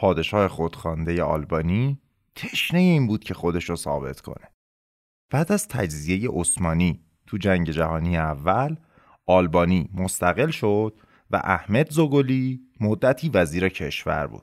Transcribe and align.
پادشاه 0.00 0.48
خودخوانده 0.48 1.22
آلبانی 1.22 2.00
تشنه 2.34 2.78
این 2.78 3.06
بود 3.06 3.24
که 3.24 3.34
خودش 3.34 3.70
رو 3.70 3.76
ثابت 3.76 4.20
کنه. 4.20 4.48
بعد 5.30 5.52
از 5.52 5.68
تجزیه 5.68 6.30
عثمانی 6.32 7.04
تو 7.26 7.36
جنگ 7.36 7.70
جهانی 7.70 8.16
اول 8.16 8.76
آلبانی 9.26 9.90
مستقل 9.94 10.50
شد 10.50 11.00
و 11.30 11.36
احمد 11.44 11.90
زوگلی 11.90 12.60
مدتی 12.80 13.28
وزیر 13.28 13.68
کشور 13.68 14.26
بود. 14.26 14.42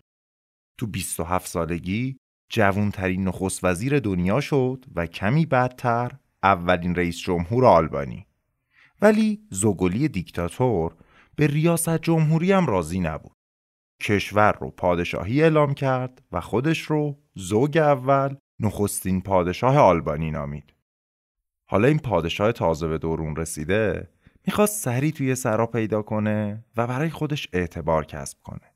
تو 0.78 0.88
27 0.88 1.48
سالگی 1.48 2.18
جوانترین 2.50 3.28
نخست 3.28 3.64
وزیر 3.64 4.00
دنیا 4.00 4.42
شد 4.42 4.86
و 4.96 5.06
کمی 5.06 5.46
بعدتر 5.46 6.12
اولین 6.44 6.96
رئیس 6.96 7.18
جمهور 7.18 7.66
آلبانی. 7.66 8.28
ولی 9.02 9.48
زوگلی 9.50 10.08
دیکتاتور 10.08 10.96
به 11.36 11.48
ریاست 11.48 11.98
جمهوری 11.98 12.52
هم 12.52 12.66
راضی 12.66 13.00
نبود. 13.00 13.37
کشور 14.02 14.52
رو 14.52 14.70
پادشاهی 14.70 15.44
اعلام 15.44 15.74
کرد 15.74 16.22
و 16.32 16.42
خودش 16.42 16.82
رو 16.82 17.20
زوگ 17.36 17.78
اول 17.78 18.36
نخستین 18.60 19.22
پادشاه 19.22 19.78
آلبانی 19.78 20.32
نامید. 20.32 20.74
حالا 21.66 21.88
این 21.88 22.00
پادشاه 22.00 22.52
تازه 22.52 22.88
به 22.88 22.98
دورون 22.98 23.36
رسیده 23.36 24.10
می‌خواست 24.48 24.84
سری 24.84 25.12
توی 25.12 25.36
سرا 25.36 25.66
پیدا 25.66 26.02
کنه 26.02 26.66
و 26.78 26.88
برای 26.88 27.10
خودش 27.10 27.48
اعتبار 27.54 28.06
کسب 28.06 28.38
کنه. 28.44 28.74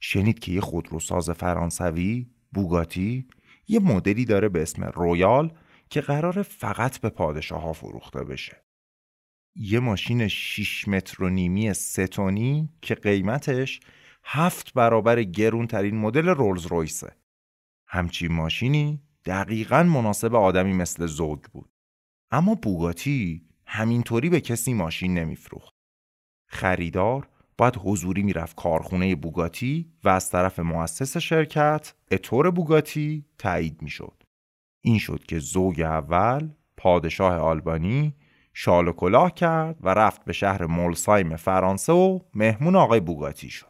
شنید 0.00 0.38
که 0.38 0.52
یه 0.52 0.60
خودروساز 0.60 1.30
فرانسوی 1.30 2.30
بوگاتی 2.52 3.28
یه 3.68 3.80
مدلی 3.80 4.24
داره 4.24 4.48
به 4.48 4.62
اسم 4.62 4.84
رویال 4.84 5.52
که 5.90 6.00
قرار 6.00 6.42
فقط 6.42 6.98
به 6.98 7.08
پادشاه 7.08 7.62
ها 7.62 7.72
فروخته 7.72 8.24
بشه. 8.24 8.64
یه 9.54 9.80
ماشین 9.80 10.28
6 10.28 10.88
متر 10.88 11.24
و 11.24 11.28
نیمی 11.28 11.74
ستونی 11.74 12.68
که 12.82 12.94
قیمتش 12.94 13.80
هفت 14.24 14.74
برابر 14.74 15.22
گرون 15.22 15.66
ترین 15.66 15.96
مدل 15.96 16.28
رولز 16.28 16.66
رویسه. 16.66 17.16
همچین 17.86 18.32
ماشینی 18.32 19.02
دقیقا 19.24 19.82
مناسب 19.82 20.34
آدمی 20.34 20.72
مثل 20.72 21.06
زوگ 21.06 21.40
بود. 21.40 21.70
اما 22.30 22.54
بوگاتی 22.54 23.46
همینطوری 23.66 24.28
به 24.28 24.40
کسی 24.40 24.74
ماشین 24.74 25.14
نمیفروخت. 25.18 25.74
خریدار 26.46 27.28
باید 27.58 27.76
حضوری 27.76 28.22
می‌رفت 28.22 28.56
کارخونه 28.56 29.14
بوگاتی 29.16 29.92
و 30.04 30.08
از 30.08 30.30
طرف 30.30 30.58
مؤسس 30.58 31.16
شرکت 31.16 31.94
اتور 32.10 32.50
بوگاتی 32.50 33.24
تایید 33.38 33.82
می‌شد. 33.82 34.22
این 34.80 34.98
شد 34.98 35.24
که 35.28 35.38
زوگ 35.38 35.80
اول 35.80 36.48
پادشاه 36.76 37.36
آلبانی 37.36 38.14
شال 38.54 38.88
و 38.88 38.92
کلاه 38.92 39.34
کرد 39.34 39.78
و 39.80 39.88
رفت 39.88 40.24
به 40.24 40.32
شهر 40.32 40.66
مولسایم 40.66 41.36
فرانسه 41.36 41.92
و 41.92 42.18
مهمون 42.34 42.76
آقای 42.76 43.00
بوگاتی 43.00 43.50
شد. 43.50 43.69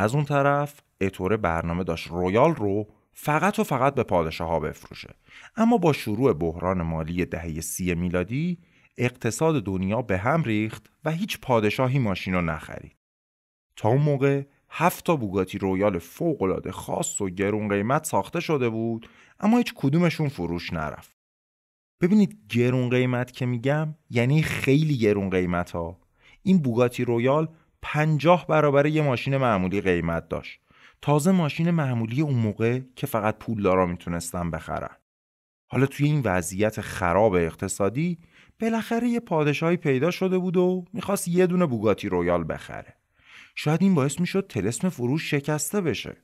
از 0.00 0.14
اون 0.14 0.24
طرف 0.24 0.80
اتوره 1.00 1.36
برنامه 1.36 1.84
داشت 1.84 2.06
رویال 2.06 2.54
رو 2.54 2.86
فقط 3.12 3.58
و 3.58 3.64
فقط 3.64 3.94
به 3.94 4.02
پادشاه 4.02 4.48
ها 4.48 4.60
بفروشه. 4.60 5.14
اما 5.56 5.78
با 5.78 5.92
شروع 5.92 6.32
بحران 6.32 6.82
مالی 6.82 7.24
دهه 7.24 7.60
سی 7.60 7.94
میلادی 7.94 8.58
اقتصاد 8.98 9.64
دنیا 9.64 10.02
به 10.02 10.18
هم 10.18 10.42
ریخت 10.42 10.90
و 11.04 11.10
هیچ 11.10 11.40
پادشاهی 11.40 11.98
ماشین 11.98 12.34
رو 12.34 12.40
نخرید. 12.40 12.96
تا 13.76 13.88
اون 13.88 14.02
موقع 14.02 14.42
هفت 14.70 15.04
تا 15.04 15.16
بوگاتی 15.16 15.58
رویال 15.58 15.98
فوقالعاده 15.98 16.72
خاص 16.72 17.20
و 17.20 17.30
گرون 17.30 17.68
قیمت 17.68 18.04
ساخته 18.04 18.40
شده 18.40 18.68
بود 18.68 19.08
اما 19.40 19.56
هیچ 19.56 19.74
کدومشون 19.76 20.28
فروش 20.28 20.72
نرفت. 20.72 21.16
ببینید 22.00 22.38
گرون 22.48 22.90
قیمت 22.90 23.32
که 23.32 23.46
میگم 23.46 23.94
یعنی 24.10 24.42
خیلی 24.42 24.98
گرون 24.98 25.30
قیمت 25.30 25.70
ها 25.70 25.98
این 26.42 26.58
بوگاتی 26.58 27.04
رویال 27.04 27.48
پنجاه 27.82 28.46
برابر 28.46 28.86
یه 28.86 29.02
ماشین 29.02 29.36
معمولی 29.36 29.80
قیمت 29.80 30.28
داشت. 30.28 30.60
تازه 31.02 31.30
ماشین 31.30 31.70
معمولی 31.70 32.20
اون 32.20 32.34
موقع 32.34 32.80
که 32.96 33.06
فقط 33.06 33.38
پولدارا 33.38 33.86
می‌تونستن 33.86 34.50
بخرن. 34.50 34.96
حالا 35.70 35.86
توی 35.86 36.06
این 36.06 36.22
وضعیت 36.24 36.80
خراب 36.80 37.32
اقتصادی 37.32 38.18
بالاخره 38.60 39.08
یه 39.08 39.20
پادشاهی 39.20 39.76
پیدا 39.76 40.10
شده 40.10 40.38
بود 40.38 40.56
و 40.56 40.84
می‌خواست 40.92 41.28
یه 41.28 41.46
دونه 41.46 41.66
بوگاتی 41.66 42.08
رویال 42.08 42.44
بخره. 42.48 42.96
شاید 43.54 43.82
این 43.82 43.94
باعث 43.94 44.20
می‌شد 44.20 44.46
طلسم 44.46 44.88
فروش 44.88 45.30
شکسته 45.30 45.80
بشه. 45.80 46.16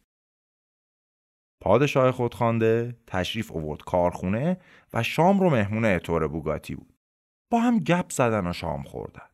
پادشاه 1.61 2.11
خودخوانده 2.11 2.97
تشریف 3.07 3.53
آورد 3.53 3.83
کارخونه 3.83 4.61
و 4.95 5.03
شام 5.03 5.41
رو 5.41 5.51
مهمون 5.51 5.85
اتور 5.85 6.29
بوگاتی 6.29 6.75
بود. 6.75 6.95
با 7.51 7.61
هم 7.61 7.79
گپ 7.79 8.11
زدن 8.11 8.47
و 8.47 8.53
شام 8.53 8.83
خوردن. 8.83 9.29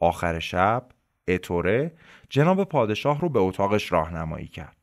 آخر 0.00 0.38
شب 0.38 0.88
اتوره 1.28 1.92
جناب 2.30 2.64
پادشاه 2.64 3.20
رو 3.20 3.28
به 3.28 3.38
اتاقش 3.38 3.92
راهنمایی 3.92 4.46
کرد. 4.46 4.76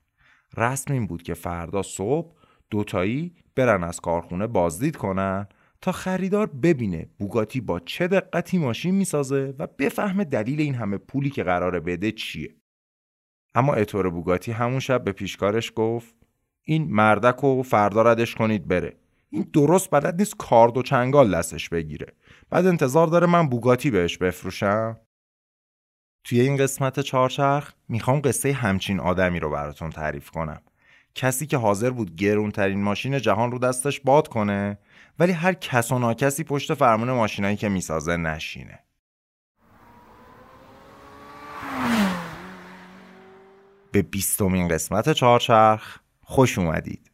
رسم 0.57 0.93
این 0.93 1.07
بود 1.07 1.23
که 1.23 1.33
فردا 1.33 1.81
صبح 1.81 2.35
دوتایی 2.69 3.35
برن 3.55 3.83
از 3.83 3.99
کارخونه 3.99 4.47
بازدید 4.47 4.95
کنن 4.95 5.47
تا 5.81 5.91
خریدار 5.91 6.47
ببینه 6.47 7.09
بوگاتی 7.19 7.61
با 7.61 7.79
چه 7.79 8.07
دقتی 8.07 8.57
ماشین 8.57 8.95
می‌سازه 8.95 9.53
و 9.59 9.67
بفهمه 9.67 10.23
دلیل 10.23 10.61
این 10.61 10.75
همه 10.75 10.97
پولی 10.97 11.29
که 11.29 11.43
قراره 11.43 11.79
بده 11.79 12.11
چیه. 12.11 12.55
اما 13.55 13.73
اتور 13.73 14.09
بوگاتی 14.09 14.51
همون 14.51 14.79
شب 14.79 15.03
به 15.03 15.11
پیشکارش 15.11 15.71
گفت 15.75 16.15
این 16.63 16.91
مردک 16.91 17.43
و 17.43 17.63
فردا 17.63 18.01
ردش 18.01 18.35
کنید 18.35 18.67
بره. 18.67 18.97
این 19.29 19.49
درست 19.53 19.91
بلد 19.91 20.15
نیست 20.19 20.37
کارد 20.37 20.77
و 20.77 20.81
چنگال 20.81 21.35
دستش 21.35 21.69
بگیره. 21.69 22.07
بعد 22.49 22.65
انتظار 22.65 23.07
داره 23.07 23.27
من 23.27 23.49
بوگاتی 23.49 23.91
بهش 23.91 24.17
بفروشم. 24.17 24.97
توی 26.23 26.41
این 26.41 26.57
قسمت 26.57 26.99
چهارچرخ 26.99 27.71
می‌خوام 27.89 28.21
قصه 28.21 28.53
همچین 28.53 28.99
آدمی 28.99 29.39
رو 29.39 29.49
براتون 29.49 29.89
تعریف 29.89 30.29
کنم. 30.29 30.61
کسی 31.15 31.47
که 31.47 31.57
حاضر 31.57 31.89
بود 31.89 32.15
گرونترین 32.15 32.83
ماشین 32.83 33.19
جهان 33.19 33.51
رو 33.51 33.59
دستش 33.59 33.99
باد 33.99 34.27
کنه 34.27 34.77
ولی 35.19 35.31
هر 35.31 35.53
کس 35.53 35.91
و 35.91 35.99
ناکسی 35.99 36.43
پشت 36.43 36.73
فرمون 36.73 37.11
ماشینایی 37.11 37.55
که 37.55 37.69
می‌سازه 37.69 38.17
نشینه. 38.17 38.79
به 43.91 44.01
بیستمین 44.01 44.67
قسمت 44.67 45.09
چهارچرخ 45.09 45.99
خوش 46.21 46.57
اومدید. 46.57 47.10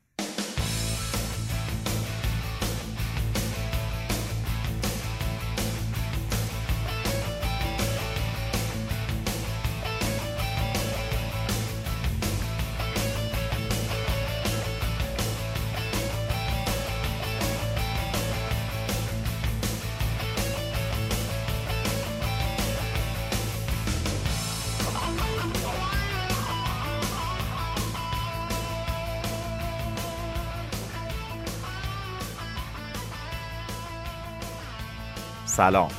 سلام. 35.57 35.91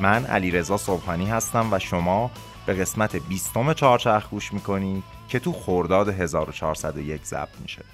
من 0.00 0.26
علیرضا 0.26 0.76
صبحانی 0.76 1.26
هستم 1.26 1.72
و 1.72 1.78
شما 1.78 2.30
به 2.66 2.74
قسمت 2.74 3.16
بیستم 3.16 3.72
چهارچرخ 3.72 4.30
گوش 4.30 4.52
می‌کنید 4.52 5.04
که 5.28 5.38
تو 5.38 5.52
خرداد 5.52 6.08
1401 6.08 7.24
ضبط 7.24 7.60
میشه. 7.62 7.84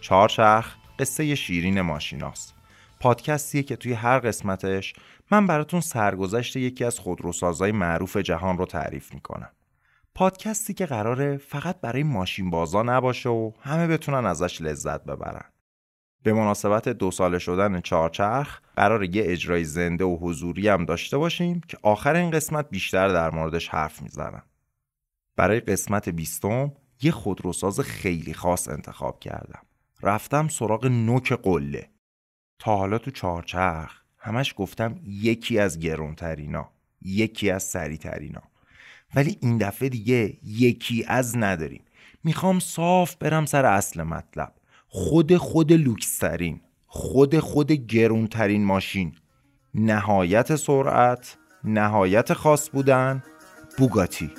چهارچرخ 0.00 0.74
قصه 0.98 1.34
شیرین 1.34 1.80
ماشیناست. 1.80 2.54
پادکستیه 3.00 3.62
که 3.62 3.76
توی 3.76 3.92
هر 3.92 4.18
قسمتش 4.18 4.94
من 5.30 5.46
براتون 5.46 5.80
سرگذشت 5.80 6.56
یکی 6.56 6.84
از 6.84 6.98
خودروسازهای 6.98 7.72
معروف 7.72 8.16
جهان 8.16 8.58
رو 8.58 8.66
تعریف 8.66 9.14
می‌کنم. 9.14 9.50
پادکستی 10.14 10.74
که 10.74 10.86
قراره 10.86 11.36
فقط 11.36 11.80
برای 11.80 12.02
ماشین 12.02 12.50
بازا 12.50 12.82
نباشه 12.82 13.28
و 13.28 13.52
همه 13.60 13.86
بتونن 13.86 14.26
ازش 14.26 14.60
لذت 14.60 15.04
ببرن. 15.04 15.51
به 16.22 16.32
مناسبت 16.32 16.88
دو 16.88 17.10
ساله 17.10 17.38
شدن 17.38 17.80
چهارچرخ 17.80 18.60
قرار 18.76 19.04
یه 19.04 19.22
اجرای 19.26 19.64
زنده 19.64 20.04
و 20.04 20.16
حضوری 20.20 20.68
هم 20.68 20.84
داشته 20.84 21.18
باشیم 21.18 21.60
که 21.68 21.78
آخر 21.82 22.14
این 22.14 22.30
قسمت 22.30 22.70
بیشتر 22.70 23.08
در 23.08 23.30
موردش 23.30 23.68
حرف 23.68 24.02
می‌زنم. 24.02 24.42
برای 25.36 25.60
قسمت 25.60 26.08
بیستم 26.08 26.72
یه 27.02 27.10
خودروساز 27.10 27.80
خیلی 27.80 28.34
خاص 28.34 28.68
انتخاب 28.68 29.20
کردم. 29.20 29.62
رفتم 30.02 30.48
سراغ 30.48 30.86
نوک 30.86 31.32
قله. 31.32 31.88
تا 32.58 32.76
حالا 32.76 32.98
تو 32.98 33.10
چهارچرخ 33.10 34.02
همش 34.18 34.54
گفتم 34.56 35.00
یکی 35.04 35.58
از 35.58 35.78
گرونترینا 35.78 36.70
یکی 37.02 37.50
از 37.50 37.62
سریترینا 37.62 38.42
ولی 39.14 39.38
این 39.40 39.58
دفعه 39.58 39.88
دیگه 39.88 40.36
یکی 40.44 41.04
از 41.08 41.36
نداریم 41.36 41.84
می‌خوام 42.24 42.58
صاف 42.58 43.16
برم 43.16 43.46
سر 43.46 43.64
اصل 43.64 44.02
مطلب 44.02 44.54
خود 44.94 45.36
خود 45.36 45.72
لوکسترین 45.72 46.60
خود 46.86 47.38
خود 47.38 47.72
گرونترین 47.72 48.64
ماشین 48.64 49.12
نهایت 49.74 50.56
سرعت 50.56 51.36
نهایت 51.64 52.32
خاص 52.32 52.70
بودن 52.70 53.22
بوگاتی. 53.78 54.30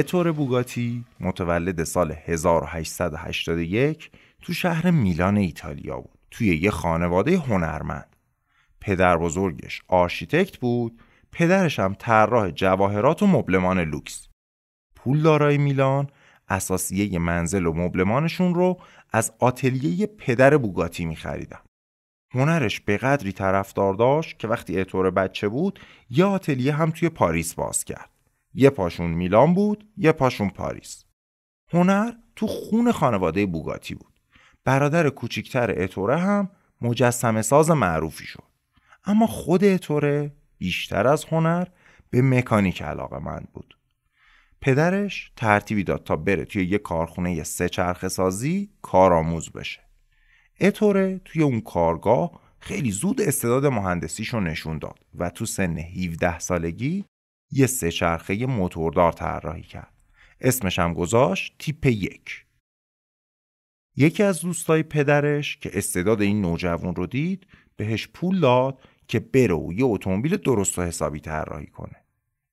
اتور 0.00 0.32
بوگاتی 0.32 1.04
متولد 1.20 1.84
سال 1.84 2.12
1881 2.24 4.10
تو 4.42 4.52
شهر 4.52 4.90
میلان 4.90 5.36
ایتالیا 5.36 6.00
بود 6.00 6.18
توی 6.30 6.56
یه 6.56 6.70
خانواده 6.70 7.38
هنرمند. 7.38 8.16
پدر 8.80 9.16
بزرگش 9.16 9.82
آرشیتکت 9.88 10.58
بود 10.58 11.00
پدرش 11.32 11.78
هم 11.78 11.94
طراح 11.98 12.50
جواهرات 12.50 13.22
و 13.22 13.26
مبلمان 13.26 13.80
لوکس. 13.80 14.28
پولدارای 14.96 15.58
میلان 15.58 16.10
اثاثیه 16.48 17.18
منزل 17.18 17.66
و 17.66 17.72
مبلمانشون 17.72 18.54
رو 18.54 18.80
از 19.12 19.32
آتلیه 19.38 20.06
پدر 20.06 20.56
بوگاتی 20.56 21.04
میخریدن. 21.04 21.60
هنرش 22.34 22.80
به 22.80 22.96
قدری 22.96 23.32
طرفدار 23.32 23.94
داشت 23.94 24.38
که 24.38 24.48
وقتی 24.48 24.80
اتور 24.80 25.10
بچه 25.10 25.48
بود 25.48 25.80
یه 26.10 26.24
آتلیه 26.24 26.74
هم 26.74 26.90
توی 26.90 27.08
پاریس 27.08 27.54
باز 27.54 27.84
کرد. 27.84 28.10
یه 28.54 28.70
پاشون 28.70 29.10
میلان 29.10 29.54
بود 29.54 29.88
یه 29.96 30.12
پاشون 30.12 30.50
پاریس. 30.50 31.04
هنر 31.72 32.12
تو 32.36 32.46
خون 32.46 32.92
خانواده 32.92 33.46
بوگاتی 33.46 33.94
بود. 33.94 34.20
برادر 34.64 35.10
کوچیکتر 35.10 35.82
اتوره 35.82 36.18
هم 36.18 36.50
مجسم 36.80 37.42
ساز 37.42 37.70
معروفی 37.70 38.26
شد. 38.26 38.44
اما 39.04 39.26
خود 39.26 39.64
اتوره 39.64 40.32
بیشتر 40.58 41.06
از 41.06 41.24
هنر 41.24 41.66
به 42.10 42.22
مکانیک 42.22 42.82
علاقه 42.82 43.18
مند 43.18 43.48
بود. 43.52 43.76
پدرش 44.60 45.32
ترتیبی 45.36 45.84
داد 45.84 46.04
تا 46.04 46.16
بره 46.16 46.44
توی 46.44 46.66
یه 46.66 46.78
کارخونه 46.78 47.42
سه 47.42 47.68
چرخ 47.68 48.08
سازی 48.08 48.70
کارآموز 48.82 49.50
بشه. 49.50 49.80
اتوره 50.60 51.20
توی 51.24 51.42
اون 51.42 51.60
کارگاه 51.60 52.40
خیلی 52.60 52.90
زود 52.90 53.20
استعداد 53.20 53.66
مهندسیشو 53.66 54.40
نشون 54.40 54.78
داد 54.78 54.98
و 55.14 55.30
تو 55.30 55.46
سن 55.46 55.78
17 55.78 56.38
سالگی 56.38 57.04
یه 57.50 57.66
سه 57.66 57.90
چرخه 57.90 58.46
موتوردار 58.46 59.12
طراحی 59.12 59.62
کرد. 59.62 59.94
اسمش 60.40 60.78
هم 60.78 60.94
گذاشت 60.94 61.54
تیپ 61.58 61.86
یک. 61.86 62.46
یکی 63.96 64.22
از 64.22 64.40
دوستای 64.40 64.82
پدرش 64.82 65.56
که 65.56 65.70
استعداد 65.74 66.22
این 66.22 66.40
نوجوان 66.40 66.94
رو 66.94 67.06
دید 67.06 67.46
بهش 67.76 68.08
پول 68.08 68.40
داد 68.40 68.78
که 69.08 69.20
بره 69.20 69.54
و 69.54 69.72
یه 69.72 69.84
اتومبیل 69.84 70.36
درست 70.36 70.78
و 70.78 70.82
حسابی 70.82 71.20
طراحی 71.20 71.66
کنه. 71.66 71.96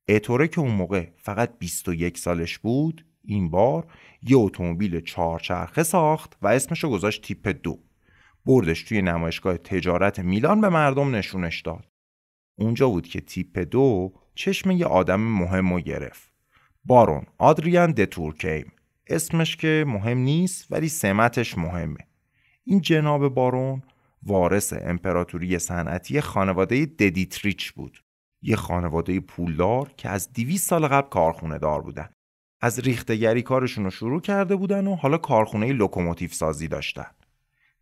اتوره 0.07 0.47
که 0.47 0.59
اون 0.59 0.71
موقع 0.71 1.07
فقط 1.17 1.57
21 1.59 2.17
سالش 2.17 2.57
بود 2.57 3.05
این 3.23 3.49
بار 3.49 3.93
یه 4.23 4.37
اتومبیل 4.37 5.01
چهارچرخه 5.01 5.83
ساخت 5.83 6.37
و 6.41 6.47
اسمش 6.47 6.83
رو 6.83 6.89
گذاشت 6.89 7.21
تیپ 7.21 7.47
دو. 7.63 7.79
بردش 8.45 8.83
توی 8.83 9.01
نمایشگاه 9.01 9.57
تجارت 9.57 10.19
میلان 10.19 10.61
به 10.61 10.69
مردم 10.69 11.15
نشونش 11.15 11.61
داد. 11.61 11.87
اونجا 12.55 12.89
بود 12.89 13.07
که 13.07 13.21
تیپ 13.21 13.59
دو 13.59 14.13
چشم 14.37 14.71
یه 14.71 14.85
آدم 14.85 15.19
مهم 15.19 15.71
و 15.71 15.79
گرفت. 15.79 16.31
بارون 16.85 17.25
آدریان 17.37 17.91
دتورکیم 17.91 18.71
اسمش 19.07 19.55
که 19.55 19.85
مهم 19.87 20.17
نیست 20.17 20.71
ولی 20.71 20.89
سمتش 20.89 21.57
مهمه. 21.57 22.07
این 22.63 22.81
جناب 22.81 23.27
بارون 23.27 23.83
وارث 24.23 24.73
امپراتوری 24.81 25.59
صنعتی 25.59 26.21
خانواده 26.21 26.85
ددیتریچ 26.85 27.71
بود. 27.71 28.03
یه 28.41 28.55
خانواده 28.55 29.19
پولدار 29.19 29.91
که 29.97 30.09
از 30.09 30.33
200 30.33 30.69
سال 30.69 30.87
قبل 30.87 31.09
کارخونه 31.09 31.57
دار 31.57 31.81
بودن. 31.81 32.09
از 32.61 32.79
ریخته‌گری 32.79 33.41
کارشون 33.41 33.83
رو 33.83 33.89
شروع 33.89 34.21
کرده 34.21 34.55
بودن 34.55 34.87
و 34.87 34.95
حالا 34.95 35.17
کارخونه 35.17 35.73
لوکوموتیو 35.73 36.29
سازی 36.29 36.67
داشتن. 36.67 37.11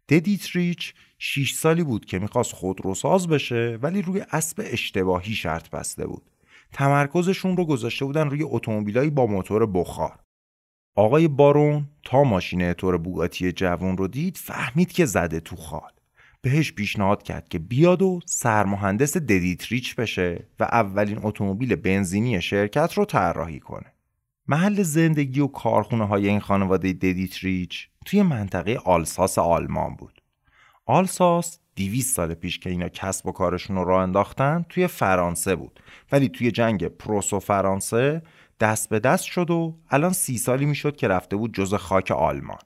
ددیتریچ 0.09 0.93
6 1.17 1.53
سالی 1.53 1.83
بود 1.83 2.05
که 2.05 2.19
می‌خواست 2.19 2.53
خودروساز 2.53 3.27
بشه 3.27 3.79
ولی 3.81 4.01
روی 4.01 4.25
اسب 4.31 4.61
اشتباهی 4.65 5.33
شرط 5.33 5.69
بسته 5.69 6.07
بود. 6.07 6.31
تمرکزشون 6.73 7.57
رو 7.57 7.65
گذاشته 7.65 8.05
بودن 8.05 8.29
روی 8.29 8.43
اتومبیلایی 8.43 9.09
با 9.09 9.25
موتور 9.25 9.65
بخار. 9.65 10.19
آقای 10.95 11.27
بارون 11.27 11.89
تا 12.03 12.23
ماشین 12.23 12.73
تور 12.73 12.97
بوگاتی 12.97 13.51
جوون 13.51 13.97
رو 13.97 14.07
دید 14.07 14.37
فهمید 14.37 14.91
که 14.91 15.05
زده 15.05 15.39
تو 15.39 15.55
خال. 15.55 15.91
بهش 16.41 16.71
پیشنهاد 16.71 17.23
کرد 17.23 17.47
که 17.47 17.59
بیاد 17.59 18.01
و 18.01 18.19
سرمهندس 18.25 19.17
ددیتریچ 19.17 19.95
بشه 19.95 20.47
و 20.59 20.63
اولین 20.63 21.19
اتومبیل 21.23 21.75
بنزینی 21.75 22.41
شرکت 22.41 22.93
رو 22.93 23.05
طراحی 23.05 23.59
کنه. 23.59 23.93
محل 24.47 24.83
زندگی 24.83 25.39
و 25.39 25.47
کارخونه 25.47 26.07
های 26.07 26.27
این 26.27 26.39
خانواده 26.39 26.93
ددیتریچ 26.93 27.89
توی 28.05 28.21
منطقه 28.21 28.79
آلساس 28.85 29.37
آلمان 29.37 29.95
بود. 29.95 30.21
آلساس 30.85 31.59
200 31.75 32.15
سال 32.15 32.33
پیش 32.33 32.59
که 32.59 32.69
اینا 32.69 32.89
کسب 32.89 33.27
و 33.27 33.31
کارشون 33.31 33.75
رو 33.75 33.83
راه 33.83 34.03
انداختن 34.03 34.65
توی 34.69 34.87
فرانسه 34.87 35.55
بود. 35.55 35.79
ولی 36.11 36.29
توی 36.29 36.51
جنگ 36.51 36.87
پروس 36.87 37.33
و 37.33 37.39
فرانسه 37.39 38.21
دست 38.59 38.89
به 38.89 38.99
دست 38.99 39.23
شد 39.23 39.51
و 39.51 39.77
الان 39.89 40.13
سی 40.13 40.37
سالی 40.37 40.65
می‌شد 40.65 40.95
که 40.95 41.07
رفته 41.07 41.35
بود 41.35 41.53
جز 41.53 41.73
خاک 41.73 42.11
آلمان. 42.11 42.59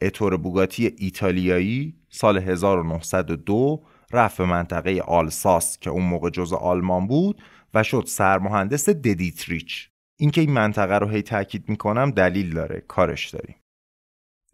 اتور 0.00 0.36
بوگاتی 0.36 0.94
ایتالیایی 0.98 1.94
سال 2.10 2.38
1902 2.38 3.82
رفت 4.12 4.38
به 4.38 4.44
منطقه 4.44 5.00
آلساس 5.00 5.78
که 5.78 5.90
اون 5.90 6.04
موقع 6.04 6.30
جز 6.30 6.52
آلمان 6.52 7.06
بود 7.06 7.42
و 7.74 7.82
شد 7.82 8.04
سرمهندس 8.06 8.88
ددیتریچ. 8.88 9.90
اینکه 10.16 10.40
این 10.40 10.52
منطقه 10.52 10.98
رو 10.98 11.08
هی 11.08 11.22
تاکید 11.22 11.68
می‌کنم 11.68 12.10
دلیل 12.10 12.54
داره 12.54 12.84
کارش 12.88 13.28
داریم. 13.30 13.56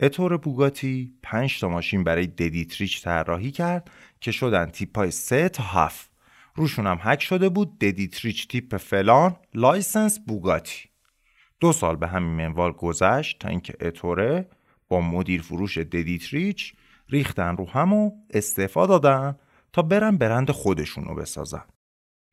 اتور 0.02 0.37
بوگاتی 0.37 1.14
5 1.23 1.61
تا 1.61 1.68
ماشین 1.68 2.04
برای 2.04 2.26
ددیتریچ 2.26 3.04
طراحی 3.04 3.50
کرد 3.50 3.90
که 4.21 4.32
شدن 4.32 4.66
تیپ 4.66 4.99
های 4.99 5.11
3 5.11 5.49
تا 5.49 5.62
7 5.62 6.11
روشون 6.54 6.87
هم 6.87 6.99
هک 7.00 7.23
شده 7.23 7.49
بود 7.49 7.78
ددیتریچ 7.78 8.49
تیپ 8.49 8.76
فلان 8.76 9.37
licence 9.54 10.19
بوگاتی. 10.18 10.88
دو 11.61 11.73
سال 11.73 11.97
به 11.97 12.06
همین 12.06 12.30
منوال 12.30 12.73
گذشت 12.73 13.38
تا 13.38 13.49
اینکه 13.49 13.75
اتوره 13.80 14.49
با 14.88 15.00
مدیر 15.00 15.42
فروش 15.42 15.78
ددیتریچ 15.78 16.75
ریختن 17.09 17.56
رو 17.56 17.68
هم 17.68 17.92
و 17.92 18.11
استعفا 18.30 18.87
دادن 18.87 19.37
تا 19.73 19.82
برن 19.82 20.16
برند 20.16 20.50
خودشون 20.50 21.04
رو 21.04 21.14
بسازن. 21.14 21.64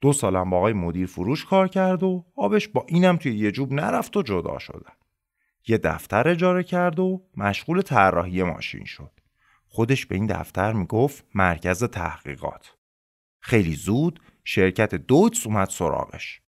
دو 0.01 0.13
سالم 0.13 0.49
با 0.49 0.57
آقای 0.57 0.73
مدیر 0.73 1.07
فروش 1.07 1.45
کار 1.45 1.67
کرد 1.67 2.03
و 2.03 2.25
آبش 2.35 2.67
با 2.67 2.85
اینم 2.88 3.17
توی 3.17 3.38
یه 3.38 3.51
جوب 3.51 3.73
نرفت 3.73 4.17
و 4.17 4.21
جدا 4.21 4.59
شدن. 4.59 4.99
یه 5.69 5.77
دفتر 5.77 6.27
اجاره 6.27 6.63
کرد 6.63 6.99
و 6.99 7.21
مشغول 7.38 7.81
طراحی 7.81 8.43
ماشین 8.43 8.85
شد. 8.85 9.11
خودش 9.67 10.05
به 10.05 10.15
این 10.15 10.25
دفتر 10.25 10.73
می‌گفت 10.73 11.25
مرکز 11.35 11.83
تحقیقات. 11.83 12.75
خیلی 13.39 13.73
زود 13.73 14.19
شرکت 14.43 14.95
دویتس 14.95 15.47
اومد 15.47 15.69
سراغش. 15.69 16.41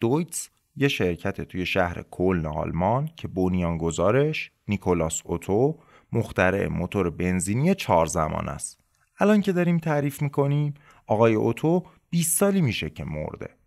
دویتس 0.00 0.50
یه 0.76 0.88
شرکت 0.88 1.40
توی 1.40 1.66
شهر 1.66 2.02
کلن 2.02 2.46
آلمان 2.46 3.08
که 3.16 3.28
بنیانگذارش 3.28 4.50
نیکولاس 4.68 5.20
اوتو 5.24 5.78
مخترع 6.12 6.68
موتور 6.68 7.10
بنزینی 7.10 7.74
چهار 7.74 8.06
زمان 8.06 8.48
است. 8.48 8.80
الان 9.18 9.40
که 9.40 9.52
داریم 9.52 9.78
تعریف 9.78 10.22
می‌کنیم 10.22 10.74
آقای 11.06 11.34
اوتو 11.34 11.86
20 12.10 12.38
سالی 12.38 12.60
میشه 12.60 12.90
که 12.90 13.04
مرده. 13.04 13.61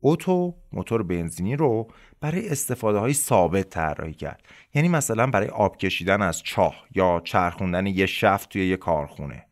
اوتو 0.00 0.54
موتور 0.72 1.02
بنزینی 1.02 1.56
رو 1.56 1.88
برای 2.20 2.48
استفاده 2.48 2.98
های 2.98 3.12
ثابت 3.12 3.70
طراحی 3.70 4.14
کرد. 4.14 4.42
یعنی 4.74 4.88
مثلا 4.88 5.26
برای 5.26 5.48
آب 5.48 5.76
کشیدن 5.76 6.22
از 6.22 6.42
چاه 6.42 6.74
یا 6.94 7.20
چرخوندن 7.24 7.86
یه 7.86 8.06
شفت 8.06 8.48
توی 8.48 8.68
یه 8.68 8.76
کارخونه. 8.76 9.44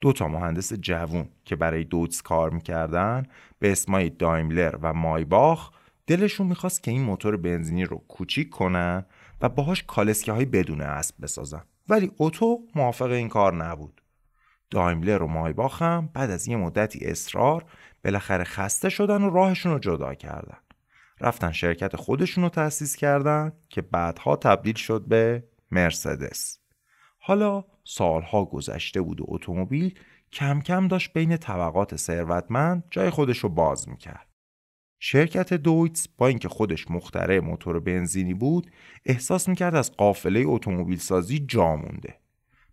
دو 0.00 0.12
تا 0.12 0.28
مهندس 0.28 0.72
جوون 0.72 1.28
که 1.44 1.56
برای 1.56 1.84
دوتس 1.84 2.22
کار 2.22 2.50
می‌کردن 2.50 3.26
به 3.58 3.72
اسمای 3.72 4.10
دایملر 4.10 4.76
و 4.82 4.92
مایباخ 4.92 5.70
دلشون 6.06 6.46
می‌خواست 6.46 6.82
که 6.82 6.90
این 6.90 7.02
موتور 7.02 7.36
بنزینی 7.36 7.84
رو 7.84 8.04
کوچیک 8.08 8.50
کنن 8.50 9.04
و 9.40 9.48
باهاش 9.48 9.82
کالسکه 9.82 10.32
های 10.32 10.44
بدون 10.44 10.80
اسب 10.80 11.14
بسازن. 11.22 11.62
ولی 11.88 12.12
اوتو 12.16 12.58
موافق 12.74 13.10
این 13.10 13.28
کار 13.28 13.64
نبود. 13.64 14.00
دایملر 14.70 15.22
و 15.22 15.26
مایباخ 15.26 15.82
هم 15.82 16.10
بعد 16.14 16.30
از 16.30 16.48
یه 16.48 16.56
مدتی 16.56 17.06
اصرار 17.06 17.64
بالاخره 18.04 18.44
خسته 18.44 18.88
شدن 18.88 19.22
و 19.22 19.30
راهشون 19.30 19.72
رو 19.72 19.78
جدا 19.78 20.14
کردن. 20.14 20.58
رفتن 21.20 21.52
شرکت 21.52 21.96
خودشون 21.96 22.44
رو 22.44 22.50
تأسیس 22.50 22.96
کردن 22.96 23.52
که 23.68 23.82
بعدها 23.82 24.36
تبدیل 24.36 24.74
شد 24.74 25.04
به 25.08 25.44
مرسدس. 25.70 26.58
حالا 27.18 27.64
سالها 27.84 28.44
گذشته 28.44 29.00
بود 29.00 29.20
و 29.20 29.24
اتومبیل 29.28 29.98
کم 30.32 30.60
کم 30.60 30.88
داشت 30.88 31.12
بین 31.12 31.36
طبقات 31.36 31.96
ثروتمند 31.96 32.84
جای 32.90 33.10
خودش 33.10 33.38
رو 33.38 33.48
باز 33.48 33.88
می‌کرد. 33.88 34.26
شرکت 34.98 35.54
دویتس 35.54 36.08
با 36.08 36.26
اینکه 36.26 36.48
خودش 36.48 36.90
مخترع 36.90 37.40
موتور 37.40 37.80
بنزینی 37.80 38.34
بود 38.34 38.70
احساس 39.06 39.48
می‌کرد 39.48 39.74
از 39.74 39.92
قافله 39.96 40.42
اتومبیل 40.46 40.98
سازی 40.98 41.38
جا 41.38 41.76
مونده. 41.76 42.20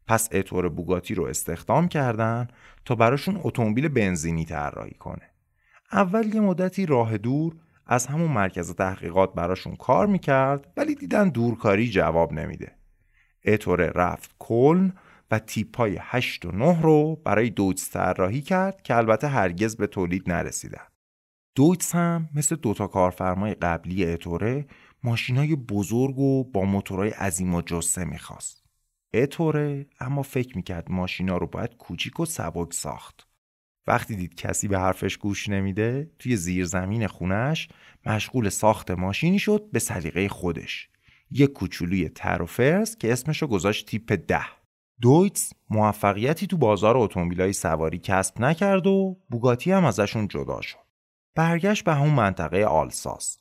پس 0.08 0.30
اتور 0.32 0.70
بوگاتی 0.70 1.16
رو 1.16 1.24
استخدام 1.24 1.88
کردن 1.88 2.48
تا 2.86 2.96
براشون 2.96 3.40
اتومبیل 3.44 3.88
بنزینی 3.88 4.46
طراحی 4.46 4.94
کنه. 4.94 5.30
اول 5.92 6.36
یه 6.36 6.42
مدتی 6.42 6.86
راه 6.86 7.18
دور 7.18 7.56
از 7.86 8.08
همون 8.08 8.32
مرکز 8.32 8.76
تحقیقات 8.76 9.34
براشون 9.34 9.76
کار 9.76 10.08
می‌کرد 10.08 10.74
ولی 10.78 10.96
دیدن 10.96 11.30
دورکاری 11.30 11.90
جواب 11.90 12.34
نمیده. 12.34 12.76
اتوره 13.46 13.92
رفت 13.96 14.36
کلن 14.40 14.94
و 15.32 15.40
تیپ 15.40 15.78
های 15.78 15.98
8 16.02 16.46
و 16.46 16.52
9 16.52 16.82
رو 16.82 17.16
برای 17.16 17.50
دویتس 17.50 17.92
طراحی 17.92 18.42
کرد 18.42 18.82
که 18.82 18.96
البته 18.96 19.28
هرگز 19.28 19.76
به 19.76 19.88
تولید 19.88 20.30
نرسیدن. 20.30 20.88
دویتس 21.56 21.96
هم 21.96 22.30
مثل 22.36 22.56
دوتا 22.56 22.88
کارفرمای 22.88 23.54
قبلی 23.54 24.06
اتوره 24.06 24.66
ماشینای 25.04 25.56
بزرگ 25.56 26.20
و 26.20 26.44
با 26.44 26.62
موتورهای 26.64 27.10
عظیم 27.10 27.56
و 27.56 27.62
جسه 27.62 28.06
می‌خواست. 28.06 28.67
اتوره 29.14 29.86
اما 30.00 30.22
فکر 30.22 30.58
می‌کرد 30.58 30.92
ماشینا 30.92 31.38
رو 31.38 31.48
باید 31.48 31.78
کوچیک 31.78 32.20
و 32.20 32.26
سبک 32.26 32.74
ساخت. 32.74 33.28
وقتی 33.88 34.16
دید 34.16 34.36
کسی 34.36 34.68
به 34.68 34.80
حرفش 34.80 35.18
گوش 35.18 35.50
نمیده 35.50 36.12
توی 36.20 36.36
زیرزمین 36.36 37.08
خونش 37.08 37.70
مشغول 38.06 38.50
ساخت 38.50 38.92
ماشینی 38.92 39.40
شد 39.40 39.70
به 39.72 39.80
سلیقه 39.80 40.30
خودش. 40.30 40.90
یک 41.32 41.54
کوچولوی 41.54 42.10
تر 42.10 42.42
و 42.42 42.46
فرز 42.46 42.96
که 42.96 43.12
اسمشو 43.12 43.48
گذاشت 43.48 43.86
تیپ 43.86 44.14
ده. 44.28 44.46
دویتس 45.02 45.54
موفقیتی 45.70 46.48
تو 46.48 46.58
بازار 46.58 46.98
اتومبیلای 46.98 47.54
سواری 47.54 47.98
کسب 47.98 48.42
نکرد 48.42 48.88
و 48.88 49.18
بوگاتی 49.30 49.72
هم 49.72 49.86
ازشون 49.86 50.28
جدا 50.28 50.62
شد. 50.62 50.78
برگشت 51.36 51.84
به 51.84 51.94
همون 51.94 52.14
منطقه 52.14 52.66
آلساس. 52.66 53.40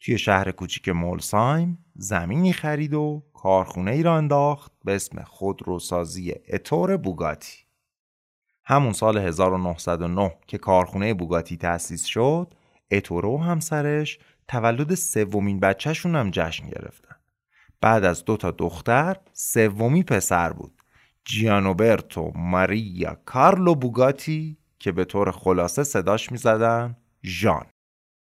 توی 0.00 0.18
شهر 0.18 0.50
کوچیک 0.50 0.88
مولسایم 0.88 1.84
زمینی 2.00 2.52
خرید 2.52 2.94
و 2.94 3.22
کارخونه 3.34 3.90
ای 3.90 4.02
را 4.02 4.16
انداخت 4.16 4.72
به 4.84 4.94
اسم 4.94 5.22
خودروسازی 5.22 6.34
اتور 6.52 6.96
بوگاتی. 6.96 7.58
همون 8.64 8.92
سال 8.92 9.18
1909 9.18 10.34
که 10.46 10.58
کارخونه 10.58 11.14
بوگاتی 11.14 11.56
تأسیس 11.56 12.04
شد 12.04 12.54
اتورو 12.90 13.36
و 13.36 13.42
همسرش 13.42 14.18
تولد 14.48 14.94
سومین 14.94 15.60
بچهشون 15.60 16.16
هم 16.16 16.30
جشن 16.30 16.68
گرفتن. 16.68 17.16
بعد 17.80 18.04
از 18.04 18.24
دو 18.24 18.36
تا 18.36 18.50
دختر 18.50 19.16
سومی 19.32 20.02
پسر 20.02 20.52
بود 20.52 20.82
جیانوبرتو 21.24 22.32
ماریا 22.34 23.16
کارلو 23.24 23.74
بوگاتی 23.74 24.58
که 24.78 24.92
به 24.92 25.04
طور 25.04 25.30
خلاصه 25.30 25.84
صداش 25.84 26.32
می‌زدن 26.32 26.96
ژان. 27.24 27.66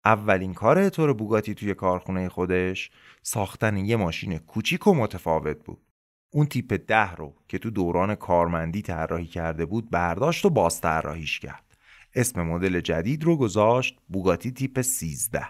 اولین 0.07 0.55
کار 0.55 0.79
اتور 0.79 1.13
بوگاتی 1.13 1.55
توی 1.55 1.75
کارخونه 1.75 2.29
خودش 2.29 2.91
ساختن 3.23 3.77
یه 3.77 3.97
ماشین 3.97 4.39
کوچیک 4.39 4.87
و 4.87 4.95
متفاوت 4.95 5.65
بود. 5.65 5.83
اون 6.31 6.47
تیپ 6.47 6.85
ده 6.87 7.13
رو 7.13 7.35
که 7.49 7.59
تو 7.59 7.71
دوران 7.71 8.15
کارمندی 8.15 8.83
طراحی 8.83 9.27
کرده 9.27 9.67
بود 9.67 9.91
برداشت 9.91 10.45
و 10.45 10.51
باز 10.51 10.81
طراحیش 10.81 11.41
کرد. 11.41 11.77
اسم 12.15 12.43
مدل 12.43 12.81
جدید 12.81 13.25
رو 13.25 13.37
گذاشت 13.37 13.99
بوگاتی 14.09 14.51
تیپ 14.51 14.81
13 14.81 15.47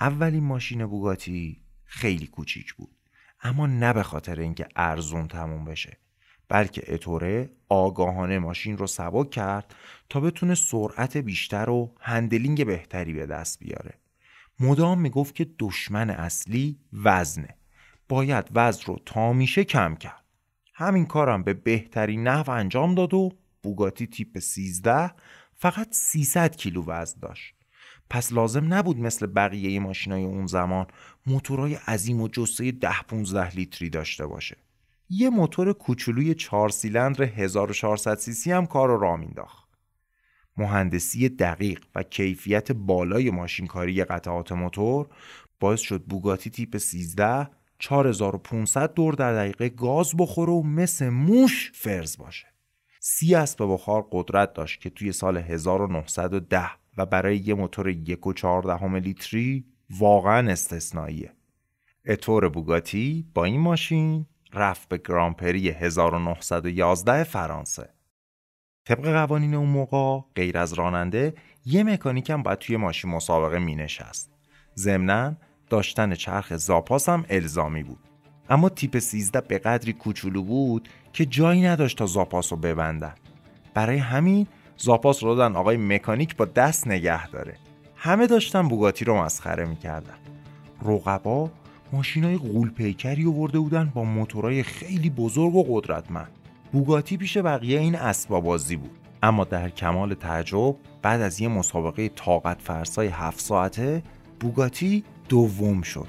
اولین 0.00 0.44
ماشین 0.44 0.86
بوگاتی 0.86 1.62
خیلی 1.84 2.26
کوچیک 2.26 2.74
بود 2.74 2.96
اما 3.42 3.66
نه 3.66 3.92
به 3.92 4.02
خاطر 4.02 4.40
اینکه 4.40 4.68
ارزون 4.76 5.28
تموم 5.28 5.64
بشه. 5.64 5.98
بلکه 6.48 6.94
اتوره 6.94 7.50
آگاهانه 7.68 8.38
ماشین 8.38 8.78
رو 8.78 8.86
سبک 8.86 9.30
کرد 9.30 9.74
تا 10.08 10.20
بتونه 10.20 10.54
سرعت 10.54 11.16
بیشتر 11.16 11.70
و 11.70 11.94
هندلینگ 12.00 12.66
بهتری 12.66 13.12
به 13.12 13.26
دست 13.26 13.58
بیاره. 13.58 13.94
مدام 14.60 15.00
می‌گفت 15.00 15.34
که 15.34 15.46
دشمن 15.58 16.10
اصلی 16.10 16.78
وزنه. 16.92 17.54
باید 18.08 18.48
وزن 18.54 18.82
رو 18.86 18.98
تا 19.06 19.32
میشه 19.32 19.64
کم 19.64 19.94
کرد. 19.94 20.24
همین 20.74 21.06
کارم 21.06 21.42
به 21.42 21.54
بهترین 21.54 22.28
نحو 22.28 22.50
انجام 22.50 22.94
داد 22.94 23.14
و 23.14 23.32
بوگاتی 23.62 24.06
تیپ 24.06 24.38
13 24.38 25.10
فقط 25.54 25.88
300 25.90 26.56
کیلو 26.56 26.84
وزن 26.86 27.20
داشت. 27.20 27.54
پس 28.10 28.32
لازم 28.32 28.74
نبود 28.74 28.98
مثل 28.98 29.26
بقیه 29.26 29.80
ماشینای 29.80 30.24
اون 30.24 30.46
زمان 30.46 30.86
موتورهای 31.26 31.74
عظیم 31.74 32.20
و 32.20 32.28
جسه 32.28 32.72
10 32.72 33.02
15 33.08 33.54
لیتری 33.54 33.90
داشته 33.90 34.26
باشه. 34.26 34.56
یه 35.10 35.30
موتور 35.30 35.72
کوچولوی 35.72 36.34
4 36.34 36.68
سیلندر 36.68 37.22
1400 37.22 38.18
سی 38.18 38.32
سی 38.32 38.52
هم 38.52 38.66
کار 38.66 39.00
را 39.00 39.16
مینداخت. 39.16 39.68
مهندسی 40.56 41.28
دقیق 41.28 41.84
و 41.94 42.02
کیفیت 42.02 42.72
بالای 42.72 43.30
ماشینکاری 43.30 44.04
قطعات 44.04 44.52
موتور 44.52 45.08
باعث 45.60 45.80
شد 45.80 46.02
بوگاتی 46.02 46.50
تیپ 46.50 46.76
13 46.76 47.48
4500 47.78 48.94
دور 48.94 49.14
در 49.14 49.32
دقیقه 49.32 49.68
گاز 49.68 50.14
بخوره 50.18 50.52
و 50.52 50.62
مثل 50.62 51.08
موش 51.08 51.72
فرز 51.74 52.18
باشه. 52.18 52.46
سی 53.00 53.34
اسب 53.34 53.64
بخار 53.72 54.08
قدرت 54.12 54.52
داشت 54.52 54.80
که 54.80 54.90
توی 54.90 55.12
سال 55.12 55.36
1910 55.36 56.70
و 56.96 57.06
برای 57.06 57.36
یه 57.36 57.54
موتور 57.54 57.88
یک 57.88 58.26
و 58.26 58.32
چهاردهم 58.32 58.96
لیتری 58.96 59.64
واقعا 59.90 60.50
استثنائیه. 60.50 61.32
اتور 62.06 62.48
بوگاتی 62.48 63.26
با 63.34 63.44
این 63.44 63.60
ماشین 63.60 64.26
رفت 64.54 64.88
به 64.88 65.00
گرانپری 65.08 65.68
1911 65.68 67.24
فرانسه. 67.24 67.88
طبق 68.84 69.12
قوانین 69.12 69.54
اون 69.54 69.68
موقع 69.68 70.20
غیر 70.34 70.58
از 70.58 70.72
راننده 70.72 71.34
یه 71.66 71.82
مکانیک 71.82 72.30
هم 72.30 72.42
باید 72.42 72.58
توی 72.58 72.76
ماشین 72.76 73.10
مسابقه 73.10 73.58
می 73.58 73.76
نشست 73.76 74.30
ضمنا 74.76 75.36
داشتن 75.70 76.14
چرخ 76.14 76.56
زاپاس 76.56 77.08
هم 77.08 77.24
الزامی 77.28 77.82
بود. 77.82 77.98
اما 78.50 78.68
تیپ 78.68 78.98
13 78.98 79.40
به 79.40 79.58
قدری 79.58 79.92
کوچولو 79.92 80.42
بود 80.42 80.88
که 81.12 81.26
جایی 81.26 81.62
نداشت 81.62 81.98
تا 81.98 82.06
زاپاس 82.06 82.52
رو 82.52 82.58
ببندن. 82.58 83.14
برای 83.74 83.96
همین 83.96 84.46
زاپاس 84.76 85.22
رو 85.22 85.34
دادن 85.34 85.56
آقای 85.56 85.76
مکانیک 85.76 86.36
با 86.36 86.44
دست 86.44 86.86
نگه 86.86 87.28
داره. 87.28 87.56
همه 87.96 88.26
داشتن 88.26 88.68
بوگاتی 88.68 89.04
رو 89.04 89.22
مسخره 89.22 89.64
می‌کردن. 89.64 90.18
رقبا 90.84 91.50
ماشینای 91.92 92.36
غول 92.36 92.70
پیکری 92.70 93.26
آورده 93.26 93.58
بودن 93.58 93.92
با 93.94 94.04
موتورای 94.04 94.62
خیلی 94.62 95.10
بزرگ 95.10 95.54
و 95.54 95.64
قدرتمند. 95.68 96.32
بوگاتی 96.72 97.16
پیش 97.16 97.38
بقیه 97.38 97.80
این 97.80 97.94
اسبابازی 97.94 98.76
بود. 98.76 98.90
اما 99.22 99.44
در 99.44 99.68
کمال 99.70 100.14
تعجب 100.14 100.76
بعد 101.02 101.20
از 101.20 101.40
یه 101.40 101.48
مسابقه 101.48 102.08
طاقت 102.08 102.62
فرسای 102.62 103.08
هفت 103.08 103.40
ساعته 103.40 104.02
بوگاتی 104.40 105.04
دوم 105.28 105.82
شد. 105.82 106.08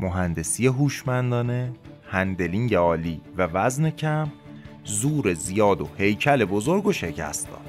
مهندسی 0.00 0.66
هوشمندانه 0.66 1.72
هندلینگ 2.10 2.74
عالی 2.74 3.20
و 3.36 3.42
وزن 3.42 3.90
کم 3.90 4.28
زور 4.84 5.34
زیاد 5.34 5.80
و 5.80 5.88
هیکل 5.98 6.44
بزرگ 6.44 6.86
و 6.86 6.92
شکست 6.92 7.48
داد. 7.48 7.67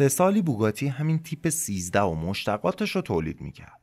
سه 0.00 0.08
سالی 0.08 0.42
بوگاتی 0.42 0.88
همین 0.88 1.18
تیپ 1.18 1.48
13 1.48 2.00
و 2.00 2.14
مشتقاتش 2.14 2.96
رو 2.96 3.02
تولید 3.02 3.40
می‌کرد. 3.40 3.80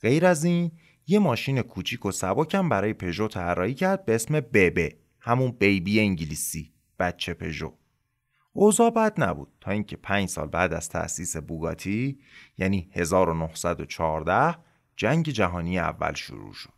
غیر 0.00 0.26
از 0.26 0.44
این 0.44 0.70
یه 1.06 1.18
ماشین 1.18 1.62
کوچیک 1.62 2.06
و 2.06 2.10
سبکم 2.10 2.68
برای 2.68 2.92
پژو 2.92 3.28
طراحی 3.28 3.74
کرد 3.74 4.04
به 4.04 4.14
اسم 4.14 4.40
ببه 4.40 4.96
همون 5.20 5.50
بیبی 5.50 6.00
انگلیسی 6.00 6.72
بچه 6.98 7.34
پژو 7.34 7.72
اوضاع 8.52 8.90
بد 8.90 9.20
نبود 9.22 9.48
تا 9.60 9.70
اینکه 9.70 9.96
پنج 9.96 10.28
سال 10.28 10.46
بعد 10.46 10.72
از 10.72 10.88
تأسیس 10.88 11.36
بوگاتی 11.36 12.18
یعنی 12.58 12.88
1914 12.92 14.58
جنگ 14.96 15.28
جهانی 15.28 15.78
اول 15.78 16.14
شروع 16.14 16.52
شد. 16.52 16.72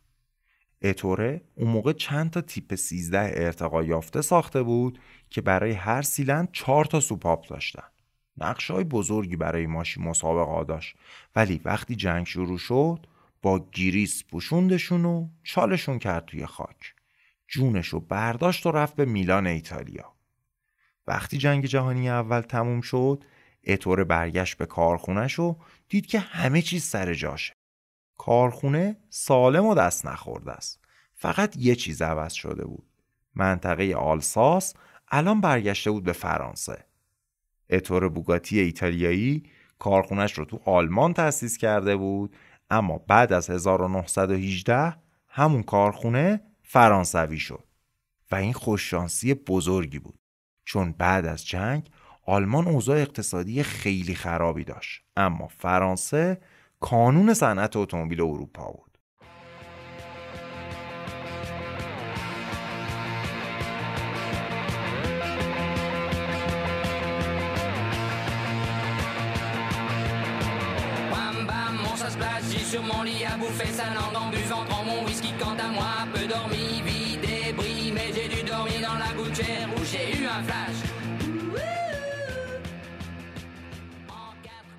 اتوره 0.81 1.41
اون 1.55 1.71
موقع 1.71 1.93
چند 1.93 2.31
تا 2.31 2.41
تیپ 2.41 2.75
13 2.75 3.45
ارتقا 3.45 3.83
یافته 3.83 4.21
ساخته 4.21 4.63
بود 4.63 4.99
که 5.29 5.41
برای 5.41 5.71
هر 5.71 6.01
سیلند 6.01 6.49
4 6.51 6.85
تا 6.85 6.99
سوپاپ 6.99 7.47
داشتن. 7.47 7.94
نقش 8.37 8.71
های 8.71 8.83
بزرگی 8.83 9.35
برای 9.35 9.67
ماشین 9.67 10.03
مسابقه 10.03 10.63
داشت. 10.63 10.95
ولی 11.35 11.61
وقتی 11.65 11.95
جنگ 11.95 12.25
شروع 12.25 12.57
شد 12.57 13.07
با 13.41 13.59
گیریس 13.59 14.23
پوشوندشون 14.23 15.05
و 15.05 15.29
چالشون 15.43 15.99
کرد 15.99 16.25
توی 16.25 16.45
خاک. 16.45 16.95
جونشو 17.47 17.99
برداشت 17.99 18.65
و 18.65 18.71
رفت 18.71 18.95
به 18.95 19.05
میلان 19.05 19.47
ایتالیا. 19.47 20.13
وقتی 21.07 21.37
جنگ 21.37 21.65
جهانی 21.65 22.09
اول 22.09 22.41
تموم 22.41 22.81
شد 22.81 23.23
اتور 23.67 24.03
برگشت 24.03 24.57
به 24.57 24.65
کارخونش 24.65 25.39
و 25.39 25.57
دید 25.89 26.05
که 26.05 26.19
همه 26.19 26.61
چیز 26.61 26.83
سر 26.83 27.13
جاشه. 27.13 27.53
کارخونه 28.17 28.97
سالم 29.09 29.65
و 29.65 29.75
دست 29.75 30.05
نخورده 30.05 30.51
است. 30.51 30.79
فقط 31.15 31.57
یه 31.57 31.75
چیز 31.75 32.01
عوض 32.01 32.33
شده 32.33 32.65
بود. 32.65 32.87
منطقه 33.35 33.93
آلساس 33.93 34.73
الان 35.11 35.41
برگشته 35.41 35.91
بود 35.91 36.03
به 36.03 36.13
فرانسه. 36.13 36.85
اتور 37.69 38.09
بوگاتی 38.09 38.59
ایتالیایی 38.59 39.43
کارخونش 39.79 40.33
رو 40.33 40.45
تو 40.45 40.59
آلمان 40.65 41.13
تأسیس 41.13 41.57
کرده 41.57 41.95
بود 41.95 42.35
اما 42.69 42.97
بعد 42.97 43.33
از 43.33 43.49
1918 43.49 44.97
همون 45.27 45.63
کارخونه 45.63 46.41
فرانسوی 46.63 47.39
شد 47.39 47.63
و 48.31 48.35
این 48.35 48.53
خوششانسی 48.53 49.33
بزرگی 49.33 49.99
بود 49.99 50.19
چون 50.65 50.91
بعد 50.91 51.25
از 51.25 51.47
جنگ 51.47 51.89
آلمان 52.25 52.67
اوضاع 52.67 52.97
اقتصادی 52.97 53.63
خیلی 53.63 54.15
خرابی 54.15 54.63
داشت 54.63 55.03
اما 55.17 55.47
فرانسه 55.47 56.41
کانون 56.79 57.33
صنعت 57.33 57.75
اتومبیل 57.75 58.21
اروپا 58.21 58.71
بود. 58.71 58.94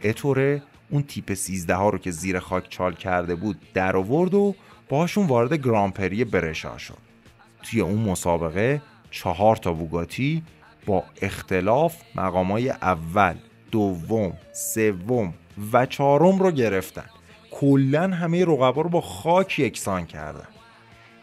اتوره 0.05 0.63
اون 0.91 1.03
تیپ 1.03 1.35
13 1.35 1.75
ها 1.75 1.89
رو 1.89 1.99
که 1.99 2.11
زیر 2.11 2.39
خاک 2.39 2.69
چال 2.69 2.95
کرده 2.95 3.35
بود 3.35 3.57
در 3.75 3.97
آورد 3.97 4.35
و 4.35 4.55
باشون 4.89 5.27
وارد 5.27 5.55
گرانپری 5.55 6.25
برشا 6.25 6.79
شد. 6.79 6.99
توی 7.63 7.81
اون 7.81 7.99
مسابقه 7.99 8.83
چهار 9.11 9.57
تا 9.57 9.73
بوگاتی 9.73 10.43
با 10.87 11.05
اختلاف 11.23 11.97
مقامای 12.15 12.71
اول 12.71 13.35
دوم 13.71 14.33
سوم 14.53 15.35
و 15.73 15.87
چهارم 15.87 16.39
رو 16.39 16.51
گرفتن. 16.51 17.16
کلا 17.51 18.03
همه 18.03 18.45
رقبا 18.45 18.83
رو 18.83 18.89
با 18.89 19.01
خاک 19.01 19.59
یکسان 19.59 20.07
کردن. 20.07 20.49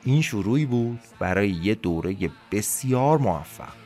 این 0.03 0.21
شروعی 0.21 0.65
بود 0.65 0.99
برای 1.19 1.49
یه 1.49 1.75
دوره 1.75 2.15
بسیار 2.51 3.17
موفق. 3.17 3.82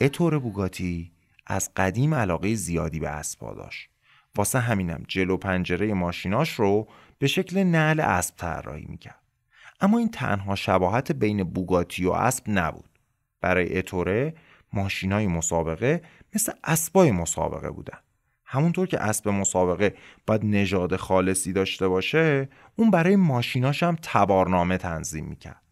اتور 0.00 0.38
بوگاتی 0.38 1.12
از 1.46 1.70
قدیم 1.76 2.14
علاقه 2.14 2.54
زیادی 2.54 3.00
به 3.00 3.08
اسبا 3.08 3.54
داشت 3.54 3.90
واسه 4.36 4.58
همینم 4.58 5.04
جلو 5.08 5.36
پنجره 5.36 5.94
ماشیناش 5.94 6.50
رو 6.50 6.88
به 7.18 7.26
شکل 7.26 7.62
نعل 7.62 8.00
اسب 8.00 8.36
طراحی 8.36 8.86
می‌کرد. 8.88 9.22
اما 9.80 9.98
این 9.98 10.10
تنها 10.10 10.54
شباهت 10.54 11.12
بین 11.12 11.42
بوگاتی 11.44 12.04
و 12.04 12.10
اسب 12.10 12.44
نبود. 12.46 12.98
برای 13.40 13.78
اتوره 13.78 14.34
ماشینای 14.72 15.26
مسابقه 15.26 16.02
مثل 16.34 16.52
اسبای 16.64 17.10
مسابقه 17.10 17.70
بودن. 17.70 17.98
همونطور 18.44 18.86
که 18.86 19.00
اسب 19.00 19.28
مسابقه 19.28 19.94
باید 20.26 20.44
نژاد 20.44 20.96
خالصی 20.96 21.52
داشته 21.52 21.88
باشه 21.88 22.48
اون 22.76 22.90
برای 22.90 23.16
ماشیناش 23.16 23.82
هم 23.82 23.96
تبارنامه 24.02 24.78
تنظیم 24.78 25.24
می‌کرد. 25.24 25.62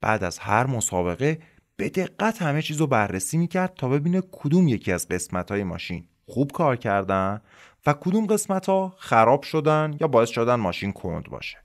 بعد 0.00 0.24
از 0.24 0.38
هر 0.38 0.66
مسابقه 0.66 1.38
به 1.76 1.88
دقت 1.88 2.42
همه 2.42 2.62
چیز 2.62 2.80
رو 2.80 2.86
بررسی 2.86 3.38
می‌کرد 3.38 3.74
تا 3.74 3.88
ببینه 3.88 4.22
کدوم 4.32 4.68
یکی 4.68 4.92
از 4.92 5.08
قسمت 5.08 5.50
های 5.50 5.64
ماشین 5.64 6.08
خوب 6.26 6.52
کار 6.52 6.76
کردن 6.76 7.40
و 7.86 7.92
کدوم 7.92 8.26
قسمت 8.26 8.66
ها 8.66 8.94
خراب 8.98 9.42
شدن 9.42 9.96
یا 10.00 10.08
باعث 10.08 10.28
شدن 10.28 10.54
ماشین 10.54 10.92
کند 10.92 11.24
باشه. 11.24 11.58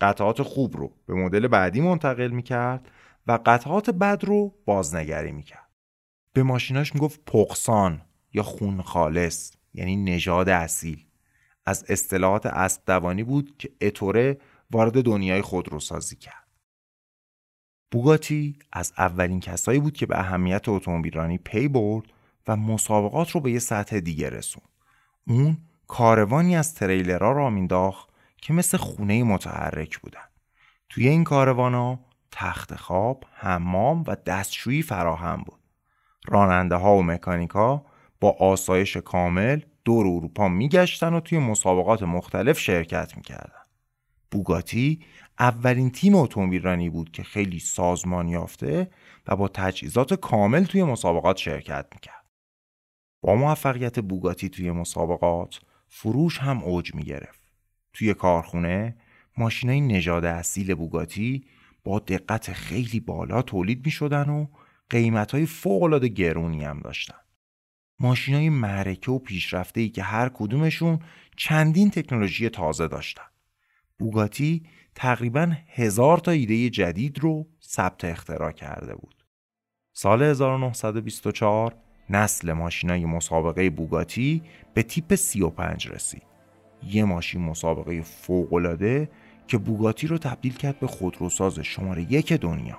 قطعات 0.00 0.42
خوب 0.42 0.76
رو 0.76 0.92
به 1.06 1.14
مدل 1.14 1.48
بعدی 1.48 1.80
منتقل 1.80 2.28
می‌کرد 2.28 2.90
و 3.26 3.38
قطعات 3.46 3.90
بد 3.90 4.24
رو 4.24 4.54
بازنگری 4.64 5.32
می‌کرد. 5.32 5.68
به 6.32 6.42
ماشیناش 6.42 6.94
می‌گفت 6.94 7.20
پقسان 7.24 8.02
یا 8.32 8.42
خون 8.42 8.82
خالص 8.82 9.52
یعنی 9.74 9.96
نژاد 9.96 10.48
اصیل. 10.48 11.06
از 11.66 11.84
اصطلاحات 11.88 12.46
اسب 12.46 12.82
دوانی 12.86 13.22
بود 13.22 13.56
که 13.58 13.70
اتوره 13.80 14.38
وارد 14.70 15.02
دنیای 15.02 15.42
خودروسازی 15.42 16.16
کرد. 16.16 16.43
بوگاتی 17.94 18.58
از 18.72 18.92
اولین 18.98 19.40
کسایی 19.40 19.80
بود 19.80 19.92
که 19.92 20.06
به 20.06 20.18
اهمیت 20.18 20.68
اتومبیلرانی 20.68 21.38
پی 21.38 21.68
برد 21.68 22.04
و 22.48 22.56
مسابقات 22.56 23.30
رو 23.30 23.40
به 23.40 23.52
یه 23.52 23.58
سطح 23.58 24.00
دیگه 24.00 24.30
رسون. 24.30 24.62
اون 25.26 25.58
کاروانی 25.86 26.56
از 26.56 26.74
تریلرها 26.74 27.32
را 27.32 27.50
مینداخت 27.50 28.08
که 28.36 28.52
مثل 28.52 28.78
خونه 28.78 29.22
متحرک 29.22 29.98
بودن. 29.98 30.24
توی 30.88 31.08
این 31.08 31.24
کاروانا 31.24 32.00
تخت 32.30 32.76
خواب، 32.76 33.24
حمام 33.32 34.04
و 34.06 34.16
دستشویی 34.26 34.82
فراهم 34.82 35.42
بود. 35.42 35.60
راننده 36.28 36.76
ها 36.76 36.96
و 36.96 37.02
مکانیکا 37.02 37.86
با 38.20 38.36
آسایش 38.40 38.96
کامل 38.96 39.60
دور 39.84 40.06
اروپا 40.06 40.48
میگشتن 40.48 41.14
و 41.14 41.20
توی 41.20 41.38
مسابقات 41.38 42.02
مختلف 42.02 42.58
شرکت 42.58 43.16
می‌کردن. 43.16 43.64
بوگاتی 44.30 45.00
اولین 45.38 45.90
تیم 45.90 46.14
اتومبیل 46.14 46.90
بود 46.90 47.12
که 47.12 47.22
خیلی 47.22 47.58
سازمان 47.58 48.28
یافته 48.28 48.90
و 49.26 49.36
با 49.36 49.48
تجهیزات 49.48 50.14
کامل 50.14 50.64
توی 50.64 50.84
مسابقات 50.84 51.36
شرکت 51.36 51.86
می‌کرد. 51.94 52.24
با 53.20 53.34
موفقیت 53.34 54.00
بوگاتی 54.00 54.48
توی 54.48 54.70
مسابقات 54.70 55.60
فروش 55.88 56.38
هم 56.38 56.62
اوج 56.62 56.94
می‌گرفت. 56.94 57.42
توی 57.92 58.14
کارخونه 58.14 58.96
ماشینای 59.38 59.80
نژاد 59.80 60.24
اصیل 60.24 60.74
بوگاتی 60.74 61.44
با 61.84 61.98
دقت 61.98 62.52
خیلی 62.52 63.00
بالا 63.00 63.42
تولید 63.42 63.86
می 63.86 63.92
شدن 63.92 64.28
و 64.28 64.46
قیمت 64.90 65.32
های 65.32 65.46
فوق 65.46 66.04
گرونی 66.04 66.64
هم 66.64 66.80
داشتن. 66.80 67.18
ماشینای 68.00 68.48
معرکه 68.48 69.10
و 69.10 69.18
پیشرفته 69.18 69.88
که 69.88 70.02
هر 70.02 70.28
کدومشون 70.28 70.98
چندین 71.36 71.90
تکنولوژی 71.90 72.48
تازه 72.48 72.88
داشتن. 72.88 73.24
بوگاتی 73.98 74.62
تقریبا 74.94 75.52
هزار 75.68 76.18
تا 76.18 76.30
ایده 76.30 76.70
جدید 76.70 77.18
رو 77.18 77.46
ثبت 77.62 78.04
اختراع 78.04 78.52
کرده 78.52 78.94
بود. 78.94 79.14
سال 79.92 80.22
1924 80.22 81.74
نسل 82.10 82.52
ماشینای 82.52 83.04
مسابقه 83.04 83.70
بوگاتی 83.70 84.42
به 84.74 84.82
تیپ 84.82 85.14
35 85.14 85.88
رسید. 85.88 86.22
یه 86.82 87.04
ماشین 87.04 87.40
مسابقه 87.40 88.02
فوق‌العاده 88.02 89.10
که 89.48 89.58
بوگاتی 89.58 90.06
رو 90.06 90.18
تبدیل 90.18 90.54
کرد 90.54 90.80
به 90.80 90.86
خودروساز 90.86 91.58
شماره 91.58 92.12
یک 92.12 92.32
دنیا. 92.32 92.78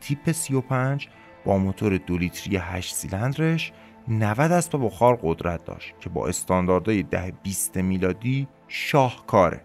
تیپ 0.00 0.32
35 0.32 1.08
با 1.44 1.58
موتور 1.58 1.96
دو 1.96 2.18
لیتری 2.18 2.56
8 2.56 2.94
سیلندرش 2.94 3.72
90 4.08 4.52
اسب 4.52 4.78
بخار 4.84 5.18
قدرت 5.22 5.64
داشت 5.64 5.94
که 6.00 6.10
با 6.10 6.28
استانداردهای 6.28 7.02
10 7.02 7.32
20 7.42 7.76
میلادی 7.76 8.48
شاهکاره. 8.68 9.60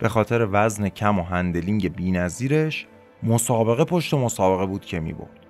به 0.00 0.08
خاطر 0.08 0.48
وزن 0.52 0.88
کم 0.88 1.18
و 1.18 1.22
هندلینگ 1.22 1.96
بینظیرش 1.96 2.86
مسابقه 3.22 3.84
پشت 3.84 4.14
مسابقه 4.14 4.66
بود 4.66 4.84
که 4.84 5.00
می 5.00 5.12
بود. 5.12 5.40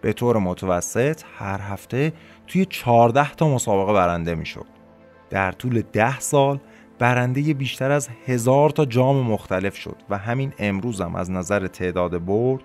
به 0.00 0.12
طور 0.12 0.38
متوسط 0.38 1.22
هر 1.38 1.60
هفته 1.60 2.12
توی 2.46 2.64
14 2.64 3.34
تا 3.34 3.48
مسابقه 3.48 3.92
برنده 3.92 4.34
می 4.34 4.46
شد. 4.46 4.66
در 5.30 5.52
طول 5.52 5.82
10 5.92 6.20
سال 6.20 6.60
برنده 6.98 7.54
بیشتر 7.54 7.90
از 7.90 8.08
هزار 8.26 8.70
تا 8.70 8.84
جام 8.84 9.26
مختلف 9.26 9.76
شد 9.76 9.96
و 10.10 10.18
همین 10.18 10.52
امروز 10.58 11.00
هم 11.00 11.14
از 11.14 11.30
نظر 11.30 11.66
تعداد 11.66 12.24
برد 12.24 12.62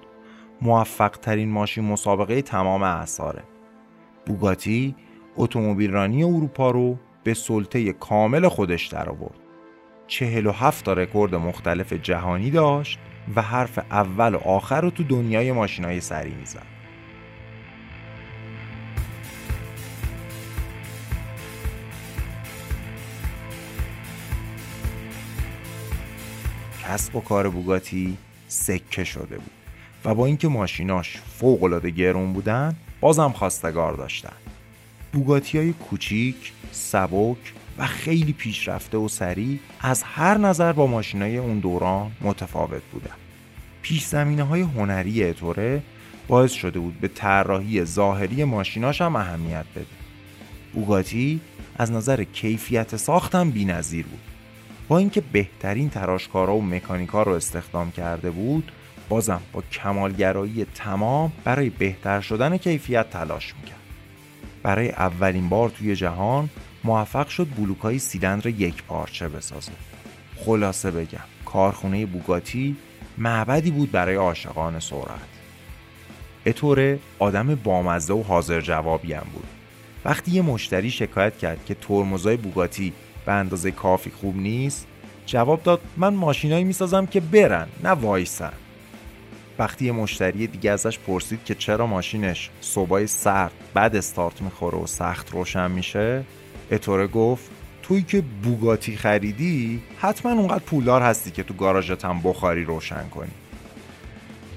موفق 0.62 1.12
ترین 1.12 1.50
ماشین 1.50 1.84
مسابقه 1.84 2.42
تمام 2.42 2.84
اعثاره. 2.84 3.44
بوگاتی 4.26 4.96
اتومبیل 5.38 5.92
رانی 5.92 6.24
اروپا 6.24 6.72
رو 6.72 6.98
به 7.24 7.34
سلطه 7.34 7.94
کامل 7.94 8.48
خودش 8.48 8.88
درآورد. 8.88 9.43
47 10.08 10.86
تا 10.86 10.94
رکورد 10.94 11.36
مختلف 11.36 11.94
جهانی 11.94 12.52
داشت 12.52 13.00
و 13.36 13.42
حرف 13.42 13.80
اول 13.92 14.36
و 14.36 14.38
آخر 14.38 14.82
رو 14.82 14.90
تو 14.90 15.04
دنیای 15.04 15.52
ماشینای 15.52 16.02
سری 16.02 16.32
می‌زد. 16.32 16.74
کسب 26.84 27.16
و 27.16 27.22
کار 27.22 27.50
بوگاتی 27.50 28.18
سکه 28.48 29.04
شده 29.04 29.38
بود 29.38 29.52
و 30.06 30.16
با 30.16 30.26
اینکه 30.26 30.48
ماشیناش 30.48 31.18
فوق 31.18 31.86
گرون 31.86 32.34
بودن 32.34 32.76
بازم 33.02 33.30
خواستگار 33.30 33.94
داشتن 33.94 34.34
بوگاتی 35.14 35.58
های 35.58 35.74
کوچیک، 35.74 36.54
سبک 36.72 37.54
و 37.78 37.86
خیلی 37.86 38.34
پیشرفته 38.34 38.98
و 38.98 39.08
سریع 39.08 39.60
از 39.82 40.04
هر 40.04 40.38
نظر 40.38 40.74
با 40.74 40.88
ماشینای 40.88 41.38
اون 41.38 41.60
دوران 41.60 42.12
متفاوت 42.22 42.82
بودن. 42.92 43.16
پیش 43.82 44.06
زمینه 44.06 44.44
های 44.44 44.62
هنری 44.62 45.24
اتوره 45.24 45.82
باعث 46.28 46.52
شده 46.52 46.80
بود 46.80 47.00
به 47.00 47.08
طراحی 47.08 47.86
ظاهری 47.86 48.44
ماشیناش 48.44 49.02
هم 49.02 49.16
اهمیت 49.16 49.66
بده. 49.76 49.86
بوگاتی 50.74 51.42
از 51.78 51.92
نظر 51.92 52.24
کیفیت 52.24 52.96
ساختم 52.96 53.52
بی‌نظیر 53.52 54.06
بود. 54.06 54.20
با 54.88 54.98
اینکه 54.98 55.22
بهترین 55.22 55.90
تراشکارا 55.90 56.56
و 56.56 56.62
مکانیکا 56.62 57.24
رو 57.24 57.32
استخدام 57.32 57.92
کرده 57.92 58.32
بود 58.32 58.72
بازم 59.10 59.42
با 59.54 59.62
کمالگرایی 59.62 60.66
تمام 60.76 61.32
برای 61.44 61.70
بهتر 61.70 62.22
شدن 62.22 62.58
کیفیت 62.58 63.10
تلاش 63.10 63.54
می‌کرد. 63.56 63.80
برای 64.64 64.90
اولین 64.90 65.50
بار 65.50 65.70
توی 65.70 65.96
جهان 65.96 66.50
موفق 66.84 67.28
شد 67.28 67.48
بلوکای 67.58 68.00
سیلندر 68.00 68.48
یک 68.48 68.84
پارچه 68.84 69.28
بسازه. 69.28 69.72
خلاصه 70.46 70.92
بگم 70.92 71.20
کارخونه 71.46 72.06
بوگاتی 72.06 72.76
معبدی 73.18 73.72
بود 73.72 73.92
برای 73.92 74.16
عاشقان 74.16 74.80
سرعت. 74.80 75.34
اتوره 76.46 77.00
آدم 77.20 77.56
بامزه 77.56 78.14
و 78.14 78.24
حاضر 78.24 78.62
جوابی 78.62 79.14
هم 79.14 79.28
بود. 79.34 79.48
وقتی 80.06 80.32
یه 80.32 80.42
مشتری 80.42 80.92
شکایت 80.92 81.38
کرد 81.38 81.66
که 81.66 81.74
ترمزای 81.74 82.38
بوگاتی 82.38 82.94
به 83.26 83.32
اندازه 83.32 83.72
کافی 83.72 84.10
خوب 84.10 84.38
نیست 84.38 84.88
جواب 85.26 85.64
داد 85.64 85.82
من 85.98 86.14
ماشینایی 86.14 86.64
می‌سازم 86.64 87.06
که 87.06 87.20
برن 87.20 87.68
نه 87.84 87.90
وایسن. 87.90 88.54
وقتی 89.60 89.86
یه 89.86 89.92
مشتری 89.92 90.48
دیگه 90.48 90.72
ازش 90.72 91.00
پرسید 91.00 91.44
که 91.46 91.56
چرا 91.56 91.88
ماشینش 91.88 92.50
صبای 92.62 93.08
سرد 93.08 93.52
بعد 93.74 93.96
استارت 93.96 94.42
می‌خوره 94.42 94.78
و 94.78 94.88
سخت 94.88 95.32
روشن 95.32 95.72
میشه 95.72 96.24
اتوره 96.72 97.08
گفت 97.08 97.52
توی 97.84 98.02
که 98.02 98.22
بوگاتی 98.22 98.98
خریدی 98.98 99.82
حتما 99.98 100.32
اونقدر 100.32 100.64
پولدار 100.64 101.02
هستی 101.02 101.32
که 101.32 101.44
تو 101.44 101.54
گاراژت 101.54 102.06
هم 102.06 102.22
بخاری 102.22 102.64
روشن 102.64 103.10
کنی. 103.10 103.32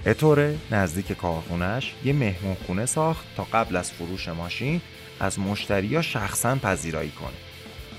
اتوره 0.07 0.59
نزدیک 0.71 1.13
کارخونش 1.13 1.95
یه 2.05 2.13
مهمون 2.13 2.57
خونه 2.67 2.87
ساخت 2.87 3.27
تا 3.37 3.47
قبل 3.53 3.77
از 3.77 3.93
فروش 3.93 4.29
ماشین 4.29 4.81
از 5.21 5.39
مشتریا 5.39 6.03
شخصا 6.03 6.57
پذیرایی 6.57 7.11
کنه. 7.11 7.37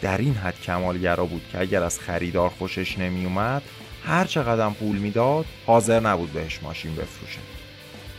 در 0.01 0.17
این 0.17 0.33
حد 0.33 0.61
کمالگرا 0.61 1.25
بود 1.25 1.41
که 1.51 1.59
اگر 1.59 1.83
از 1.83 1.99
خریدار 1.99 2.49
خوشش 2.49 2.99
نمیومد 2.99 3.61
هر 4.05 4.25
چقدر 4.25 4.69
پول 4.69 4.97
می‌داد 4.97 5.45
حاضر 5.65 5.99
نبود 5.99 6.33
بهش 6.33 6.59
ماشین 6.63 6.95
بفروشه. 6.95 7.39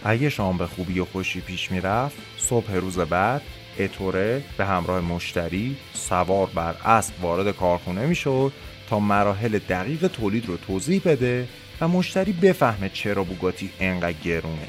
اگه 0.05 0.31
شام 0.31 0.59
به 0.59 0.67
خوبی 0.67 1.01
و 1.01 1.05
خوشی 1.05 1.41
پیش 1.41 1.71
می‌رفت 1.71 2.17
صبح 2.39 2.73
روز 2.73 2.99
بعد 2.99 3.43
اتوره 3.79 4.43
به 4.59 4.65
همراه 4.65 5.01
مشتری 5.01 5.77
سوار 5.93 6.47
بر 6.55 6.75
اسب 6.85 7.25
وارد 7.25 7.57
کارخونه 7.57 8.07
می‌شد 8.07 8.53
تا 8.91 8.99
مراحل 8.99 9.59
دقیق 9.59 10.07
تولید 10.07 10.47
رو 10.47 10.57
توضیح 10.57 11.03
بده 11.05 11.49
و 11.81 11.89
مشتری 11.89 12.33
بفهمه 12.33 12.89
چرا 12.89 13.25
بوگاتی 13.25 13.71
انقدر 13.81 14.17
گرونه. 14.25 14.69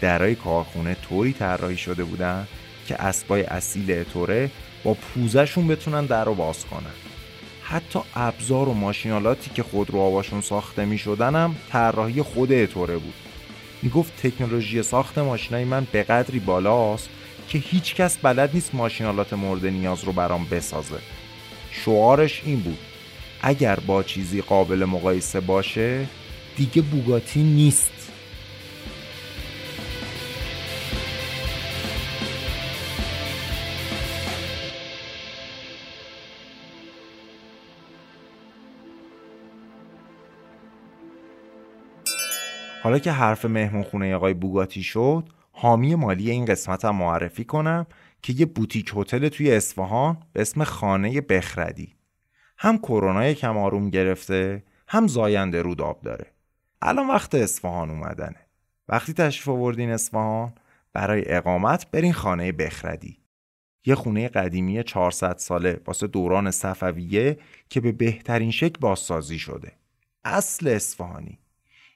درای 0.00 0.34
کارخونه 0.34 0.96
طوری 1.08 1.32
طراحی 1.32 1.76
شده 1.76 2.04
بودن 2.04 2.48
که 2.88 3.02
اسبای 3.02 3.42
اصیل 3.42 3.90
اتوره 3.90 4.50
با 4.84 4.94
پوزشون 4.94 5.68
بتونن 5.68 6.06
در 6.06 6.24
رو 6.24 6.34
باز 6.34 6.64
کنن. 6.64 6.94
حتی 7.62 7.98
ابزار 8.14 8.68
و 8.68 8.74
ماشینالاتی 8.74 9.50
که 9.54 9.62
خودرو 9.62 10.00
آواشون 10.00 10.40
ساخته 10.40 10.84
می 10.84 10.98
شدنم 10.98 11.56
طراحی 11.70 12.22
خود 12.22 12.52
اتوره 12.52 12.96
بود. 12.96 13.14
می‌گفت 13.82 14.22
تکنولوژی 14.22 14.82
ساخت 14.82 15.18
ماشینای 15.18 15.64
من 15.64 15.86
به 15.92 16.02
قدری 16.02 16.38
بالاست 16.38 17.08
که 17.48 17.58
هیچ 17.58 17.94
کس 17.94 18.18
بلد 18.18 18.50
نیست 18.54 18.74
ماشینالات 18.74 19.32
مورد 19.32 19.66
نیاز 19.66 20.04
رو 20.04 20.12
برام 20.12 20.46
بسازه. 20.50 20.98
شعارش 21.70 22.42
این 22.44 22.60
بود. 22.60 22.78
اگر 23.42 23.76
با 23.76 24.02
چیزی 24.02 24.40
قابل 24.42 24.84
مقایسه 24.84 25.40
باشه 25.40 26.06
دیگه 26.56 26.82
بوگاتی 26.82 27.42
نیست. 27.42 27.92
حالا 42.82 42.98
که 42.98 43.12
حرف 43.12 43.44
مهمون 43.44 43.82
خونه 43.82 44.14
آقای 44.14 44.34
بوگاتی 44.34 44.82
شد 44.82 45.24
حامی 45.58 45.94
مالی 45.94 46.30
این 46.30 46.44
قسمت 46.44 46.84
هم 46.84 46.96
معرفی 46.96 47.44
کنم 47.44 47.86
که 48.22 48.32
یه 48.32 48.46
بوتیک 48.46 48.92
هتل 48.96 49.28
توی 49.28 49.52
اصفهان 49.52 50.22
به 50.32 50.40
اسم 50.40 50.64
خانه 50.64 51.20
بخردی. 51.20 51.94
هم 52.58 52.78
کرونا 52.78 53.32
کم 53.32 53.56
آروم 53.56 53.90
گرفته 53.90 54.64
هم 54.88 55.06
زاینده 55.06 55.62
رود 55.62 55.82
آب 55.82 56.02
داره. 56.02 56.26
الان 56.82 57.08
وقت 57.08 57.34
اصفهان 57.34 57.90
اومدنه. 57.90 58.46
وقتی 58.88 59.12
تشریف 59.12 59.48
آوردین 59.48 59.90
اصفهان 59.90 60.52
برای 60.92 61.22
اقامت 61.26 61.90
برین 61.90 62.12
خانه 62.12 62.52
بخردی. 62.52 63.18
یه 63.86 63.94
خونه 63.94 64.28
قدیمی 64.28 64.82
400 64.82 65.36
ساله 65.36 65.80
واسه 65.86 66.06
دوران 66.06 66.50
صفویه 66.50 67.38
که 67.68 67.80
به 67.80 67.92
بهترین 67.92 68.50
شکل 68.50 68.80
بازسازی 68.80 69.38
شده. 69.38 69.72
اصل 70.24 70.68
اصفهانی. 70.68 71.38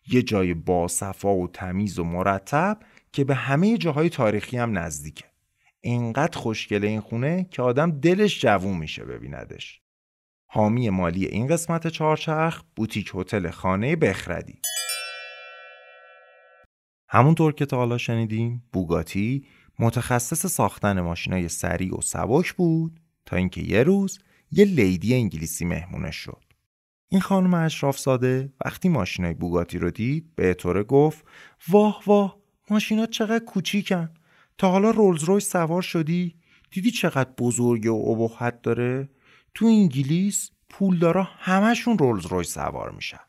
یه 0.09 0.23
جای 0.23 0.55
باصفا 0.55 1.35
و 1.35 1.49
تمیز 1.49 1.99
و 1.99 2.05
مرتب 2.05 2.79
که 3.13 3.25
به 3.25 3.35
همه 3.35 3.79
جاهای 3.79 4.09
تاریخی 4.09 4.57
هم 4.57 4.79
نزدیکه. 4.79 5.25
اینقدر 5.81 6.39
خوشگله 6.39 6.87
این 6.87 7.01
خونه 7.01 7.47
که 7.51 7.63
آدم 7.63 7.91
دلش 7.91 8.41
جوون 8.41 8.77
میشه 8.77 9.05
ببیندش. 9.05 9.81
حامی 10.47 10.91
مالی 10.91 11.27
این 11.27 11.47
قسمت 11.47 11.87
چهارچرخ 11.87 12.63
بوتیک 12.77 13.11
هتل 13.15 13.51
خانه 13.51 13.97
بخردی. 13.97 14.61
همونطور 17.09 17.53
که 17.53 17.67
تا 17.67 17.77
حالا 17.77 17.99
شنیدیم 17.99 18.63
بوگاتی 18.73 19.47
متخصص 19.79 20.47
ساختن 20.47 21.01
ماشینای 21.01 21.49
سریع 21.49 21.97
و 21.99 22.01
سبک 22.01 22.53
بود 22.53 23.01
تا 23.27 23.37
اینکه 23.37 23.61
یه 23.61 23.83
روز 23.83 24.19
یه 24.51 24.65
لیدی 24.65 25.15
انگلیسی 25.15 25.65
مهمونش 25.65 26.17
شد. 26.17 26.45
این 27.09 27.21
خانم 27.21 27.55
اشراف 27.55 27.99
ساده 27.99 28.53
وقتی 28.65 28.89
ماشینای 28.89 29.35
بوگاتی 29.35 29.79
رو 29.79 29.91
دید 29.91 30.35
به 30.35 30.51
اطوره 30.51 30.83
گفت 30.83 31.25
واه 31.69 32.03
واه 32.07 32.40
ماشینا 32.71 33.07
چقدر 33.07 33.45
کوچیکن. 33.45 34.11
تا 34.59 34.71
حالا 34.71 34.91
رولز 34.91 35.25
رویس 35.25 35.53
سوار 35.53 35.83
شدی؟ 35.83 36.35
دیدی 36.71 36.91
چقدر 36.91 37.31
بزرگ 37.39 37.87
و 37.87 38.11
ابهت 38.11 38.63
داره؟ 38.63 39.09
تو 39.55 39.67
انگلیس 39.67 40.51
پولدارا 40.69 41.23
همشون 41.23 41.99
رولز 41.99 42.27
رویس 42.27 42.55
سوار 42.55 42.91
میشن. 42.91 43.21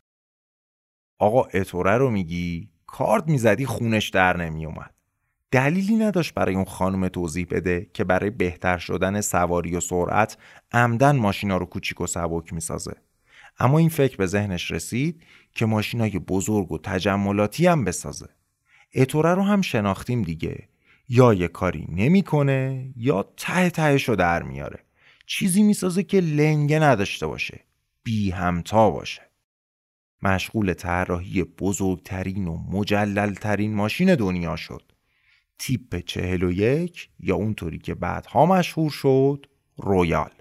آقا 1.20 1.44
اتوره 1.44 1.98
رو 1.98 2.12
میگی؟ 2.12 2.70
کارد 2.88 3.28
می‌زدی 3.28 3.66
خونش 3.66 4.10
در 4.10 4.38
نمیومد 4.38 4.94
دلیلی 5.52 5.96
نداشت 5.96 6.34
برای 6.34 6.56
اون 6.56 6.66
خانم 6.66 7.08
توضیح 7.08 7.48
بده 7.50 7.90
که 7.94 8.04
برای 8.04 8.30
بهتر 8.30 8.78
شدن 8.78 9.22
سواری 9.22 9.76
و 9.76 9.80
سرعت 9.80 10.38
عمدن 10.72 11.16
ماشینا 11.16 11.58
رو 11.58 11.66
کوچیک 11.66 12.02
و 12.02 12.08
سبک 12.08 12.54
می‌سازه. 12.54 12.96
اما 13.60 13.78
این 13.78 13.90
فکر 13.90 14.18
به 14.18 14.26
ذهنش 14.26 14.72
رسید 14.72 15.24
که 15.56 15.66
ماشینای 15.66 16.20
بزرگ 16.20 16.72
و 16.72 16.78
تجملاتی 16.78 17.68
هم 17.68 17.84
بسازه. 17.86 18.30
اتوره 18.96 19.34
رو 19.34 19.44
هم 19.44 19.62
شناختیم 19.62 20.22
دیگه. 20.22 20.68
یا 21.10 21.34
یه 21.34 21.48
کاری 21.48 21.88
نمی‌کنه 21.90 22.94
یا 22.96 23.24
ته 23.38 23.70
تهش 23.70 24.10
رو 24.10 24.16
در 24.16 24.44
میاره. 24.44 24.80
چیزی 25.26 25.64
می‌سازه 25.64 26.04
که 26.04 26.20
لنگه 26.20 26.80
نداشته 26.80 27.28
باشه. 27.28 27.60
بی 28.04 28.32
همتا 28.32 28.92
باشه. 28.92 29.22
مشغول 30.24 30.74
طراحی 30.74 31.44
بزرگترین 31.44 32.48
و 32.48 32.58
مجللترین 32.58 33.76
ماشین 33.76 34.16
دنیا 34.16 34.56
شد. 34.56 34.92
تیپ 35.60 35.96
چهل 35.96 36.44
و 36.44 36.52
یک 36.52 37.10
یا 37.20 37.36
اونطوری 37.36 37.78
که 37.78 37.96
بعدها 37.96 38.46
مشهور 38.46 38.92
شد 38.92 39.46
رویال. 39.78 40.32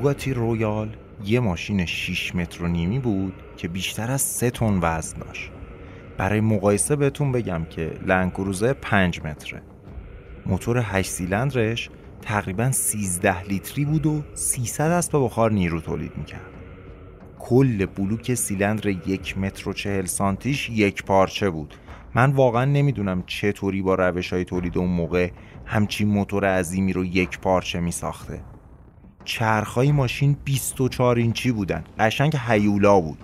بوگاتی 0.00 0.34
رویال 0.34 0.96
یه 1.24 1.40
ماشین 1.40 1.86
6 1.86 2.34
متر 2.34 2.62
و 2.62 2.68
نیمی 2.68 2.98
بود 2.98 3.32
که 3.56 3.68
بیشتر 3.68 4.10
از 4.10 4.22
3 4.22 4.50
تن 4.50 4.78
وزن 4.82 5.18
داشت. 5.18 5.50
برای 6.16 6.40
مقایسه 6.40 6.96
بهتون 6.96 7.32
بگم 7.32 7.66
که 7.70 7.92
لنکروزه 8.06 8.72
5 8.72 9.20
متره. 9.24 9.62
موتور 10.46 10.78
8 10.78 11.10
سیلندرش 11.10 11.90
تقریبا 12.22 12.70
13 12.70 13.42
لیتری 13.42 13.84
بود 13.84 14.06
و 14.06 14.22
300 14.34 14.90
اسب 14.90 15.24
بخار 15.24 15.52
نیرو 15.52 15.80
تولید 15.80 16.16
می‌کرد. 16.16 16.50
کل 17.38 17.86
بلوک 17.86 18.34
سیلندر 18.34 18.86
یک 18.88 19.38
متر 19.38 19.68
و 19.68 19.72
چهل 19.72 20.04
سانتیش 20.04 20.70
یک 20.70 21.04
پارچه 21.04 21.50
بود. 21.50 21.74
من 22.14 22.32
واقعا 22.32 22.64
نمی‌دونم 22.64 23.22
چطوری 23.26 23.82
با 23.82 23.94
روش 23.94 24.32
های 24.32 24.44
تولید 24.44 24.78
اون 24.78 24.90
موقع 24.90 25.30
همچین 25.66 26.08
موتور 26.08 26.58
عظیمی 26.58 26.92
رو 26.92 27.04
یک 27.04 27.38
پارچه 27.38 27.80
می 27.80 27.92
ساخته 27.92 28.40
چرخهای 29.24 29.92
ماشین 29.92 30.36
24 30.44 31.16
اینچی 31.16 31.52
بودن. 31.52 31.84
قشنگ 31.98 32.36
هیولا 32.48 33.00
بود. 33.00 33.18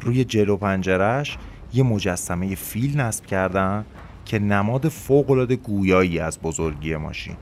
روی 0.00 0.24
جلو 0.24 0.56
پنجرش 0.56 1.38
یه 1.72 1.82
مجسمه 1.82 2.54
فیل 2.54 3.00
نصب 3.00 3.26
کردن 3.26 3.84
که 4.24 4.38
نماد 4.38 4.88
فوقالعاده 4.88 5.56
گویایی 5.56 6.18
از 6.18 6.40
بزرگی 6.40 6.96
ماشین. 6.96 7.36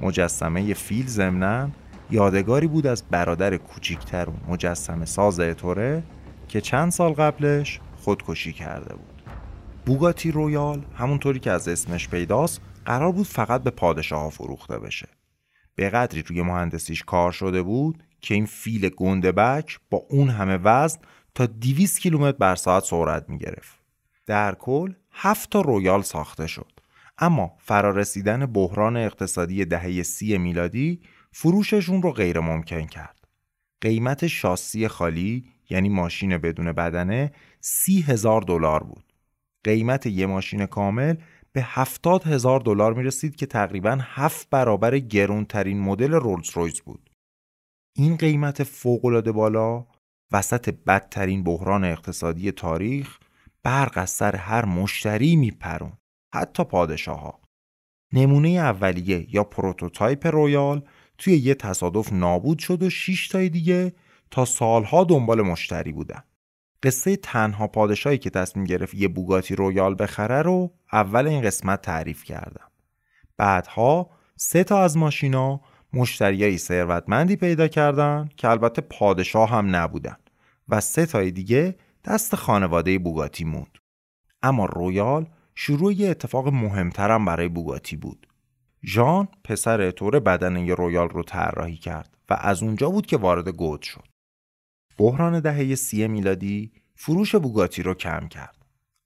مجسمه 0.00 0.74
فیل 0.74 1.06
ضمنا 1.06 1.68
یادگاری 2.10 2.66
بود 2.66 2.86
از 2.86 3.02
برادر 3.10 3.56
کوچیکتر 3.56 4.26
مجسمه 4.48 5.04
ساز 5.04 5.40
اتوره 5.40 6.02
که 6.48 6.60
چند 6.60 6.92
سال 6.92 7.12
قبلش 7.12 7.80
خودکشی 7.96 8.52
کرده 8.52 8.94
بود. 8.94 9.22
بوگاتی 9.86 10.30
رویال 10.30 10.84
همونطوری 10.94 11.40
که 11.40 11.50
از 11.50 11.68
اسمش 11.68 12.08
پیداست 12.08 12.60
قرار 12.84 13.12
بود 13.12 13.26
فقط 13.26 13.62
به 13.62 13.70
پادشاه 13.70 14.30
فروخته 14.30 14.78
بشه. 14.78 15.15
به 15.76 15.90
قدری 15.90 16.22
روی 16.22 16.42
مهندسیش 16.42 17.02
کار 17.02 17.32
شده 17.32 17.62
بود 17.62 18.02
که 18.20 18.34
این 18.34 18.46
فیل 18.46 18.88
گنده‌بک 18.88 19.78
با 19.90 20.06
اون 20.10 20.28
همه 20.28 20.56
وزن 20.56 21.00
تا 21.34 21.46
200 21.46 22.00
کیلومتر 22.00 22.38
بر 22.38 22.54
ساعت 22.54 22.84
سرعت 22.84 23.28
می 23.28 23.38
گرفت. 23.38 23.78
در 24.26 24.54
کل 24.54 24.92
هفت 25.12 25.50
تا 25.50 25.60
رویال 25.60 26.02
ساخته 26.02 26.46
شد. 26.46 26.72
اما 27.18 27.56
فرارسیدن 27.58 28.46
بحران 28.46 28.96
اقتصادی 28.96 29.64
دهه 29.64 30.02
سی 30.02 30.38
میلادی 30.38 31.00
فروششون 31.32 32.02
رو 32.02 32.12
غیر 32.12 32.40
ممکن 32.40 32.86
کرد. 32.86 33.28
قیمت 33.80 34.26
شاسی 34.26 34.88
خالی 34.88 35.44
یعنی 35.70 35.88
ماشین 35.88 36.38
بدون 36.38 36.72
بدنه 36.72 37.32
سی 37.60 38.00
هزار 38.00 38.42
دلار 38.42 38.82
بود. 38.82 39.12
قیمت 39.64 40.06
یه 40.06 40.26
ماشین 40.26 40.66
کامل 40.66 41.14
به 41.56 41.62
هفتاد 41.64 42.26
هزار 42.26 42.60
دلار 42.60 42.94
می 42.94 43.02
رسید 43.02 43.36
که 43.36 43.46
تقریبا 43.46 43.98
هفت 44.00 44.50
برابر 44.50 44.98
گرونترین 44.98 45.80
مدل 45.80 46.12
رولز 46.12 46.50
رویز 46.50 46.80
بود. 46.80 47.10
این 47.96 48.16
قیمت 48.16 48.62
فوقالعاده 48.62 49.32
بالا 49.32 49.86
وسط 50.32 50.74
بدترین 50.86 51.44
بحران 51.44 51.84
اقتصادی 51.84 52.52
تاریخ 52.52 53.18
برق 53.62 53.92
از 53.94 54.10
سر 54.10 54.36
هر 54.36 54.64
مشتری 54.64 55.36
میپرون 55.36 55.92
حتی 56.34 56.64
پادشاه 56.64 57.20
ها. 57.20 57.40
نمونه 58.12 58.48
اولیه 58.48 59.34
یا 59.34 59.44
prototype 59.44 60.26
رویال 60.26 60.82
توی 61.18 61.36
یه 61.36 61.54
تصادف 61.54 62.12
نابود 62.12 62.58
شد 62.58 62.82
و 62.82 62.90
6 62.90 63.28
تای 63.28 63.48
دیگه 63.48 63.94
تا 64.30 64.44
سالها 64.44 65.04
دنبال 65.04 65.42
مشتری 65.42 65.92
بودن. 65.92 66.22
قصه 66.82 67.16
تنها 67.16 67.66
پادشاهی 67.66 68.18
که 68.18 68.30
تصمیم 68.30 68.64
گرفت 68.64 68.94
یه 68.94 69.08
بوگاتی 69.08 69.56
رویال 69.56 69.96
بخره 69.98 70.42
رو 70.42 70.72
اول 70.92 71.26
این 71.26 71.42
قسمت 71.42 71.82
تعریف 71.82 72.24
کردم. 72.24 72.70
بعدها 73.36 74.10
سه 74.36 74.64
تا 74.64 74.82
از 74.82 74.96
ماشینا 74.96 75.60
مشتریایی 75.92 76.58
ثروتمندی 76.58 77.36
پیدا 77.36 77.68
کردن 77.68 78.28
که 78.36 78.48
البته 78.48 78.82
پادشاه 78.82 79.50
هم 79.50 79.76
نبودن 79.76 80.16
و 80.68 80.80
سه 80.80 81.06
تای 81.06 81.30
دیگه 81.30 81.74
دست 82.04 82.34
خانواده 82.34 82.98
بوگاتی 82.98 83.44
موند. 83.44 83.78
اما 84.42 84.64
رویال 84.64 85.26
شروع 85.54 85.92
یه 85.92 86.10
اتفاق 86.10 86.48
مهمترم 86.48 87.24
برای 87.24 87.48
بوگاتی 87.48 87.96
بود. 87.96 88.26
ژان 88.84 89.28
پسر 89.44 89.90
اتوره 89.90 90.20
بدنه 90.20 90.74
رویال 90.74 91.08
رو 91.08 91.22
طراحی 91.22 91.76
کرد 91.76 92.16
و 92.30 92.36
از 92.40 92.62
اونجا 92.62 92.90
بود 92.90 93.06
که 93.06 93.16
وارد 93.16 93.48
گود 93.48 93.82
شد. 93.82 94.15
بحران 94.98 95.40
دهه 95.40 95.74
سی 95.74 96.08
میلادی 96.08 96.72
فروش 96.94 97.34
بوگاتی 97.34 97.82
رو 97.82 97.94
کم 97.94 98.28
کرد. 98.28 98.56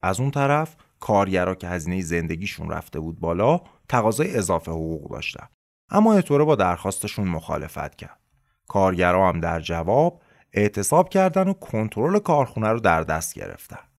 از 0.02 0.20
اون 0.20 0.30
طرف 0.30 0.76
کارگرا 1.00 1.54
که 1.54 1.68
هزینه 1.68 2.02
زندگیشون 2.02 2.70
رفته 2.70 3.00
بود 3.00 3.20
بالا 3.20 3.60
تقاضای 3.88 4.36
اضافه 4.36 4.70
حقوق 4.70 5.10
داشتن. 5.10 5.46
اما 5.90 6.14
اتوره 6.14 6.44
با 6.44 6.56
درخواستشون 6.56 7.28
مخالفت 7.28 7.94
کرد. 7.96 8.20
کارگرا 8.68 9.28
هم 9.28 9.40
در 9.40 9.60
جواب 9.60 10.22
اعتصاب 10.52 11.08
کردن 11.08 11.48
و 11.48 11.52
کنترل 11.52 12.18
کارخونه 12.18 12.68
رو 12.68 12.80
در 12.80 13.02
دست 13.02 13.34
گرفتن. 13.34 13.90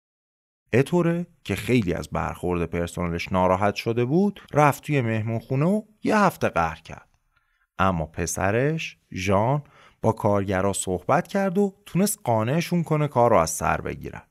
اتوره 0.74 1.28
که 1.44 1.56
خیلی 1.56 1.94
از 1.94 2.10
برخورد 2.10 2.66
پرسنلش 2.66 3.32
ناراحت 3.32 3.76
شده 3.76 4.06
بود 4.06 4.42
رفت 4.54 4.84
توی 4.84 5.02
مهمونخونه 5.02 5.66
و 5.66 5.82
یه 6.04 6.18
هفته 6.18 6.50
قهر 6.50 6.82
کرد. 6.82 7.08
اما 7.80 8.06
پسرش 8.06 8.98
ژان 9.14 9.64
با 10.02 10.12
کارگرا 10.12 10.74
صحبت 10.74 11.28
کرد 11.28 11.58
و 11.58 11.76
تونست 11.86 12.20
قانعشون 12.24 12.84
کنه 12.84 13.08
کار 13.08 13.30
رو 13.30 13.38
از 13.38 13.50
سر 13.50 13.82
بگیرن. 13.82 14.22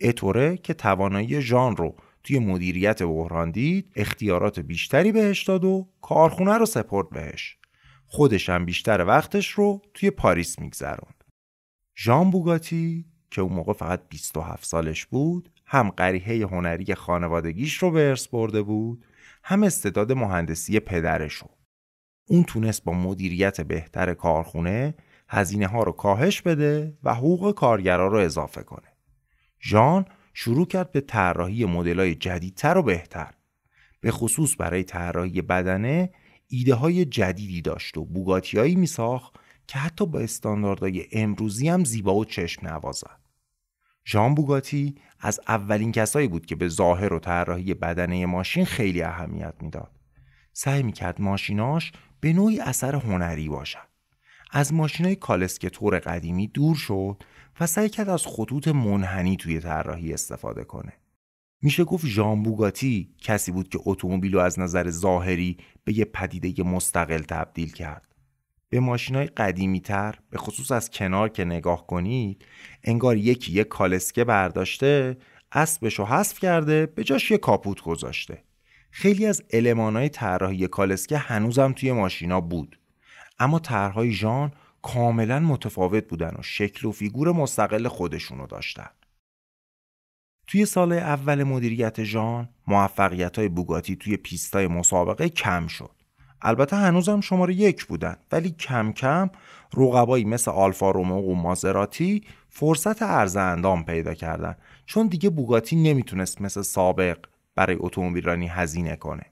اتوره 0.00 0.56
که 0.56 0.74
توانایی 0.74 1.40
ژان 1.40 1.76
رو 1.76 1.96
توی 2.24 2.38
مدیریت 2.38 3.02
بحران 3.02 3.50
دید 3.50 3.92
اختیارات 3.96 4.60
بیشتری 4.60 5.12
بهش 5.12 5.42
داد 5.42 5.64
و 5.64 5.88
کارخونه 6.00 6.58
رو 6.58 6.66
سپرد 6.66 7.10
بهش. 7.10 7.58
خودش 8.06 8.48
هم 8.48 8.64
بیشتر 8.64 9.04
وقتش 9.04 9.48
رو 9.48 9.82
توی 9.94 10.10
پاریس 10.10 10.58
میگذروند. 10.58 11.24
ژان 11.98 12.30
بوگاتی 12.30 13.04
که 13.30 13.40
اون 13.40 13.52
موقع 13.52 13.72
فقط 13.72 14.08
27 14.08 14.64
سالش 14.66 15.06
بود 15.06 15.50
هم 15.66 15.90
قریحه 15.90 16.46
هنری 16.46 16.94
خانوادگیش 16.94 17.74
رو 17.74 17.90
به 17.90 18.08
ارث 18.08 18.28
برده 18.28 18.62
بود 18.62 19.04
هم 19.42 19.62
استعداد 19.62 20.12
مهندسی 20.12 20.80
پدرش 20.80 21.34
رو. 21.34 21.57
اون 22.28 22.44
تونست 22.44 22.84
با 22.84 22.92
مدیریت 22.92 23.60
بهتر 23.60 24.14
کارخونه 24.14 24.94
هزینه 25.28 25.66
ها 25.66 25.82
رو 25.82 25.92
کاهش 25.92 26.42
بده 26.42 26.98
و 27.02 27.14
حقوق 27.14 27.54
کارگرا 27.54 28.06
رو 28.06 28.18
اضافه 28.18 28.62
کنه. 28.62 28.88
ژان 29.62 30.04
شروع 30.34 30.66
کرد 30.66 30.92
به 30.92 31.00
طراحی 31.00 31.64
مدل‌های 31.64 32.14
جدیدتر 32.14 32.78
و 32.78 32.82
بهتر. 32.82 33.34
به 34.00 34.10
خصوص 34.10 34.54
برای 34.58 34.84
طراحی 34.84 35.42
بدنه 35.42 36.10
ایده 36.48 36.74
های 36.74 37.04
جدیدی 37.04 37.62
داشت 37.62 37.96
و 37.98 38.04
بوگاتیایی 38.04 38.76
می 38.76 38.86
ساخت 38.86 39.34
که 39.66 39.78
حتی 39.78 40.06
با 40.06 40.20
استانداردهای 40.20 41.06
امروزی 41.12 41.68
هم 41.68 41.84
زیبا 41.84 42.14
و 42.14 42.24
چشم 42.24 42.66
نوازد. 42.66 43.20
ژان 44.06 44.34
بوگاتی 44.34 44.94
از 45.20 45.40
اولین 45.48 45.92
کسایی 45.92 46.28
بود 46.28 46.46
که 46.46 46.56
به 46.56 46.68
ظاهر 46.68 47.12
و 47.12 47.18
طراحی 47.18 47.74
بدنه 47.74 48.26
ماشین 48.26 48.64
خیلی 48.64 49.02
اهمیت 49.02 49.54
می‌داد. 49.60 49.90
سعی 50.52 50.82
می‌کرد 50.82 51.20
ماشیناش 51.20 51.92
به 52.20 52.32
نوعی 52.32 52.60
اثر 52.60 52.94
هنری 52.94 53.48
باشد. 53.48 53.88
از 54.50 54.74
ماشینای 54.74 55.16
کالسکتور 55.16 55.98
قدیمی 55.98 56.48
دور 56.48 56.76
شد 56.76 57.22
و 57.60 57.66
سعی 57.66 57.88
کرد 57.88 58.08
از 58.08 58.26
خطوط 58.26 58.68
منحنی 58.68 59.36
توی 59.36 59.60
طراحی 59.60 60.12
استفاده 60.12 60.64
کنه. 60.64 60.92
میشه 61.62 61.84
گفت 61.84 62.06
ژان 62.06 62.42
بوگاتی 62.42 63.14
کسی 63.18 63.52
بود 63.52 63.68
که 63.68 63.78
اتومبیل 63.84 64.32
رو 64.32 64.40
از 64.40 64.58
نظر 64.58 64.90
ظاهری 64.90 65.56
به 65.84 65.98
یه 65.98 66.04
پدیده 66.04 66.62
مستقل 66.62 67.22
تبدیل 67.22 67.72
کرد. 67.72 68.14
به 68.70 68.80
ماشینای 68.80 69.26
قدیمی 69.26 69.80
تر 69.80 70.14
به 70.30 70.38
خصوص 70.38 70.72
از 70.72 70.90
کنار 70.90 71.28
که 71.28 71.44
نگاه 71.44 71.86
کنید 71.86 72.44
انگار 72.84 73.16
یکی 73.16 73.52
یک 73.52 73.68
کالسکه 73.68 74.24
برداشته 74.24 75.16
اسبش 75.52 75.98
رو 75.98 76.04
حذف 76.04 76.38
کرده 76.38 76.86
به 76.86 77.04
جاش 77.04 77.30
یه 77.30 77.38
کاپوت 77.38 77.80
گذاشته 77.80 78.42
خیلی 78.90 79.26
از 79.26 79.42
المانای 79.52 80.08
طراحی 80.08 80.68
کالسکه 80.68 81.18
هنوزم 81.18 81.72
توی 81.72 81.92
ماشینا 81.92 82.40
بود. 82.40 82.78
اما 83.38 83.58
طرحهای 83.58 84.12
ژان 84.12 84.52
کاملا 84.82 85.40
متفاوت 85.40 86.08
بودن 86.08 86.34
و 86.38 86.42
شکل 86.42 86.88
و 86.88 86.92
فیگور 86.92 87.32
مستقل 87.32 87.88
خودشونو 87.88 88.46
داشتن. 88.46 88.88
توی 90.46 90.66
سال 90.66 90.92
اول 90.92 91.42
مدیریت 91.42 92.04
ژان 92.04 92.48
موفقیت 92.66 93.38
های 93.38 93.48
بوگاتی 93.48 93.96
توی 93.96 94.16
پیستای 94.16 94.66
مسابقه 94.66 95.28
کم 95.28 95.66
شد. 95.66 95.90
البته 96.42 96.76
هنوزم 96.76 97.20
شماره 97.20 97.54
یک 97.54 97.84
بودن 97.84 98.16
ولی 98.32 98.50
کم 98.50 98.92
کم 98.92 99.30
رقبایی 99.76 100.24
مثل 100.24 100.50
آلفا 100.50 100.90
رومو 100.90 101.22
و 101.22 101.34
مازراتی 101.34 102.24
فرصت 102.48 103.02
عرض 103.02 103.36
اندام 103.36 103.84
پیدا 103.84 104.14
کردن. 104.14 104.56
چون 104.86 105.06
دیگه 105.06 105.30
بوگاتی 105.30 105.76
نمی‌تونست 105.76 106.40
مثل 106.40 106.62
سابق 106.62 107.18
برای 107.58 107.76
اتومبیل 107.80 108.24
رانی 108.24 108.46
هزینه 108.46 108.96
کنه 108.96 109.22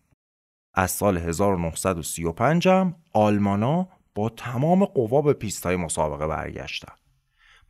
از 0.75 0.91
سال 0.91 1.19
1935 1.19 2.69
هم 2.69 2.95
آلمانا 3.13 3.89
با 4.15 4.29
تمام 4.29 4.85
قوا 4.85 5.23
به 5.23 5.33
پیستای 5.33 5.77
مسابقه 5.77 6.27
برگشتن 6.27 6.93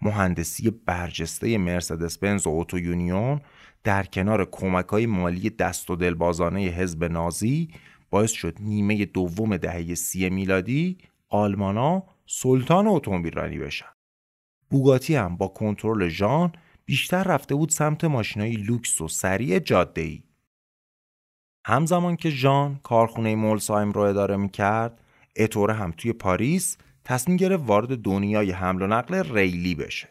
مهندسی 0.02 0.70
برجسته 0.70 1.58
مرسدس 1.58 2.18
بنز 2.18 2.46
و 2.46 2.50
اوتو 2.50 2.78
یونیون 2.78 3.40
در 3.84 4.02
کنار 4.02 4.44
کمک 4.44 4.86
های 4.86 5.06
مالی 5.06 5.50
دست 5.50 5.90
و 5.90 5.96
دلبازانه 5.96 6.60
حزب 6.60 7.04
نازی 7.04 7.68
باعث 8.10 8.32
شد 8.32 8.56
نیمه 8.60 9.04
دوم 9.04 9.56
دهه 9.56 9.94
سی 9.94 10.30
میلادی 10.30 10.98
آلمانا 11.28 12.02
سلطان 12.26 12.86
اتومبیل 12.86 13.32
رانی 13.32 13.58
بشن. 13.58 13.86
بوگاتی 14.70 15.14
هم 15.14 15.36
با 15.36 15.48
کنترل 15.48 16.08
ژان 16.08 16.52
بیشتر 16.84 17.22
رفته 17.22 17.54
بود 17.54 17.70
سمت 17.70 18.04
ماشینای 18.04 18.52
لوکس 18.52 19.00
و 19.00 19.08
سریع 19.08 19.58
جاده 19.58 20.00
ای. 20.00 20.25
همزمان 21.68 22.16
که 22.16 22.30
ژان 22.30 22.80
کارخونه 22.82 23.34
مولسایم 23.34 23.92
رو 23.92 24.00
اداره 24.00 24.36
می 24.36 24.48
کرد، 24.48 25.00
اتوره 25.36 25.74
هم 25.74 25.92
توی 25.96 26.12
پاریس 26.12 26.76
تصمیم 27.04 27.36
گرفت 27.36 27.62
وارد 27.66 27.98
دنیای 27.98 28.50
حمل 28.50 28.82
و 28.82 28.86
نقل 28.86 29.34
ریلی 29.34 29.74
بشه. 29.74 30.08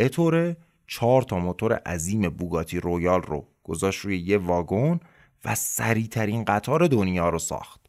اتوره 0.00 0.56
چهار 0.86 1.22
تا 1.22 1.38
موتور 1.38 1.72
عظیم 1.72 2.28
بوگاتی 2.28 2.80
رویال 2.80 3.22
رو 3.22 3.48
گذاشت 3.62 4.00
روی 4.00 4.18
یه 4.18 4.38
واگن 4.38 5.00
و 5.44 5.54
سریعترین 5.54 6.44
قطار 6.44 6.86
دنیا 6.86 7.28
رو 7.28 7.38
ساخت. 7.38 7.80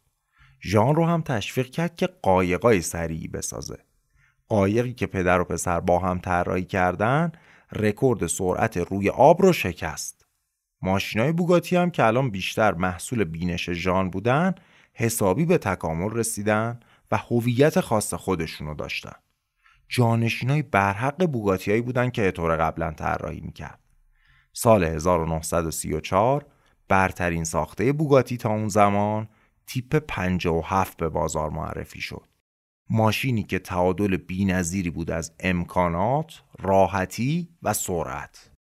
ژان 0.62 0.94
رو 0.94 1.06
هم 1.06 1.22
تشویق 1.22 1.70
کرد 1.70 1.96
که 1.96 2.08
قایقای 2.22 2.80
سریعی 2.80 3.28
بسازه. 3.28 3.78
قایقی 4.48 4.92
که 4.92 5.06
پدر 5.06 5.40
و 5.40 5.44
پسر 5.44 5.80
با 5.80 5.98
هم 5.98 6.18
طراحی 6.18 6.64
کردن 6.64 7.32
رکورد 7.72 8.26
سرعت 8.26 8.76
روی 8.76 9.10
آب 9.10 9.42
رو 9.42 9.52
شکست. 9.52 10.15
ماشینای 10.82 11.32
بوگاتی 11.32 11.76
هم 11.76 11.90
که 11.90 12.04
الان 12.04 12.30
بیشتر 12.30 12.74
محصول 12.74 13.24
بینش 13.24 13.70
ژان 13.70 14.10
بودن 14.10 14.54
حسابی 14.94 15.44
به 15.44 15.58
تکامل 15.58 16.10
رسیدن 16.10 16.80
و 17.10 17.16
هویت 17.16 17.80
خاص 17.80 18.14
خودشونو 18.14 18.74
داشتن. 18.74 19.16
جانشینای 19.88 20.62
برحق 20.62 21.26
بوگاتیایی 21.26 21.80
بودن 21.80 22.10
که 22.10 22.30
طور 22.30 22.56
قبلا 22.56 22.90
طراحی 22.90 23.40
می‌کرد. 23.40 23.80
سال 24.52 24.84
1934 24.84 26.46
برترین 26.88 27.44
ساخته 27.44 27.92
بوگاتی 27.92 28.36
تا 28.36 28.50
اون 28.50 28.68
زمان 28.68 29.28
تیپ 29.66 29.96
57 29.96 30.96
به 30.96 31.08
بازار 31.08 31.50
معرفی 31.50 32.00
شد. 32.00 32.26
ماشینی 32.90 33.42
که 33.42 33.58
تعادل 33.58 34.16
بینظیری 34.16 34.90
بود 34.90 35.10
از 35.10 35.32
امکانات، 35.40 36.42
راحتی 36.58 37.48
و 37.62 37.72
سرعت. 37.72 38.55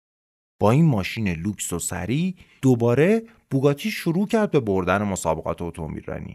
این 0.71 0.85
ماشین 0.85 1.29
لوکس 1.29 1.73
و 1.73 1.79
سریع 1.79 2.35
دوباره 2.63 3.23
بوگاتی 3.51 3.91
شروع 3.91 4.27
کرد 4.27 4.51
به 4.51 4.61
بردن 4.61 5.03
مسابقات 5.03 5.63
اتومبیل 5.63 6.35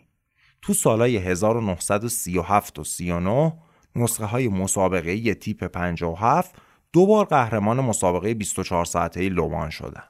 تو 0.61 0.73
سالهای 0.73 1.17
1937 1.17 2.79
و 2.79 2.83
39 2.83 3.53
نسخه 3.95 4.25
های 4.25 4.47
مسابقه 4.47 5.33
تیپ 5.33 5.63
57 5.63 6.55
دو 6.93 7.05
بار 7.05 7.25
قهرمان 7.25 7.79
مسابقه 7.79 8.33
24 8.33 8.85
ساعته 8.85 9.29
لومان 9.29 9.69
شدن. 9.69 10.03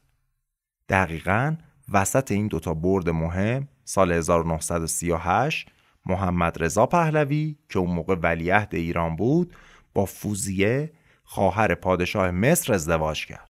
دقیقا 0.90 1.56
وسط 1.92 2.32
این 2.32 2.48
دوتا 2.48 2.74
برد 2.74 3.10
مهم 3.10 3.68
سال 3.84 4.12
1938 4.12 5.68
محمد 6.06 6.64
رضا 6.64 6.86
پهلوی 6.86 7.56
که 7.70 7.80
اون 7.80 7.92
موقع 7.92 8.16
ولیعهد 8.16 8.76
ایران 8.76 9.16
بود 9.16 9.54
با 9.94 10.06
فوزیه 10.06 10.94
خواهر 11.24 11.76
پادشاه 11.76 12.32
مصر 12.32 12.74
ازدواج 12.74 13.26
کرد. 13.26 13.49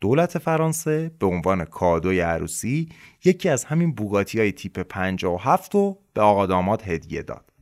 دولت 0.00 0.38
فرانسه 0.38 1.10
به 1.18 1.26
عنوان 1.26 1.64
کادوی 1.64 2.20
عروسی 2.20 2.88
یکی 3.24 3.48
از 3.48 3.64
همین 3.64 3.94
بوگاتی 3.94 4.38
های 4.38 4.52
تیپ 4.52 4.80
57 4.80 5.74
رو 5.74 5.98
به 6.14 6.20
آقا 6.20 6.46
داماد 6.46 6.82
هدیه 6.82 7.22
داد. 7.22 7.52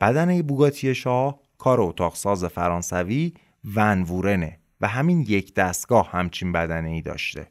بدنه 0.00 0.42
بوگاتی 0.42 0.94
شاه 0.94 1.40
کار 1.58 1.80
اتاق 1.80 2.14
ساز 2.14 2.44
فرانسوی 2.44 3.34
ونوورنه 3.76 4.60
و 4.80 4.88
همین 4.88 5.20
یک 5.20 5.54
دستگاه 5.54 6.10
همچین 6.10 6.52
بدنه 6.52 6.88
ای 6.88 7.02
داشته. 7.02 7.50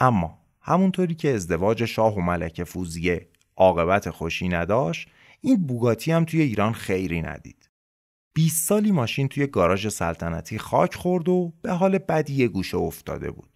اما 0.00 0.38
همونطوری 0.60 1.14
که 1.14 1.34
ازدواج 1.34 1.84
شاه 1.84 2.16
و 2.16 2.20
ملکه 2.20 2.64
فوزیه 2.64 3.28
عاقبت 3.56 4.10
خوشی 4.10 4.48
نداشت 4.48 5.08
این 5.40 5.66
بوگاتی 5.66 6.12
هم 6.12 6.24
توی 6.24 6.42
ایران 6.42 6.72
خیری 6.72 7.22
ندید 7.22 7.70
20 8.34 8.68
سالی 8.68 8.92
ماشین 8.92 9.28
توی 9.28 9.46
گاراژ 9.46 9.88
سلطنتی 9.88 10.58
خاک 10.58 10.94
خورد 10.94 11.28
و 11.28 11.52
به 11.62 11.72
حال 11.72 11.98
بدی 11.98 12.48
گوشه 12.48 12.76
افتاده 12.76 13.30
بود 13.30 13.51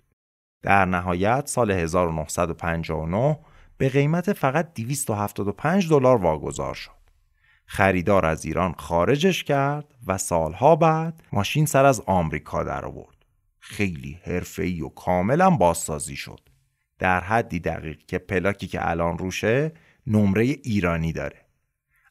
در 0.63 0.85
نهایت 0.85 1.47
سال 1.47 1.71
1959 1.71 3.39
به 3.79 3.89
قیمت 3.89 4.33
فقط 4.33 4.75
275 4.75 5.89
دلار 5.89 6.17
واگذار 6.17 6.75
شد. 6.75 6.91
خریدار 7.67 8.27
از 8.27 8.45
ایران 8.45 8.75
خارجش 8.79 9.45
کرد 9.45 9.95
و 10.07 10.19
سالها 10.19 10.77
بعد 10.77 11.23
ماشین 11.33 11.67
سر 11.67 11.85
از 11.85 12.03
آمریکا 12.07 12.65
در 12.65 12.85
آورد. 12.85 13.17
خیلی 13.59 14.21
حرفه‌ای 14.25 14.81
و 14.81 14.89
کاملا 14.89 15.51
بازسازی 15.51 16.17
شد. 16.17 16.41
در 16.99 17.21
حدی 17.21 17.61
دقیق 17.61 17.99
که 18.07 18.19
پلاکی 18.19 18.67
که 18.67 18.91
الان 18.91 19.19
روشه 19.19 19.73
نمره 20.07 20.45
ایرانی 20.45 21.13
داره. 21.13 21.47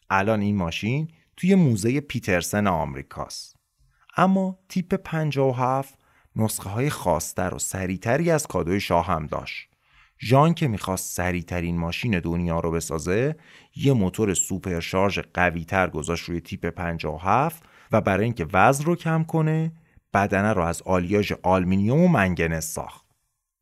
الان 0.09 0.41
این 0.41 0.55
ماشین 0.55 1.07
توی 1.37 1.55
موزه 1.55 2.01
پیترسن 2.01 2.67
آمریکاست. 2.67 3.55
اما 4.17 4.59
تیپ 4.69 4.95
57 4.95 5.99
نسخه 6.35 6.69
های 6.69 6.89
خاصتر 6.89 7.55
و 7.55 7.59
سریعتری 7.59 8.31
از 8.31 8.47
کادوی 8.47 8.79
شاه 8.79 9.07
هم 9.07 9.27
داشت. 9.27 9.69
ژان 10.19 10.53
که 10.53 10.67
می‌خواست 10.67 11.15
سریعترین 11.15 11.77
ماشین 11.77 12.19
دنیا 12.19 12.59
رو 12.59 12.71
بسازه 12.71 13.35
یه 13.75 13.93
موتور 13.93 14.33
سوپرشارژ 14.33 15.19
قویتر 15.33 15.89
گذاشت 15.89 16.29
روی 16.29 16.41
تیپ 16.41 16.65
57 16.65 17.63
و 17.91 18.01
برای 18.01 18.23
اینکه 18.23 18.47
وزن 18.53 18.85
رو 18.85 18.95
کم 18.95 19.23
کنه 19.23 19.71
بدنه 20.13 20.53
رو 20.53 20.61
از 20.61 20.81
آلیاژ 20.81 21.33
آلمینیوم 21.43 22.01
و 22.01 22.07
منگنز 22.07 22.65
ساخت. 22.65 23.05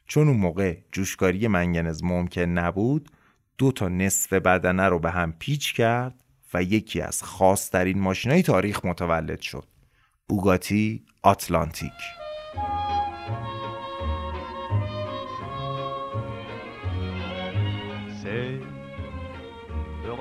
چون 0.07 0.27
اون 0.27 0.37
موقع 0.37 0.77
جوشکاری 0.91 1.47
منگنز 1.47 2.03
ممکن 2.03 2.41
نبود 2.41 3.09
دو 3.57 3.71
تا 3.71 3.87
نصف 3.87 4.33
بدنه 4.33 4.83
رو 4.83 4.99
به 4.99 5.11
هم 5.11 5.33
پیچ 5.39 5.73
کرد 5.73 6.15
و 6.53 6.63
یکی 6.63 7.01
از 7.01 7.23
خاصترین 7.23 7.99
ماشینای 7.99 8.41
تاریخ 8.41 8.85
متولد 8.85 9.41
شد. 9.41 9.67
بوگاتی 10.27 11.05
آتلانتیک. 11.21 12.22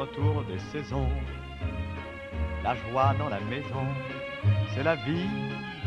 Retour 0.03 0.43
des 0.49 0.59
saisons, 0.73 1.13
la 2.65 2.75
joie 2.75 3.15
dans 3.21 3.29
la 3.29 3.41
maison, 3.53 3.87
c'est 4.71 4.83
la 4.83 4.97
vie 4.97 5.31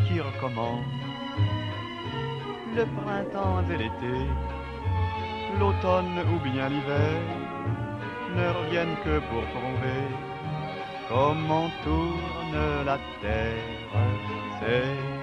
qui 0.05 0.21
recommence. 0.21 0.85
Le 2.75 2.85
printemps 2.99 3.63
et 3.71 3.77
l'été, 3.77 4.17
l'automne 5.59 6.19
ou 6.31 6.37
bien 6.49 6.69
l'hiver, 6.69 7.21
ne 8.37 8.47
reviennent 8.59 8.97
que 9.03 9.19
pour 9.29 9.43
prouver 9.55 10.03
comment 11.09 11.69
tourne 11.83 12.85
la 12.85 12.97
terre. 13.21 13.91
C'est 14.59 15.14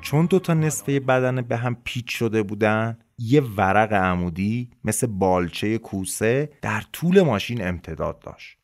چون 0.00 0.26
دو 0.26 0.38
تا 0.38 0.54
نصفه 0.54 1.00
بدن 1.00 1.42
به 1.42 1.56
هم 1.56 1.76
پیچ 1.84 2.18
شده 2.18 2.42
بودن 2.42 2.98
یه 3.18 3.40
ورق 3.40 3.92
عمودی 3.92 4.70
مثل 4.84 5.06
بالچه 5.06 5.78
کوسه 5.78 6.50
در 6.62 6.82
طول 6.92 7.22
ماشین 7.22 7.68
امتداد 7.68 8.18
داشت. 8.18 8.58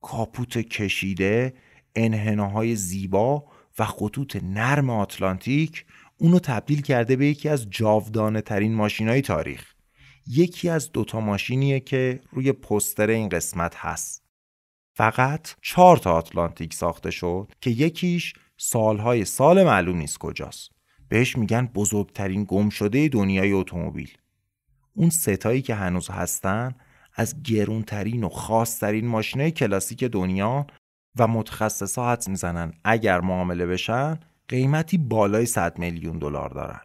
کاپوت 0.00 0.58
کشیده 0.58 1.54
انحناهای 1.94 2.76
زیبا 2.76 3.44
و 3.78 3.84
خطوط 3.84 4.36
نرم 4.42 4.90
آتلانتیک 4.90 5.84
اونو 6.18 6.38
تبدیل 6.38 6.82
کرده 6.82 7.16
به 7.16 7.26
یکی 7.26 7.48
از 7.48 7.70
جاودانه 7.70 8.40
ترین 8.40 8.74
ماشین 8.74 9.08
های 9.08 9.22
تاریخ. 9.22 9.74
یکی 10.26 10.68
از 10.68 10.92
دوتا 10.92 11.20
ماشینیه 11.20 11.80
که 11.80 12.20
روی 12.32 12.52
پستر 12.52 13.10
این 13.10 13.28
قسمت 13.28 13.76
هست. 13.76 14.29
فقط 15.00 15.48
چهار 15.62 15.96
تا 15.96 16.12
آتلانتیک 16.12 16.74
ساخته 16.74 17.10
شد 17.10 17.52
که 17.60 17.70
یکیش 17.70 18.34
سالهای 18.56 19.24
سال 19.24 19.64
معلوم 19.64 19.96
نیست 19.96 20.18
کجاست. 20.18 20.70
بهش 21.08 21.36
میگن 21.36 21.66
بزرگترین 21.66 22.44
گم 22.48 22.68
شده 22.68 23.08
دنیای 23.08 23.52
اتومبیل. 23.52 24.10
اون 24.94 25.10
ستایی 25.10 25.62
که 25.62 25.74
هنوز 25.74 26.10
هستن 26.10 26.74
از 27.14 27.42
گرونترین 27.42 28.24
و 28.24 28.28
خاصترین 28.28 29.06
ماشینای 29.06 29.50
کلاسیک 29.50 30.04
دنیا 30.04 30.66
و 31.18 31.28
متخصصا 31.28 32.12
حدس 32.12 32.28
می‌زنن 32.28 32.72
اگر 32.84 33.20
معامله 33.20 33.66
بشن 33.66 34.20
قیمتی 34.48 34.98
بالای 34.98 35.46
100 35.46 35.78
میلیون 35.78 36.18
دلار 36.18 36.48
دارن. 36.48 36.80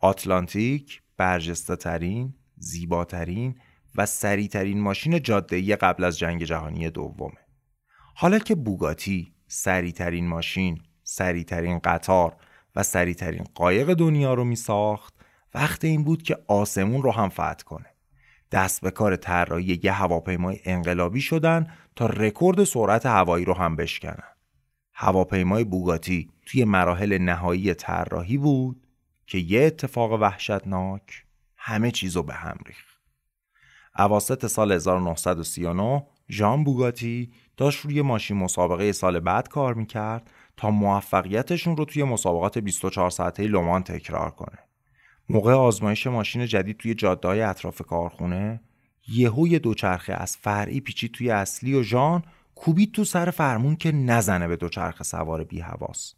آتلانتیک 0.00 1.02
برجسته 1.16 1.76
ترین 1.76 2.34
زیباترین 2.56 3.54
و 3.96 4.06
سریعترین 4.06 4.80
ماشین 4.80 5.22
جاده‌ای 5.22 5.76
قبل 5.76 6.04
از 6.04 6.18
جنگ 6.18 6.44
جهانی 6.44 6.90
دومه. 6.90 7.43
حالا 8.14 8.38
که 8.38 8.54
بوگاتی 8.54 9.32
سریعترین 9.46 10.28
ماشین، 10.28 10.82
سریعترین 11.02 11.78
قطار 11.78 12.36
و 12.76 12.82
سریعترین 12.82 13.44
قایق 13.54 13.94
دنیا 13.94 14.34
رو 14.34 14.44
می 14.44 14.56
ساخت 14.56 15.14
وقت 15.54 15.84
این 15.84 16.04
بود 16.04 16.22
که 16.22 16.38
آسمون 16.48 17.02
رو 17.02 17.10
هم 17.10 17.28
فتح 17.28 17.64
کنه. 17.64 17.86
دست 18.52 18.80
به 18.80 18.90
کار 18.90 19.16
طراحی 19.16 19.80
یه 19.82 19.92
هواپیمای 19.92 20.60
انقلابی 20.64 21.20
شدن 21.20 21.66
تا 21.96 22.06
رکورد 22.06 22.64
سرعت 22.64 23.06
هوایی 23.06 23.44
رو 23.44 23.54
هم 23.54 23.76
بشکنن. 23.76 24.34
هواپیمای 24.92 25.64
بوگاتی 25.64 26.30
توی 26.46 26.64
مراحل 26.64 27.18
نهایی 27.18 27.74
طراحی 27.74 28.36
بود 28.36 28.86
که 29.26 29.38
یه 29.38 29.62
اتفاق 29.62 30.12
وحشتناک 30.12 31.24
همه 31.56 31.90
چیزو 31.90 32.22
به 32.22 32.34
هم 32.34 32.58
ریخت. 32.66 32.94
اواسط 33.98 34.46
سال 34.46 34.72
1939 34.72 36.06
ژان 36.30 36.64
بوگاتی 36.64 37.32
داشت 37.56 37.84
روی 37.84 38.02
ماشین 38.02 38.36
مسابقه 38.36 38.92
سال 38.92 39.20
بعد 39.20 39.48
کار 39.48 39.74
می‌کرد 39.74 40.30
تا 40.56 40.70
موفقیتشون 40.70 41.76
رو 41.76 41.84
توی 41.84 42.04
مسابقات 42.04 42.58
24 42.58 43.10
ساعته 43.10 43.46
لومان 43.46 43.82
تکرار 43.82 44.30
کنه. 44.30 44.58
موقع 45.28 45.52
آزمایش 45.52 46.06
ماشین 46.06 46.46
جدید 46.46 46.76
توی 46.76 46.94
جاده 46.94 47.28
های 47.28 47.40
اطراف 47.40 47.82
کارخونه 47.82 48.60
یهو 49.08 49.48
یه 49.48 49.58
دوچرخه 49.58 50.12
از 50.12 50.36
فرعی 50.36 50.80
پیچید 50.80 51.12
توی 51.12 51.30
اصلی 51.30 51.74
و 51.74 51.82
ژان 51.82 52.22
کوبید 52.54 52.92
تو 52.92 53.04
سر 53.04 53.30
فرمون 53.30 53.76
که 53.76 53.92
نزنه 53.92 54.48
به 54.48 54.56
دوچرخه 54.56 55.04
سوار 55.04 55.44
بی 55.44 55.60
حواس. 55.60 56.14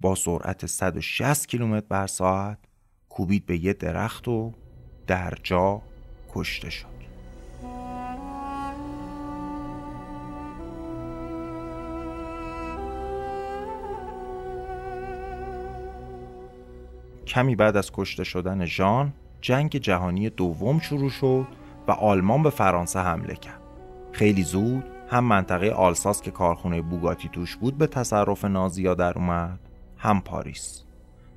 با 0.00 0.14
سرعت 0.14 0.66
160 0.66 1.46
کیلومتر 1.48 1.86
بر 1.88 2.06
ساعت 2.06 2.58
کوبید 3.08 3.46
به 3.46 3.64
یه 3.64 3.72
درخت 3.72 4.28
و 4.28 4.52
در 5.06 5.34
جا 5.42 5.82
کشته 6.34 6.70
شد 6.70 6.91
کمی 17.32 17.56
بعد 17.56 17.76
از 17.76 17.90
کشته 17.92 18.24
شدن 18.24 18.64
ژان 18.64 19.12
جنگ 19.40 19.76
جهانی 19.76 20.30
دوم 20.30 20.78
شروع 20.78 21.10
شد 21.10 21.46
و 21.88 21.90
آلمان 21.90 22.42
به 22.42 22.50
فرانسه 22.50 23.00
حمله 23.00 23.34
کرد. 23.34 23.60
خیلی 24.12 24.42
زود 24.42 24.84
هم 25.10 25.24
منطقه 25.24 25.70
آلساس 25.70 26.22
که 26.22 26.30
کارخونه 26.30 26.82
بوگاتی 26.82 27.28
توش 27.28 27.56
بود 27.56 27.78
به 27.78 27.86
تصرف 27.86 28.44
نازیا 28.44 28.94
در 28.94 29.18
اومد 29.18 29.58
هم 29.98 30.20
پاریس. 30.20 30.84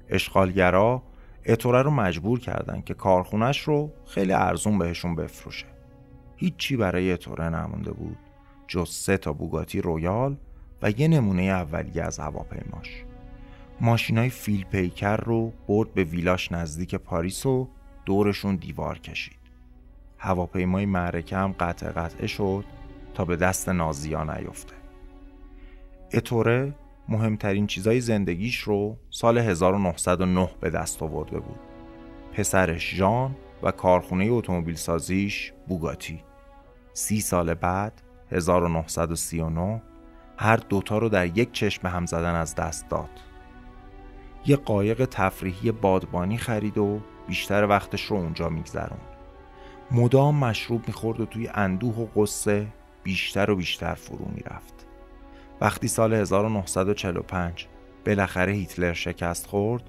اشغالگرا 0.10 1.02
اتوره 1.46 1.82
رو 1.82 1.92
مجبور 1.92 2.40
کردن 2.40 2.82
که 2.82 2.94
کارخونش 2.94 3.62
رو 3.62 3.92
خیلی 4.06 4.34
ارزون 4.34 4.78
بهشون 4.78 5.16
بفروشه. 5.16 5.68
هیچی 6.36 6.78
برای 6.78 7.12
اتوره 7.12 7.50
نمونده 7.50 7.92
بود 7.92 8.18
جز 8.68 8.90
سه 8.90 9.18
تا 9.18 9.34
بوگاتی 9.34 9.82
رویال 9.82 10.36
و 10.82 10.92
یه 10.92 11.08
نمونه 11.08 11.42
اولیه 11.42 12.04
از 12.04 12.20
هواپیماش. 12.20 13.06
ماشینای 13.82 14.30
فیل 14.30 14.66
پیکر 14.66 15.18
رو 15.18 15.54
برد 15.68 15.94
به 15.94 16.04
ویلاش 16.04 16.52
نزدیک 16.52 16.96
پاریس 16.96 17.46
و 17.46 17.68
دورشون 18.06 18.56
دیوار 18.56 19.00
کشید. 19.00 19.40
هواپیمای 20.18 20.86
معرکه 20.86 21.38
هم 21.38 21.56
قطع 21.60 21.90
قطعه 21.90 22.28
شد 22.28 22.66
تا 23.14 23.26
به 23.26 23.36
دست 23.36 23.70
نازیا 23.70 24.24
نیفته. 24.24 24.76
اتوره 26.14 26.74
مهمترین 27.10 27.68
چیزای 27.68 28.02
زندگیش 28.02 28.60
رو 28.60 28.98
سال 29.10 29.38
1909 29.38 30.50
به 30.60 30.70
دست 30.70 31.04
آورده 31.04 31.40
بود. 31.40 31.60
پسرش 32.34 32.96
ژان 32.96 33.36
و 33.64 33.72
کارخونه 33.72 34.26
اتومبیل 34.26 34.76
سازیش 34.76 35.54
بوگاتی. 35.68 36.24
سی 36.94 37.22
سال 37.22 37.54
بعد 37.54 38.02
1939 38.32 39.82
هر 40.38 40.58
دوتا 40.58 40.98
رو 40.98 41.10
در 41.10 41.38
یک 41.38 41.52
چشم 41.52 41.88
هم 41.88 42.06
زدن 42.06 42.36
از 42.36 42.56
دست 42.56 42.90
داد. 42.90 43.25
یه 44.48 44.56
قایق 44.56 45.06
تفریحی 45.06 45.72
بادبانی 45.72 46.38
خرید 46.38 46.78
و 46.78 47.00
بیشتر 47.28 47.66
وقتش 47.66 48.06
رو 48.06 48.18
اونجا 48.18 48.50
میگذرون. 48.50 49.00
مدام 49.92 50.36
مشروب 50.36 50.88
می‌خورد 50.88 51.20
و 51.20 51.26
توی 51.26 51.48
اندوه 51.48 51.96
و 51.96 52.08
قصه 52.16 52.68
بیشتر 53.04 53.52
و 53.52 53.56
بیشتر 53.56 53.94
فرو 53.94 54.26
می‌رفت. 54.36 54.88
وقتی 55.62 55.88
سال 55.88 56.14
1945 56.14 57.68
بالاخره 58.06 58.54
هیتلر 58.54 58.94
شکست 58.94 59.48
خورد، 59.48 59.84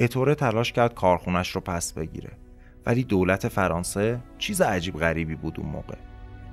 اتوره 0.00 0.34
تلاش 0.34 0.72
کرد 0.72 0.94
کارخونش 0.94 1.50
رو 1.50 1.60
پس 1.60 1.92
بگیره. 1.92 2.30
ولی 2.86 3.04
دولت 3.04 3.48
فرانسه 3.48 4.20
چیز 4.38 4.60
عجیب 4.60 4.98
غریبی 4.98 5.34
بود 5.34 5.60
اون 5.60 5.68
موقع. 5.68 5.96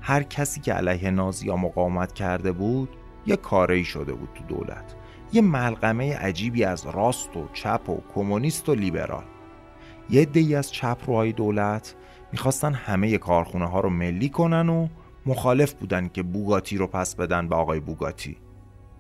هر 0.02 0.24
کسی 0.24 0.62
که 0.62 0.74
علیه 0.74 1.12
نازیا 1.12 1.56
مقاومت 1.56 2.14
کرده 2.14 2.52
بود 2.52 2.90
یه 3.26 3.36
کاری 3.36 3.86
شده 3.86 4.14
بود 4.14 4.30
تو 4.36 4.44
دولت. 4.44 4.96
یه 5.34 5.42
ملغمه 5.42 6.18
عجیبی 6.18 6.64
از 6.64 6.86
راست 6.86 7.38
و 7.38 7.48
چپ 7.54 7.90
و 7.90 8.02
کمونیست 8.16 8.70
و 8.70 8.76
لیبرال. 8.76 9.24
یه 10.10 10.26
دی 10.26 10.56
از 10.56 10.72
چپ 10.72 10.98
روهای 11.08 11.32
دولت 11.32 11.96
می‌خواستن 12.32 12.74
همه 12.74 13.18
کارخونه 13.18 13.66
ها 13.66 13.80
رو 13.80 13.90
ملی 13.90 14.30
کنن 14.30 14.70
و 14.70 14.88
مخالف 15.26 15.74
بودن 15.74 16.08
که 16.08 16.24
بوگاتی 16.24 16.78
رو 16.78 16.88
پس 16.88 17.16
بدن 17.16 17.48
به 17.48 17.56
آقای 17.56 17.80
بوگاتی. 17.80 18.38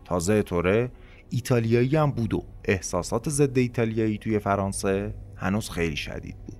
تازه 0.05 0.41
طوره 0.41 0.91
ایتالیایی 1.29 1.95
هم 1.95 2.11
بود 2.11 2.33
و 2.33 2.43
احساسات 2.65 3.29
ضد 3.29 3.57
ایتالیایی 3.57 4.17
توی 4.17 4.39
فرانسه 4.39 5.13
هنوز 5.35 5.69
خیلی 5.69 5.95
شدید 5.95 6.35
بود. 6.45 6.57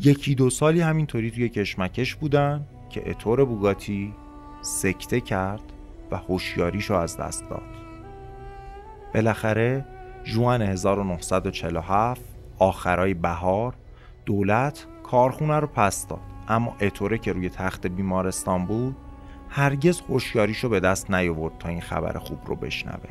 یکی 0.00 0.34
دو 0.34 0.50
سالی 0.50 0.80
همینطوری 0.80 1.30
توی 1.30 1.48
کشمکش 1.48 2.14
بودن 2.14 2.66
که 2.90 3.10
اتور 3.10 3.44
بوگاتی 3.44 4.14
سکته 4.62 5.20
کرد 5.20 5.72
و 6.10 6.16
هوشیاریشو 6.16 6.94
از 6.94 7.16
دست 7.16 7.50
داد. 7.50 7.85
بالاخره 9.16 9.84
جوان 10.24 10.62
1947 10.62 12.20
آخرای 12.58 13.14
بهار 13.14 13.74
دولت 14.26 14.86
کارخونه 15.02 15.60
رو 15.60 15.66
پس 15.66 16.06
داد 16.06 16.20
اما 16.48 16.76
اتوره 16.80 17.18
که 17.18 17.32
روی 17.32 17.48
تخت 17.48 17.86
بیمارستان 17.86 18.66
بود 18.66 18.96
هرگز 19.48 20.00
خوشیاریشو 20.00 20.68
به 20.68 20.80
دست 20.80 21.10
نیاورد 21.10 21.58
تا 21.58 21.68
این 21.68 21.80
خبر 21.80 22.18
خوب 22.18 22.38
رو 22.46 22.56
بشنوه 22.56 23.08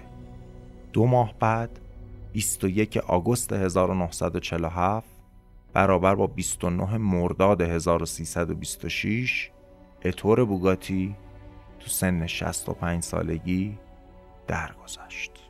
دو 0.93 1.05
ماه 1.05 1.33
بعد 1.39 1.79
21 2.33 2.97
آگوست 2.97 3.53
1947 3.53 5.07
برابر 5.73 6.15
با 6.15 6.27
29 6.27 6.97
مرداد 6.97 7.61
1326 7.61 9.51
اتور 10.05 10.45
بوگاتی 10.45 11.15
تو 11.79 11.87
سن 11.89 12.27
65 12.27 13.03
سالگی 13.03 13.77
درگذشت. 14.47 15.44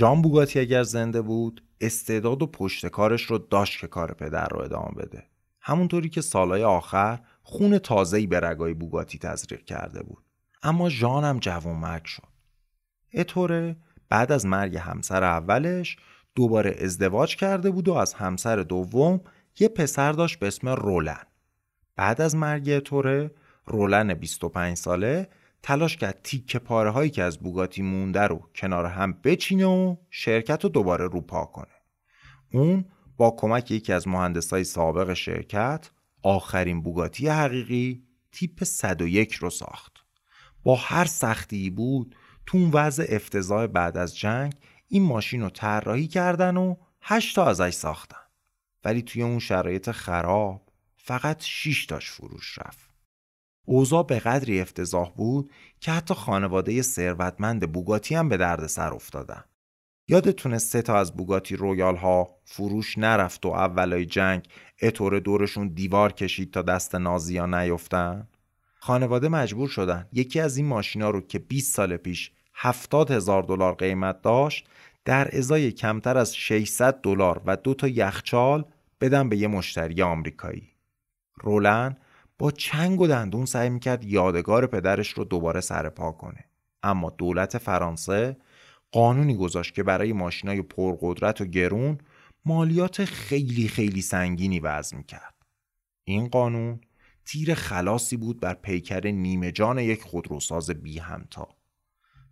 ژان 0.00 0.22
بوگاتی 0.22 0.60
اگر 0.60 0.82
زنده 0.82 1.22
بود 1.22 1.64
استعداد 1.80 2.42
و 2.42 2.46
پشت 2.46 2.86
کارش 2.86 3.22
رو 3.22 3.38
داشت 3.38 3.80
که 3.80 3.86
کار 3.86 4.12
پدر 4.12 4.48
رو 4.48 4.60
ادامه 4.60 4.90
بده. 4.96 5.26
همونطوری 5.60 6.08
که 6.08 6.20
سالهای 6.20 6.64
آخر 6.64 7.20
خون 7.42 7.78
تازه‌ای 7.78 8.26
به 8.26 8.40
رگای 8.40 8.74
بوگاتی 8.74 9.18
تزریق 9.18 9.64
کرده 9.64 10.02
بود. 10.02 10.24
اما 10.62 10.88
ژان 10.88 11.24
هم 11.24 11.38
جوان 11.38 11.76
مرگ 11.76 12.04
شد. 12.04 12.28
اتوره 13.14 13.76
بعد 14.08 14.32
از 14.32 14.46
مرگ 14.46 14.76
همسر 14.76 15.24
اولش 15.24 15.96
دوباره 16.34 16.76
ازدواج 16.80 17.36
کرده 17.36 17.70
بود 17.70 17.88
و 17.88 17.94
از 17.94 18.14
همسر 18.14 18.56
دوم 18.56 19.20
یه 19.58 19.68
پسر 19.68 20.12
داشت 20.12 20.38
به 20.38 20.46
اسم 20.46 20.68
رولن. 20.68 21.24
بعد 21.96 22.20
از 22.20 22.36
مرگ 22.36 22.70
اتوره 22.70 23.30
رولن 23.66 24.14
25 24.14 24.76
ساله 24.76 25.28
تلاش 25.62 25.96
کرد 25.96 26.20
تیکه 26.24 26.58
پاره 26.58 26.90
هایی 26.90 27.10
که 27.10 27.22
از 27.22 27.38
بوگاتی 27.38 27.82
مونده 27.82 28.20
رو 28.20 28.50
کنار 28.54 28.86
هم 28.86 29.12
بچینه 29.12 29.66
و 29.66 29.96
شرکت 30.10 30.64
رو 30.64 30.70
دوباره 30.70 31.04
روپا 31.04 31.44
کنه. 31.44 31.74
اون 32.52 32.84
با 33.16 33.34
کمک 33.38 33.70
یکی 33.70 33.92
از 33.92 34.08
مهندسای 34.08 34.64
سابق 34.64 35.14
شرکت 35.14 35.90
آخرین 36.22 36.82
بوگاتی 36.82 37.28
حقیقی 37.28 38.02
تیپ 38.32 38.64
101 38.64 39.34
رو 39.34 39.50
ساخت. 39.50 39.92
با 40.62 40.76
هر 40.76 41.04
سختی 41.04 41.70
بود 41.70 42.16
تو 42.46 42.58
اون 42.58 42.70
وضع 42.70 43.06
افتضاح 43.08 43.66
بعد 43.66 43.96
از 43.96 44.16
جنگ 44.16 44.54
این 44.88 45.02
ماشین 45.02 45.42
رو 45.42 45.50
طراحی 45.50 46.06
کردن 46.06 46.56
و 46.56 46.76
هشت 47.02 47.36
تا 47.36 47.46
ازش 47.46 47.70
ساختن. 47.70 48.16
ولی 48.84 49.02
توی 49.02 49.22
اون 49.22 49.38
شرایط 49.38 49.90
خراب 49.90 50.68
فقط 50.96 51.42
6 51.44 51.86
تاش 51.86 52.10
فروش 52.10 52.58
رفت. 52.58 52.89
اوضاع 53.70 54.06
به 54.06 54.18
قدری 54.18 54.60
افتضاح 54.60 55.12
بود 55.16 55.50
که 55.80 55.92
حتی 55.92 56.14
خانواده 56.14 56.82
ثروتمند 56.82 57.72
بوگاتی 57.72 58.14
هم 58.14 58.28
به 58.28 58.36
درد 58.36 58.66
سر 58.66 58.92
افتادن. 58.92 59.44
یادتونه 60.08 60.58
سه 60.58 60.82
تا 60.82 60.98
از 60.98 61.16
بوگاتی 61.16 61.56
رویال 61.56 61.96
ها 61.96 62.36
فروش 62.44 62.98
نرفت 62.98 63.46
و 63.46 63.48
اولای 63.48 64.06
جنگ 64.06 64.48
اطور 64.80 65.18
دورشون 65.18 65.68
دیوار 65.68 66.12
کشید 66.12 66.52
تا 66.52 66.62
دست 66.62 66.94
نازیا 66.94 67.46
نیفتن؟ 67.46 68.28
خانواده 68.78 69.28
مجبور 69.28 69.68
شدن 69.68 70.08
یکی 70.12 70.40
از 70.40 70.56
این 70.56 70.66
ماشینا 70.66 71.10
رو 71.10 71.20
که 71.20 71.38
20 71.38 71.74
سال 71.74 71.96
پیش 71.96 72.32
70 72.54 73.10
هزار 73.10 73.42
دلار 73.42 73.74
قیمت 73.74 74.22
داشت 74.22 74.66
در 75.04 75.36
ازای 75.36 75.72
کمتر 75.72 76.18
از 76.18 76.36
600 76.36 76.94
دلار 76.94 77.42
و 77.46 77.56
دو 77.56 77.74
تا 77.74 77.88
یخچال 77.88 78.64
بدن 79.00 79.28
به 79.28 79.36
یه 79.36 79.48
مشتری 79.48 80.02
آمریکایی. 80.02 80.68
رولن 81.34 81.96
با 82.40 82.50
چنگ 82.50 83.00
و 83.00 83.06
دندون 83.06 83.46
سعی 83.46 83.70
می‌کرد 83.70 84.04
یادگار 84.04 84.66
پدرش 84.66 85.12
رو 85.12 85.24
دوباره 85.24 85.60
سرپا 85.60 86.12
کنه. 86.12 86.44
اما 86.82 87.10
دولت 87.10 87.58
فرانسه 87.58 88.36
قانونی 88.92 89.36
گذاشت 89.36 89.74
که 89.74 89.82
برای 89.82 90.12
ماشینای 90.12 90.62
پرقدرت 90.62 91.40
و 91.40 91.44
گرون 91.44 91.98
مالیات 92.44 93.04
خیلی 93.04 93.68
خیلی 93.68 94.02
سنگینی 94.02 94.60
وضع 94.60 94.96
می‌کرد. 94.96 95.34
این 96.04 96.28
قانون 96.28 96.80
تیر 97.24 97.54
خلاصی 97.54 98.16
بود 98.16 98.40
بر 98.40 98.54
پیکر 98.54 99.06
نیمه 99.06 99.52
جان 99.52 99.78
یک 99.78 100.02
خودروساز 100.02 100.70
بی 100.70 100.98
همتا. 100.98 101.48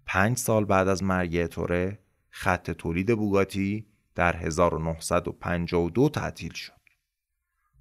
پنج 0.07 0.39
سال 0.39 0.65
بعد 0.65 0.89
از 0.89 1.03
مرگ 1.03 1.47
توره 1.47 1.99
خط 2.31 2.71
تولید 2.71 3.17
بوگاتی 3.17 3.87
در 4.15 4.37
1952 4.37 6.09
تعطیل 6.09 6.53
شد. 6.53 6.73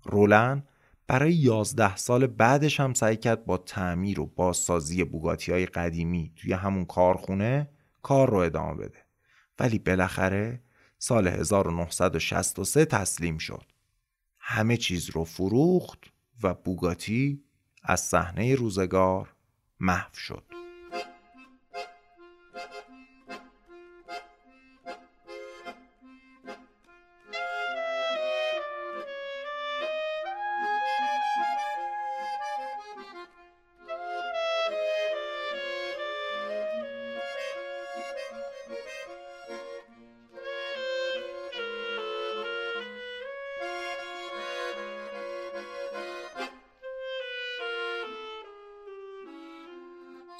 رولن 0.03 0.63
برای 1.08 1.34
یازده 1.34 1.95
سال 1.95 2.28
بعدش 2.28 2.80
هم 2.80 2.93
سعی 2.93 3.18
کرد 3.18 3.45
با 3.45 3.58
تعمیر 3.58 4.20
و 4.20 4.26
بازسازی 4.26 5.03
بوگاتی 5.03 5.51
های 5.51 5.66
قدیمی 5.66 6.32
توی 6.36 6.53
همون 6.53 6.86
کارخونه 6.86 7.70
کار 8.01 8.30
رو 8.30 8.38
ادامه 8.38 8.74
بده 8.76 8.97
ولی 9.60 9.80
بالاخره 9.80 10.62
سال 10.99 11.28
1963 11.28 12.86
تسلیم 12.86 13.38
شد. 13.38 13.64
همه 14.39 14.78
چیز 14.78 15.10
رو 15.10 15.24
فروخت 15.24 15.99
و 16.43 16.53
بوگاتی 16.53 17.43
از 17.84 17.99
صحنه 17.99 18.55
روزگار 18.55 19.34
محو 19.80 20.14
شد. 20.14 20.43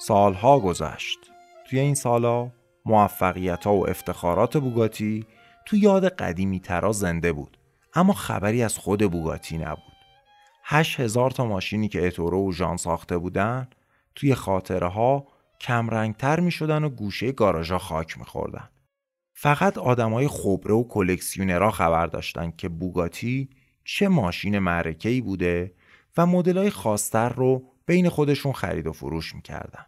سالها 0.08 0.60
گذشت 0.60 1.18
توی 1.70 1.78
این 1.78 1.94
سالا 1.94 2.50
موفقیت 2.84 3.64
ها 3.64 3.74
و 3.74 3.88
افتخارات 3.88 4.56
بوگاتی 4.56 5.26
تو 5.66 5.76
یاد 5.76 6.08
قدیمی 6.08 6.60
ترا 6.60 6.92
زنده 6.92 7.32
بود 7.32 7.58
اما 7.94 8.12
خبری 8.12 8.62
از 8.62 8.78
خود 8.78 9.10
بوگاتی 9.10 9.58
نبود 9.58 9.96
هشت 10.64 11.00
هزار 11.00 11.30
تا 11.30 11.44
ماشینی 11.44 11.88
که 11.88 12.06
اتورو 12.06 12.48
و 12.48 12.52
ژان 12.52 12.76
ساخته 12.76 13.18
بودن 13.18 13.68
توی 14.14 14.34
خاطره 14.34 14.86
ها 14.86 15.26
کمرنگتر 15.60 16.40
می 16.40 16.50
شدن 16.50 16.84
و 16.84 16.88
گوشه 16.88 17.32
گاراژا 17.32 17.78
خاک 17.78 18.18
می 18.18 18.24
خوردن. 18.24 18.68
فقط 19.34 19.78
آدمای 19.78 20.28
خبره 20.28 20.74
و 20.74 20.88
کلکسیونرها 20.88 21.70
خبر 21.70 22.06
داشتن 22.06 22.50
که 22.50 22.68
بوگاتی 22.68 23.48
چه 23.84 24.08
ماشین 24.08 24.58
معرکه‌ای 24.58 25.20
بوده 25.20 25.74
و 26.16 26.26
مدلای 26.26 26.70
خاصتر 26.70 27.28
رو 27.28 27.62
بین 27.86 28.08
خودشون 28.08 28.52
خرید 28.52 28.86
و 28.86 28.92
فروش 28.92 29.34
می‌کردن. 29.34 29.86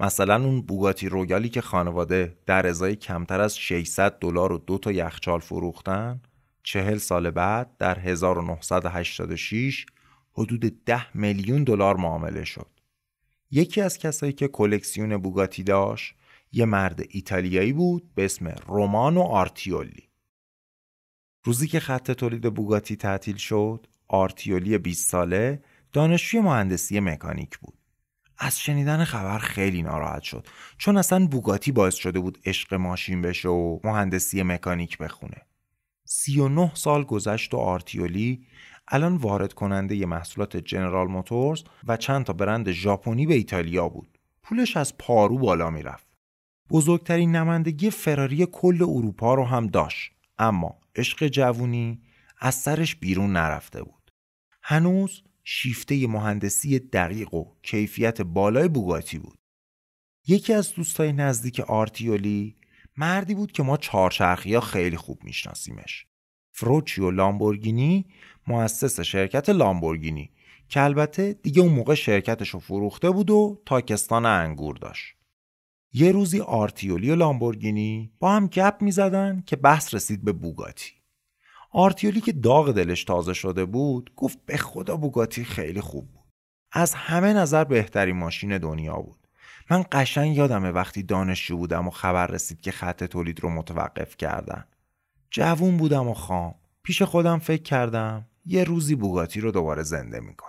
مثلا 0.00 0.44
اون 0.44 0.62
بوگاتی 0.62 1.08
رویالی 1.08 1.48
که 1.48 1.60
خانواده 1.60 2.38
در 2.46 2.66
ازای 2.66 2.96
کمتر 2.96 3.40
از 3.40 3.58
600 3.58 4.18
دلار 4.18 4.52
و 4.52 4.58
دو 4.58 4.78
تا 4.78 4.92
یخچال 4.92 5.40
فروختن 5.40 6.20
چهل 6.62 6.98
سال 6.98 7.30
بعد 7.30 7.76
در 7.78 7.98
1986 7.98 9.86
حدود 10.32 10.84
10 10.84 11.16
میلیون 11.16 11.64
دلار 11.64 11.96
معامله 11.96 12.44
شد. 12.44 12.70
یکی 13.50 13.80
از 13.80 13.98
کسایی 13.98 14.32
که 14.32 14.48
کلکسیون 14.48 15.16
بوگاتی 15.16 15.62
داشت 15.62 16.14
یه 16.52 16.64
مرد 16.64 17.00
ایتالیایی 17.08 17.72
بود 17.72 18.14
به 18.14 18.24
اسم 18.24 18.54
رومانو 18.66 19.20
آرتیولی. 19.20 20.08
روزی 21.44 21.68
که 21.68 21.80
خط 21.80 22.10
تولید 22.10 22.54
بوگاتی 22.54 22.96
تعطیل 22.96 23.36
شد، 23.36 23.86
آرتیولی 24.08 24.78
20 24.78 25.10
ساله 25.10 25.62
دانشجوی 25.92 26.40
مهندسی 26.40 27.00
مکانیک 27.00 27.58
بود. 27.58 27.77
از 28.38 28.60
شنیدن 28.60 29.04
خبر 29.04 29.38
خیلی 29.38 29.82
ناراحت 29.82 30.22
شد 30.22 30.46
چون 30.78 30.96
اصلا 30.96 31.26
بوگاتی 31.26 31.72
باعث 31.72 31.94
شده 31.94 32.20
بود 32.20 32.38
عشق 32.44 32.74
ماشین 32.74 33.22
بشه 33.22 33.48
و 33.48 33.78
مهندسی 33.84 34.42
مکانیک 34.42 34.98
بخونه. 34.98 35.42
39 36.04 36.70
سال 36.74 37.04
گذشت 37.04 37.54
و 37.54 37.56
آرتیولی 37.56 38.46
الان 38.88 39.16
وارد 39.16 39.52
کننده 39.52 39.96
ی 39.96 40.04
محصولات 40.04 40.56
جنرال 40.56 41.08
موتورز 41.08 41.62
و 41.86 41.96
چند 41.96 42.24
تا 42.24 42.32
برند 42.32 42.70
ژاپنی 42.70 43.26
به 43.26 43.34
ایتالیا 43.34 43.88
بود. 43.88 44.18
پولش 44.42 44.76
از 44.76 44.98
پارو 44.98 45.38
بالا 45.38 45.70
می‌رفت. 45.70 46.06
بزرگترین 46.70 47.36
نمایندگی 47.36 47.90
فراری 47.90 48.46
کل 48.46 48.82
اروپا 48.82 49.34
رو 49.34 49.44
هم 49.44 49.66
داشت 49.66 50.12
اما 50.38 50.78
عشق 50.96 51.26
جوونی 51.26 52.00
از 52.40 52.54
سرش 52.54 52.96
بیرون 52.96 53.32
نرفته 53.32 53.82
بود. 53.82 54.12
هنوز 54.62 55.22
شیفته 55.50 56.06
مهندسی 56.06 56.78
دقیق 56.78 57.34
و 57.34 57.44
کیفیت 57.62 58.22
بالای 58.22 58.68
بوگاتی 58.68 59.18
بود. 59.18 59.38
یکی 60.26 60.52
از 60.52 60.74
دوستای 60.74 61.12
نزدیک 61.12 61.60
آرتیولی 61.60 62.56
مردی 62.96 63.34
بود 63.34 63.52
که 63.52 63.62
ما 63.62 63.76
چهارچرخی 63.76 64.54
ها 64.54 64.60
خیلی 64.60 64.96
خوب 64.96 65.24
میشناسیمش. 65.24 66.06
فروچیو 66.52 67.10
لامبورگینی 67.10 68.06
مؤسس 68.46 69.00
شرکت 69.00 69.48
لامبورگینی 69.48 70.30
که 70.68 70.82
البته 70.82 71.32
دیگه 71.32 71.62
اون 71.62 71.72
موقع 71.72 71.94
شرکتش 71.94 72.48
رو 72.48 72.60
فروخته 72.60 73.10
بود 73.10 73.30
و 73.30 73.62
تاکستان 73.66 74.26
انگور 74.26 74.76
داشت. 74.76 75.16
یه 75.92 76.12
روزی 76.12 76.40
آرتیولی 76.40 77.10
و 77.10 77.14
لامبورگینی 77.14 78.12
با 78.18 78.32
هم 78.32 78.46
گپ 78.46 78.76
می 78.80 78.92
زدن 78.92 79.42
که 79.46 79.56
بحث 79.56 79.94
رسید 79.94 80.24
به 80.24 80.32
بوگاتی. 80.32 80.97
آرتیولی 81.70 82.20
که 82.20 82.32
داغ 82.32 82.72
دلش 82.72 83.04
تازه 83.04 83.34
شده 83.34 83.64
بود 83.64 84.12
گفت 84.16 84.38
به 84.46 84.56
خدا 84.56 84.96
بوگاتی 84.96 85.44
خیلی 85.44 85.80
خوب 85.80 86.12
بود. 86.12 86.24
از 86.72 86.94
همه 86.94 87.32
نظر 87.32 87.64
بهترین 87.64 88.16
ماشین 88.16 88.58
دنیا 88.58 88.96
بود. 88.96 89.28
من 89.70 89.84
قشنگ 89.92 90.36
یادمه 90.36 90.70
وقتی 90.70 91.02
دانشجو 91.02 91.56
بودم 91.56 91.88
و 91.88 91.90
خبر 91.90 92.26
رسید 92.26 92.60
که 92.60 92.70
خط 92.70 93.04
تولید 93.04 93.40
رو 93.40 93.50
متوقف 93.50 94.16
کردن. 94.16 94.64
جوون 95.30 95.76
بودم 95.76 96.08
و 96.08 96.14
خام. 96.14 96.54
پیش 96.82 97.02
خودم 97.02 97.38
فکر 97.38 97.62
کردم 97.62 98.26
یه 98.46 98.64
روزی 98.64 98.94
بوگاتی 98.94 99.40
رو 99.40 99.50
دوباره 99.50 99.82
زنده 99.82 100.20
می‌کنم. 100.20 100.48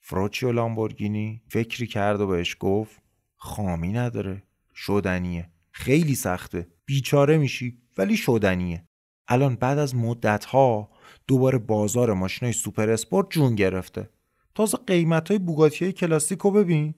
فروچیو 0.00 0.52
لامبورگینی 0.52 1.42
فکری 1.48 1.86
کرد 1.86 2.20
و 2.20 2.26
بهش 2.26 2.56
گفت 2.60 3.02
خامی 3.36 3.92
نداره. 3.92 4.42
شدنیه. 4.74 5.50
خیلی 5.70 6.14
سخته. 6.14 6.68
بیچاره 6.84 7.38
میشی 7.38 7.78
ولی 7.98 8.16
شدنیه. 8.16 8.87
الان 9.28 9.54
بعد 9.54 9.78
از 9.78 9.94
مدت 9.94 10.44
ها 10.44 10.88
دوباره 11.26 11.58
بازار 11.58 12.12
ماشین 12.12 12.52
سوپر 12.52 12.90
اسپورت 12.90 13.26
جون 13.30 13.54
گرفته. 13.54 14.10
تازه 14.54 14.78
قیمت 14.86 15.28
های 15.28 15.38
بوگاتی 15.38 15.84
های 15.84 15.92
کلاسیک 15.92 16.38
رو 16.38 16.50
ببین. 16.50 16.94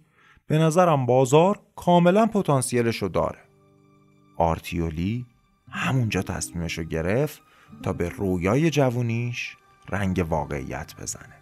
به 0.46 0.58
نظرم 0.58 1.06
بازار 1.06 1.60
کاملا 1.76 2.26
پتانسیلش 2.26 2.96
رو 2.96 3.08
داره. 3.08 3.38
آرتیولی 4.36 5.26
همونجا 5.70 6.22
تصمیمش 6.22 6.78
رو 6.78 6.84
گرفت 6.84 7.42
تا 7.82 7.92
به 7.92 8.08
رویای 8.08 8.70
جوونیش 8.70 9.56
رنگ 9.88 10.26
واقعیت 10.28 10.94
بزنه. 11.00 11.39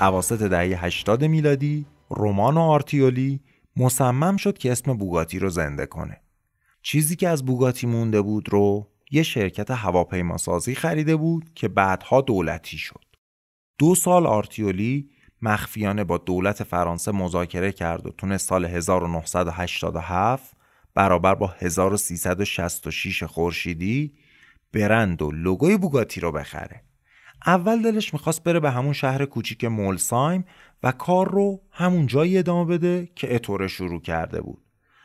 اواسط 0.00 0.42
دهه 0.42 0.84
80 0.84 1.24
میلادی 1.24 1.86
رومانو 2.08 2.60
آرتیولی 2.60 3.40
مصمم 3.76 4.36
شد 4.36 4.58
که 4.58 4.72
اسم 4.72 4.94
بوگاتی 4.94 5.38
رو 5.38 5.48
زنده 5.48 5.86
کنه. 5.86 6.20
چیزی 6.82 7.16
که 7.16 7.28
از 7.28 7.44
بوگاتی 7.44 7.86
مونده 7.86 8.22
بود 8.22 8.52
رو 8.52 8.88
یه 9.10 9.22
شرکت 9.22 9.70
هواپیماسازی 9.70 10.74
خریده 10.74 11.16
بود 11.16 11.50
که 11.54 11.68
بعدها 11.68 12.20
دولتی 12.20 12.78
شد. 12.78 13.04
دو 13.78 13.94
سال 13.94 14.26
آرتیولی 14.26 15.10
مخفیانه 15.42 16.04
با 16.04 16.18
دولت 16.18 16.62
فرانسه 16.62 17.12
مذاکره 17.12 17.72
کرد 17.72 18.06
و 18.06 18.10
تونست 18.10 18.48
سال 18.48 18.64
1987 18.64 20.56
برابر 20.94 21.34
با 21.34 21.54
1366 21.58 23.22
خورشیدی 23.22 24.14
برند 24.72 25.22
و 25.22 25.30
لوگوی 25.30 25.76
بوگاتی 25.76 26.20
رو 26.20 26.32
بخره. 26.32 26.85
اول 27.46 27.82
دلش 27.82 28.12
می‌خواست 28.12 28.42
بره 28.42 28.60
به 28.60 28.70
همون 28.70 28.92
شهر 28.92 29.24
کوچیک 29.24 29.64
مولسایم 29.64 30.44
و 30.82 30.92
کار 30.92 31.30
رو 31.30 31.60
همون 31.70 32.06
جایی 32.06 32.38
ادامه 32.38 32.64
بده 32.64 33.08
که 33.14 33.34
اتوره 33.34 33.68
شروع 33.68 34.00
کرده 34.00 34.40
بود. 34.40 34.62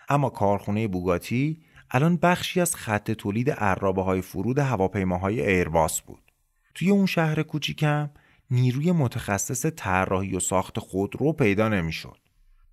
اما 0.10 0.30
کارخونه 0.30 0.88
بوگاتی 0.88 1.62
الان 1.92 2.18
بخشی 2.18 2.62
از 2.62 2.76
خط 2.76 3.12
تولید 3.12 3.52
عرابه 3.52 4.04
های 4.04 4.22
فرود 4.22 4.60
هواپیماهای 4.60 5.48
ایرباس 5.48 6.02
بود. 6.02 6.32
توی 6.76 6.90
اون 6.90 7.06
شهر 7.06 7.44
کوچیکم 7.44 8.10
نیروی 8.52 8.92
متخصص 8.92 9.66
طراحی 9.66 10.36
و 10.36 10.40
ساخت 10.40 10.80
خودرو 10.80 11.34
پیدا 11.34 11.70
نمی‌شد. 11.70 12.18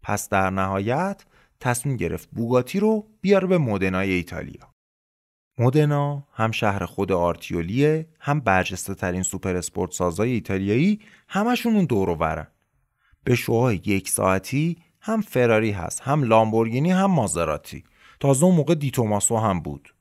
پس 0.03 0.29
در 0.29 0.51
نهایت 0.51 1.25
تصمیم 1.61 1.97
گرفت 1.97 2.29
بوگاتی 2.33 2.81
رو 2.81 3.07
بیاره 3.21 3.47
به 3.47 3.59
مدنای 3.59 4.13
ایتالیا. 4.13 4.68
مودنا 5.61 6.27
هم 6.33 6.51
شهر 6.51 6.85
خود 6.85 7.13
آرتیولیه 7.13 8.07
هم 8.21 8.41
برجسته 8.41 8.95
ترین 8.95 9.23
سوپر 9.23 9.57
اسپورت 9.57 9.93
سازای 9.93 10.31
ایتالیایی 10.31 11.01
همشون 11.29 11.75
اون 11.75 11.85
دور 11.85 12.09
ورن. 12.09 12.47
به 13.25 13.35
شعاع 13.35 13.81
یک 13.85 14.09
ساعتی 14.09 14.77
هم 15.01 15.21
فراری 15.21 15.71
هست 15.71 16.01
هم 16.01 16.23
لامبورگینی 16.23 16.91
هم 16.91 17.11
مازراتی. 17.11 17.85
تازه 18.21 18.45
اون 18.45 18.55
موقع 18.55 18.75
دیتوماسو 18.75 19.37
هم 19.37 19.61
بود. 19.61 19.95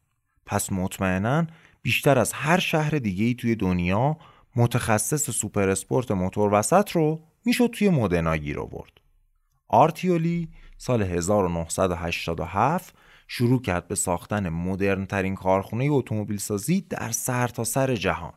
پس 0.45 0.71
مطمئنا 0.71 1.47
بیشتر 1.81 2.19
از 2.19 2.33
هر 2.33 2.59
شهر 2.59 2.89
دیگه 2.89 3.25
ای 3.25 3.33
توی 3.33 3.55
دنیا 3.55 4.17
متخصص 4.55 5.29
سوپر 5.29 5.69
اسپورت 5.69 6.11
موتور 6.11 6.53
وسط 6.53 6.91
رو 6.91 7.21
می‌شد 7.45 7.67
توی 7.67 7.89
مودنا 7.89 8.37
گیر 8.37 8.59
آورد. 8.59 8.91
آرتیولی 9.67 10.49
سال 10.77 11.01
1987 11.01 12.95
شروع 13.27 13.61
کرد 13.61 13.87
به 13.87 13.95
ساختن 13.95 14.49
مدرن 14.49 15.05
ترین 15.05 15.35
کارخونه 15.35 15.87
اتومبیل 15.91 16.37
سازی 16.37 16.81
در 16.81 17.11
سرتاسر 17.11 17.85
سر 17.87 17.95
جهان. 17.95 18.33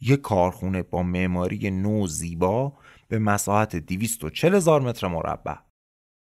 یک 0.00 0.20
کارخونه 0.20 0.82
با 0.82 1.02
معماری 1.02 1.70
نو 1.70 2.06
زیبا 2.06 2.72
به 3.08 3.18
مساحت 3.18 3.76
240 3.76 4.54
هزار 4.54 4.80
متر 4.80 5.08
مربع. 5.08 5.54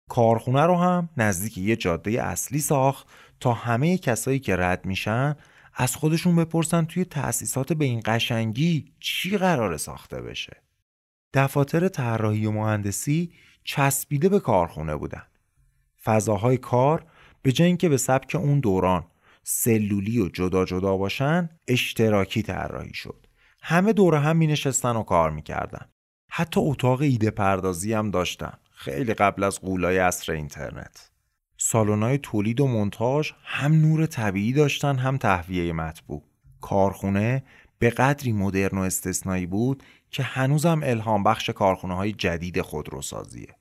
کارخونه 0.10 0.66
رو 0.66 0.76
هم 0.76 1.10
نزدیک 1.18 1.58
یه 1.58 1.76
جاده 1.76 2.24
اصلی 2.24 2.60
ساخت 2.60 3.08
تا 3.40 3.54
همه 3.54 3.98
کسایی 3.98 4.40
که 4.40 4.56
رد 4.56 4.86
میشن 4.86 5.36
از 5.74 5.96
خودشون 5.96 6.36
بپرسن 6.36 6.86
توی 6.86 7.06
تأسیسات 7.06 7.74
به 7.74 7.86
این 7.86 8.02
قشنگی 8.06 8.94
چی 9.00 9.38
قرار 9.38 9.78
ساخته 9.78 10.22
بشه. 10.22 10.64
دفاتر 11.34 11.88
طراحی 11.88 12.46
و 12.46 12.52
مهندسی 12.52 13.32
چسبیده 13.64 14.30
به 14.30 14.40
کارخونه 14.40 14.96
بودن. 14.96 15.24
فضاهای 16.04 16.58
کار 16.58 17.06
به 17.42 17.52
جای 17.52 17.68
اینکه 17.68 17.90
به 17.90 17.98
سبک 17.98 18.36
اون 18.36 18.60
دوران 18.60 19.06
سلولی 19.44 20.20
و 20.20 20.30
جدا 20.30 20.66
جدا 20.66 20.98
باشن 20.98 21.50
اشتراکی 21.68 22.42
طراحی 22.42 22.94
شد. 22.94 23.28
همه 23.62 23.94
دور 23.94 24.16
هم 24.16 24.38
می 24.38 24.48
نشستن 24.48 24.96
و 24.96 25.04
کار 25.04 25.32
می‌کردن. 25.32 25.90
حتی 26.30 26.60
اتاق 26.64 27.02
ایده 27.02 27.32
پردازی 27.32 27.94
هم 27.94 28.12
داشتن. 28.12 28.54
خیلی 28.72 29.14
قبل 29.14 29.44
از 29.44 29.60
قولای 29.60 29.98
عصر 29.98 30.32
اینترنت. 30.32 31.12
سالن‌های 31.58 32.18
تولید 32.18 32.60
و 32.60 32.68
منتاج 32.68 33.32
هم 33.44 33.74
نور 33.74 34.06
طبیعی 34.06 34.54
داشتن 34.54 34.96
هم 34.96 35.18
تهویه 35.18 35.74
مطبوع. 35.74 36.24
کارخونه 36.62 37.44
به 37.80 37.90
قدری 37.90 38.32
مدرن 38.32 38.78
و 38.78 38.82
استثنایی 38.82 39.46
بود 39.46 39.84
که 40.12 40.24
هنوزم 40.24 40.82
الهام 40.84 41.24
بخش 41.24 41.50
کارخونه 41.50 41.96
های 41.96 42.12
جدید 42.12 42.62
خودروسازیه. 42.62 43.56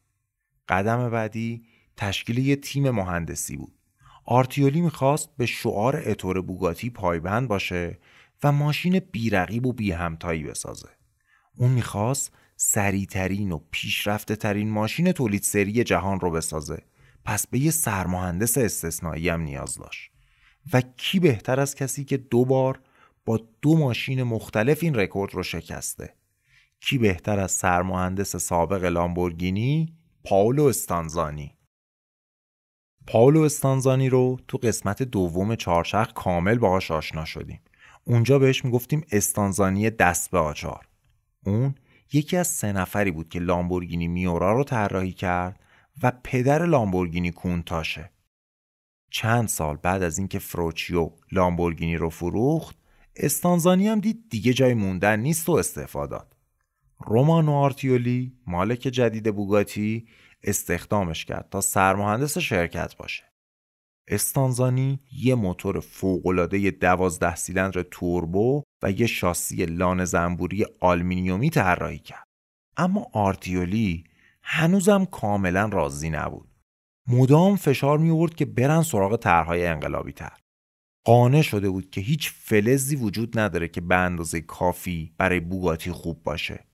قدم 0.68 1.10
بعدی 1.10 1.62
تشکیل 1.98 2.38
یه 2.38 2.56
تیم 2.56 2.90
مهندسی 2.90 3.56
بود. 3.56 3.78
آرتیولی 4.24 4.80
می‌خواست 4.80 5.36
به 5.36 5.46
شعار 5.46 6.02
اتور 6.06 6.40
بوگاتی 6.40 6.90
پایبند 6.90 7.48
باشه 7.48 7.98
و 8.42 8.52
ماشین 8.52 8.98
بیرقیب 8.98 9.66
و 9.66 9.72
بی 9.72 9.92
همتایی 9.92 10.44
بسازه. 10.44 10.88
اون 11.56 11.70
می‌خواست 11.70 12.32
سریعترین 12.56 13.52
و 13.52 13.60
پیشرفته 13.70 14.36
ترین 14.36 14.70
ماشین 14.70 15.12
تولید 15.12 15.42
سری 15.42 15.84
جهان 15.84 16.20
رو 16.20 16.30
بسازه. 16.30 16.82
پس 17.24 17.46
به 17.46 17.58
یه 17.58 17.70
سرمهندس 17.70 18.58
استثنایی 18.58 19.28
هم 19.28 19.40
نیاز 19.40 19.74
داشت. 19.74 20.10
و 20.72 20.82
کی 20.96 21.20
بهتر 21.20 21.60
از 21.60 21.74
کسی 21.74 22.04
که 22.04 22.16
دو 22.16 22.44
بار 22.44 22.80
با 23.24 23.40
دو 23.62 23.78
ماشین 23.78 24.22
مختلف 24.22 24.78
این 24.82 24.94
رکورد 24.94 25.34
رو 25.34 25.42
شکسته؟ 25.42 26.14
کی 26.80 26.98
بهتر 26.98 27.38
از 27.38 27.52
سرمهندس 27.52 28.36
سابق 28.36 28.84
لامبورگینی؟ 28.84 29.94
پاولو 30.24 30.64
استانزانی. 30.64 31.57
پاولو 33.10 33.40
استانزانی 33.40 34.08
رو 34.08 34.38
تو 34.48 34.58
قسمت 34.58 35.02
دوم 35.02 35.54
چهارچرخ 35.54 36.12
کامل 36.12 36.58
باهاش 36.58 36.90
آشنا 36.90 37.24
شدیم. 37.24 37.60
اونجا 38.04 38.38
بهش 38.38 38.64
می‌گفتیم 38.64 39.04
استانزانی 39.12 39.90
دست 39.90 40.30
به 40.30 40.38
آچار. 40.38 40.88
اون 41.46 41.74
یکی 42.12 42.36
از 42.36 42.48
سه 42.48 42.72
نفری 42.72 43.10
بود 43.10 43.28
که 43.28 43.38
لامبورگینی 43.38 44.08
میورا 44.08 44.52
رو 44.52 44.64
طراحی 44.64 45.12
کرد 45.12 45.60
و 46.02 46.12
پدر 46.24 46.66
لامبورگینی 46.66 47.30
کونتاشه. 47.30 48.10
چند 49.10 49.48
سال 49.48 49.76
بعد 49.76 50.02
از 50.02 50.18
اینکه 50.18 50.38
فروچیو 50.38 51.10
لامبورگینی 51.32 51.96
رو 51.96 52.10
فروخت 52.10 52.76
استانزانی 53.16 53.88
هم 53.88 54.00
دید 54.00 54.24
دیگه 54.30 54.52
جای 54.52 54.74
موندن 54.74 55.20
نیست 55.20 55.48
و 55.48 55.52
استعفا 55.52 56.06
داد. 56.06 56.36
رومانو 57.06 57.52
آرتیولی 57.52 58.32
مالک 58.46 58.78
جدید 58.78 59.34
بوگاتی 59.34 60.06
استخدامش 60.42 61.24
کرد 61.24 61.48
تا 61.50 61.60
سرمهندس 61.60 62.38
شرکت 62.38 62.96
باشه. 62.96 63.24
استانزانی 64.08 65.00
یه 65.12 65.34
موتور 65.34 65.80
فوقالعاده 65.80 66.70
دوازده 66.70 67.36
سیلندر 67.36 67.82
توربو 67.82 68.62
و 68.82 68.90
یه 68.90 69.06
شاسی 69.06 69.66
لان 69.66 70.04
زنبوری 70.04 70.66
آلمینیومی 70.80 71.50
طراحی 71.50 71.98
کرد. 71.98 72.24
اما 72.76 73.06
آرتیولی 73.12 74.04
هنوزم 74.42 75.04
کاملا 75.04 75.68
راضی 75.72 76.10
نبود. 76.10 76.48
مدام 77.08 77.56
فشار 77.56 77.98
می 77.98 78.10
آورد 78.10 78.34
که 78.34 78.44
برن 78.44 78.82
سراغ 78.82 79.16
طرحهای 79.16 79.66
انقلابی 79.66 80.12
تر 80.12 80.32
قانع 81.04 81.42
شده 81.42 81.70
بود 81.70 81.90
که 81.90 82.00
هیچ 82.00 82.30
فلزی 82.30 82.96
وجود 82.96 83.38
نداره 83.38 83.68
که 83.68 83.80
به 83.80 83.94
اندازه 83.94 84.40
کافی 84.40 85.14
برای 85.18 85.40
بوگاتی 85.40 85.92
خوب 85.92 86.22
باشه. 86.22 86.64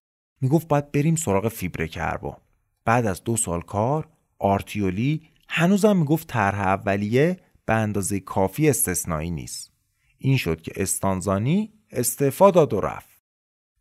می‌گفت 0.40 0.68
باید 0.68 0.92
بریم 0.92 1.16
سراغ 1.16 1.48
فیبر 1.48 1.86
کربن. 1.86 2.36
بعد 2.84 3.06
از 3.06 3.24
دو 3.24 3.36
سال 3.36 3.60
کار 3.60 4.08
آرتیولی 4.38 5.28
هنوزم 5.48 5.96
می‌گفت 5.96 6.28
طرح 6.28 6.60
اولیه 6.60 7.40
به 7.66 7.74
اندازه 7.74 8.20
کافی 8.20 8.68
استثنایی 8.68 9.30
نیست. 9.30 9.72
این 10.18 10.36
شد 10.36 10.62
که 10.62 10.72
استانزانی 10.76 11.72
استعفا 11.90 12.50
داد 12.50 12.72
و 12.72 12.80
رفت. 12.80 13.22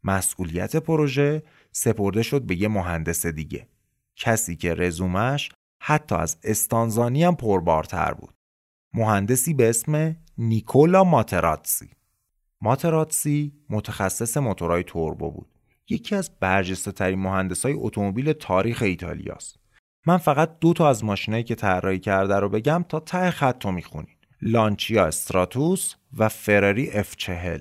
مسئولیت 0.03 0.75
پروژه 0.75 1.43
سپرده 1.71 2.23
شد 2.23 2.41
به 2.41 2.61
یه 2.61 2.67
مهندس 2.67 3.25
دیگه. 3.25 3.67
کسی 4.15 4.55
که 4.55 4.73
رزومش 4.73 5.51
حتی 5.79 6.15
از 6.15 6.37
استانزانی 6.43 7.23
هم 7.23 7.35
پربارتر 7.35 8.13
بود. 8.13 8.33
مهندسی 8.93 9.53
به 9.53 9.69
اسم 9.69 10.15
نیکولا 10.37 11.03
ماتراتسی. 11.03 11.89
ماتراتسی 12.61 13.53
متخصص 13.69 14.37
موتورهای 14.37 14.83
توربو 14.83 15.31
بود. 15.31 15.52
یکی 15.89 16.15
از 16.15 16.39
برجسته 16.39 16.91
ترین 16.91 17.19
مهندس 17.19 17.65
های 17.65 17.75
اتومبیل 17.77 18.33
تاریخ 18.33 18.81
ایتالیاست. 18.81 19.59
من 20.07 20.17
فقط 20.17 20.59
دو 20.59 20.73
تا 20.73 20.89
از 20.89 21.03
ماشینایی 21.03 21.43
که 21.43 21.55
طراحی 21.55 21.99
کرده 21.99 22.35
رو 22.35 22.49
بگم 22.49 22.85
تا 22.89 22.99
ته 22.99 23.31
خط 23.31 23.65
رو 23.65 23.71
می‌خونین. 23.71 24.15
لانچیا 24.41 25.05
استراتوس 25.05 25.95
و 26.17 26.29
فراری 26.29 26.91
اف 26.91 27.15
چهل. 27.15 27.59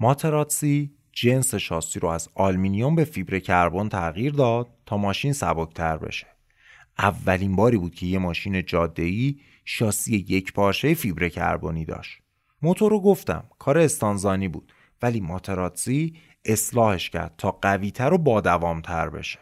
ماتراتسی 0.00 0.92
جنس 1.12 1.54
شاسی 1.54 2.00
رو 2.00 2.08
از 2.08 2.28
آلمینیوم 2.34 2.94
به 2.94 3.04
فیبر 3.04 3.38
کربن 3.38 3.88
تغییر 3.88 4.32
داد 4.32 4.68
تا 4.86 4.96
ماشین 4.96 5.32
سبکتر 5.32 5.96
بشه. 5.96 6.26
اولین 6.98 7.56
باری 7.56 7.76
بود 7.76 7.94
که 7.94 8.06
یه 8.06 8.18
ماشین 8.18 8.64
جاده‌ای 8.64 9.36
شاسی 9.64 10.16
یک 10.28 10.52
پارچه 10.52 10.94
فیبر 10.94 11.28
کربنی 11.28 11.84
داشت. 11.84 12.18
موتور 12.62 12.90
رو 12.90 13.00
گفتم 13.00 13.44
کار 13.58 13.78
استانزانی 13.78 14.48
بود 14.48 14.72
ولی 15.02 15.20
ماتراتسی 15.20 16.16
اصلاحش 16.46 17.10
کرد 17.10 17.34
تا 17.38 17.50
قویتر 17.50 18.12
و 18.12 18.18
با 18.18 18.40
دوامتر 18.40 19.10
بشه. 19.10 19.38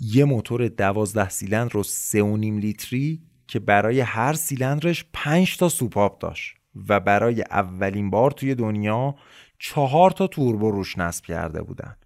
یه 0.00 0.24
موتور 0.24 0.68
دوازده 0.68 1.28
سیلندر 1.28 1.72
رو 1.72 1.82
سه 1.82 2.22
و 2.22 2.36
نیم 2.36 2.58
لیتری 2.58 3.22
که 3.46 3.58
برای 3.58 4.00
هر 4.00 4.32
سیلندرش 4.32 5.04
5 5.12 5.56
تا 5.56 5.68
سوپاپ 5.68 6.18
داشت 6.18 6.56
و 6.88 7.00
برای 7.00 7.42
اولین 7.42 8.10
بار 8.10 8.30
توی 8.30 8.54
دنیا 8.54 9.14
چهار 9.58 10.10
تا 10.10 10.26
توربو 10.26 10.70
روش 10.70 10.98
نصب 10.98 11.24
کرده 11.24 11.62
بودن. 11.62 11.96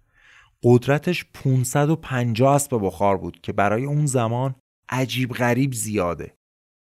قدرتش 0.63 1.25
550 1.33 2.55
اسب 2.55 2.79
بخار 2.81 3.17
بود 3.17 3.41
که 3.41 3.53
برای 3.53 3.85
اون 3.85 4.05
زمان 4.05 4.55
عجیب 4.89 5.31
غریب 5.33 5.73
زیاده. 5.73 6.33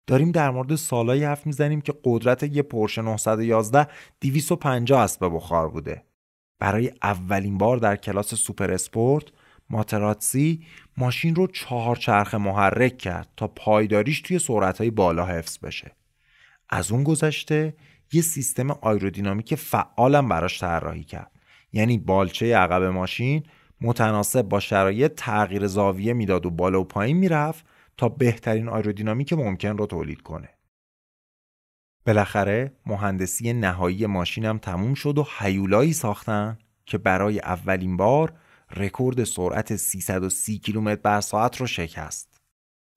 داریم 0.06 0.30
در 0.30 0.50
مورد 0.50 0.74
سالایی 0.74 1.24
حرف 1.24 1.46
می‌زنیم 1.46 1.80
که 1.80 1.94
قدرت 2.04 2.42
یه 2.42 2.62
پرش 2.62 2.98
911 2.98 3.86
250 4.20 5.00
اسب 5.00 5.30
بخار 5.34 5.68
بوده. 5.68 6.05
برای 6.58 6.92
اولین 7.02 7.58
بار 7.58 7.76
در 7.76 7.96
کلاس 7.96 8.34
سوپر 8.34 8.72
اسپورت 8.72 9.24
ماتراتسی 9.70 10.66
ماشین 10.96 11.34
رو 11.34 11.46
چهار 11.46 11.96
چرخ 11.96 12.34
محرک 12.34 12.98
کرد 12.98 13.28
تا 13.36 13.48
پایداریش 13.48 14.20
توی 14.20 14.38
سرعتهای 14.38 14.90
بالا 14.90 15.26
حفظ 15.26 15.58
بشه. 15.58 15.96
از 16.70 16.92
اون 16.92 17.04
گذشته 17.04 17.74
یه 18.12 18.22
سیستم 18.22 18.70
آیرودینامیک 18.70 19.54
فعالم 19.54 20.28
براش 20.28 20.60
طراحی 20.60 21.04
کرد. 21.04 21.30
یعنی 21.72 21.98
بالچه 21.98 22.56
عقب 22.56 22.82
ماشین 22.82 23.42
متناسب 23.80 24.42
با 24.42 24.60
شرایط 24.60 25.14
تغییر 25.14 25.66
زاویه 25.66 26.12
می‌داد 26.12 26.46
و 26.46 26.50
بالا 26.50 26.80
و 26.80 26.84
پایین 26.84 27.16
می‌رفت 27.16 27.66
تا 27.96 28.08
بهترین 28.08 28.68
آیرودینامیک 28.68 29.32
ممکن 29.32 29.78
رو 29.78 29.86
تولید 29.86 30.22
کنه. 30.22 30.48
بالاخره 32.06 32.72
مهندسی 32.86 33.52
نهایی 33.52 34.06
ماشینم 34.06 34.58
تموم 34.58 34.94
شد 34.94 35.18
و 35.18 35.26
هیولایی 35.38 35.92
ساختن 35.92 36.58
که 36.86 36.98
برای 36.98 37.38
اولین 37.38 37.96
بار 37.96 38.32
رکورد 38.76 39.24
سرعت 39.24 39.76
330 39.76 40.58
کیلومتر 40.58 41.00
بر 41.02 41.20
ساعت 41.20 41.56
رو 41.56 41.66
شکست. 41.66 42.40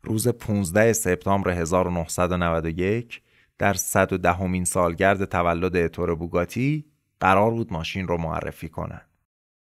روز 0.04 0.28
15 0.28 0.94
سپتامبر 0.94 1.52
1991 1.52 3.22
در 3.58 3.74
110 3.74 4.18
دهمین 4.18 4.66
سالگرد 4.66 5.26
تولد 5.26 5.76
اتور 5.76 6.16
بوگاتی 6.16 6.86
قرار 7.20 7.52
بود 7.52 7.74
ماشین 7.74 8.08
رو 8.08 8.18
معرفی 8.18 8.70
کنن. 8.70 9.02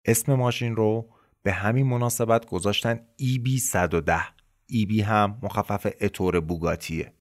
اسم 0.05 0.35
ماشین 0.35 0.77
رو 0.77 1.09
به 1.43 1.53
همین 1.53 1.87
مناسبت 1.87 2.47
گذاشتن 2.47 3.01
EB 3.23 3.59
110 3.59 4.21
EB 4.73 5.01
هم 5.01 5.39
مخفف 5.43 5.87
اتور 6.01 6.41
بوگاتیه. 6.41 7.13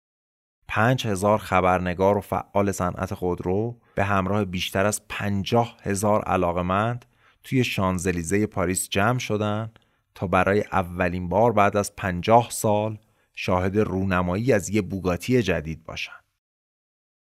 پنج 0.73 1.07
هزار 1.07 1.37
خبرنگار 1.37 2.17
و 2.17 2.21
فعال 2.21 2.71
صنعت 2.71 3.13
خودرو 3.13 3.79
به 3.95 4.03
همراه 4.03 4.45
بیشتر 4.45 4.85
از 4.85 5.07
پنجاه 5.07 5.77
هزار 5.81 6.23
علاقمند 6.23 7.05
توی 7.43 7.63
شانزلیزه 7.63 8.45
پاریس 8.45 8.89
جمع 8.89 9.19
شدن 9.19 9.71
تا 10.15 10.27
برای 10.27 10.63
اولین 10.71 11.29
بار 11.29 11.51
بعد 11.51 11.77
از 11.77 11.95
پنجاه 11.95 12.47
سال 12.51 12.97
شاهد 13.33 13.77
رونمایی 13.77 14.53
از 14.53 14.69
یه 14.69 14.81
بوگاتی 14.81 15.41
جدید 15.41 15.83
باشن. 15.83 16.21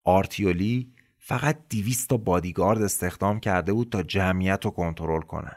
آرتیولی 0.05 0.93
فقط 1.19 1.59
دیویست 1.69 2.09
تا 2.09 2.17
بادیگارد 2.17 2.83
استخدام 2.83 3.41
کرده 3.41 3.73
بود 3.73 3.93
تا 3.93 4.03
جمعیت 4.03 4.65
رو 4.65 4.71
کنترل 4.71 5.23
کنن. 5.23 5.57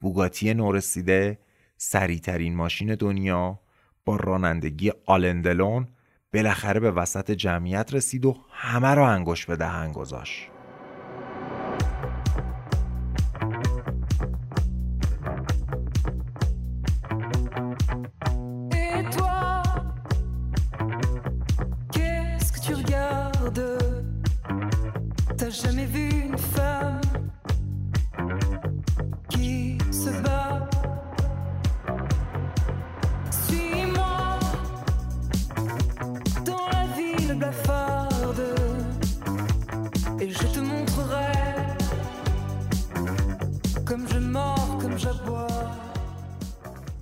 بوگاتی 0.00 0.54
نورسیده 0.54 1.38
سریعترین 1.76 2.56
ماشین 2.56 2.94
دنیا 2.94 3.60
با 4.04 4.16
رانندگی 4.16 4.92
آلندلون 5.06 5.88
بالاخره 6.36 6.80
به 6.80 6.90
وسط 6.90 7.30
جمعیت 7.30 7.94
رسید 7.94 8.26
و 8.26 8.36
همه 8.50 8.88
رو 8.88 9.02
انگوش 9.02 9.46
به 9.46 9.56
دهن 9.56 9.92
گذاشت. 9.92 10.55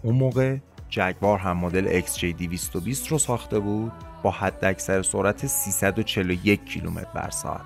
اون 0.04 0.14
موقع 0.14 0.56
جگوار 0.88 1.38
هم 1.38 1.56
مدل 1.56 2.00
XJ220 2.02 3.08
رو 3.08 3.18
ساخته 3.18 3.58
بود 3.58 3.92
با 4.22 4.30
حد 4.30 4.64
اکثر 4.64 5.02
سرعت 5.02 5.46
341 5.46 6.64
کیلومتر 6.64 7.08
بر 7.14 7.30
ساعت. 7.30 7.60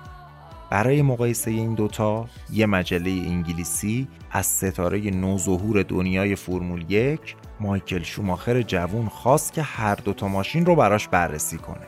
برای 0.69 1.01
مقایسه 1.01 1.51
این 1.51 1.73
دوتا 1.73 2.25
یه 2.53 2.65
مجله 2.65 3.09
انگلیسی 3.09 4.07
از 4.31 4.45
ستاره 4.45 4.99
نوظهور 4.99 5.83
دنیای 5.83 6.35
فرمول 6.35 6.85
یک 6.91 7.35
مایکل 7.59 8.03
شوماخر 8.03 8.61
جوون 8.61 9.07
خواست 9.07 9.53
که 9.53 9.61
هر 9.61 9.95
دوتا 9.95 10.27
ماشین 10.27 10.65
رو 10.65 10.75
براش 10.75 11.07
بررسی 11.07 11.57
کنه. 11.57 11.87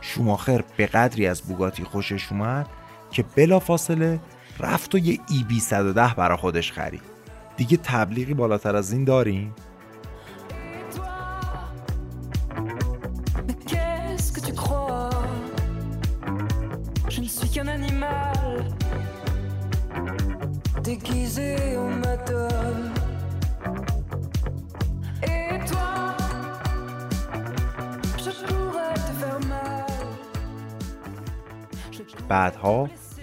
شوماخر 0.00 0.64
به 0.76 0.86
قدری 0.86 1.26
از 1.26 1.42
بوگاتی 1.42 1.84
خوشش 1.84 2.32
اومد 2.32 2.68
که 3.10 3.24
بلافاصله 3.36 4.20
رفت 4.60 4.94
و 4.94 4.98
یه 4.98 5.18
ای 5.30 5.44
بی 5.48 5.60
110 5.60 6.14
برا 6.14 6.36
خودش 6.36 6.72
خرید. 6.72 7.16
دیگه 7.56 7.76
تبلیغی 7.76 8.34
بالاتر 8.34 8.76
از 8.76 8.92
این 8.92 9.04
داریم؟ 9.04 9.54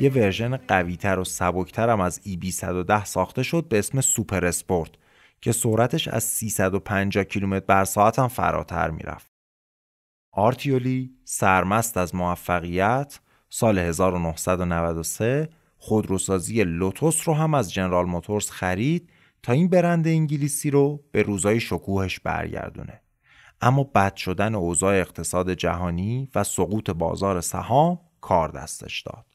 یه 0.03 0.09
ورژن 0.09 0.57
قویتر 0.57 1.19
و 1.19 1.23
سبکتر 1.23 1.89
هم 1.89 1.99
از 1.99 2.21
EB 2.23 2.51
110 2.51 3.05
ساخته 3.05 3.43
شد 3.43 3.67
به 3.69 3.79
اسم 3.79 4.01
سوپر 4.01 4.45
اسپورت 4.45 4.91
که 5.41 5.51
سرعتش 5.51 6.07
از 6.07 6.23
350 6.23 7.23
کیلومتر 7.23 7.65
بر 7.65 7.85
ساعت 7.85 8.19
هم 8.19 8.27
فراتر 8.27 8.89
می‌رفت. 8.89 9.31
آرتیولی 10.31 11.11
سرمست 11.23 11.97
از 11.97 12.15
موفقیت 12.15 13.19
سال 13.49 13.79
1993 13.79 15.49
خودروسازی 15.77 16.63
لوتوس 16.63 17.27
رو 17.27 17.33
هم 17.33 17.53
از 17.53 17.73
جنرال 17.73 18.05
موتورز 18.05 18.49
خرید 18.49 19.09
تا 19.43 19.53
این 19.53 19.67
برند 19.67 20.07
انگلیسی 20.07 20.69
رو 20.71 21.03
به 21.11 21.21
روزای 21.21 21.59
شکوهش 21.59 22.19
برگردونه. 22.19 23.01
اما 23.61 23.83
بد 23.83 24.15
شدن 24.15 24.55
اوضاع 24.55 24.95
اقتصاد 24.95 25.53
جهانی 25.53 26.29
و 26.35 26.43
سقوط 26.43 26.89
بازار 26.89 27.41
سهام 27.41 27.99
کار 28.21 28.49
دستش 28.49 29.01
داد. 29.01 29.32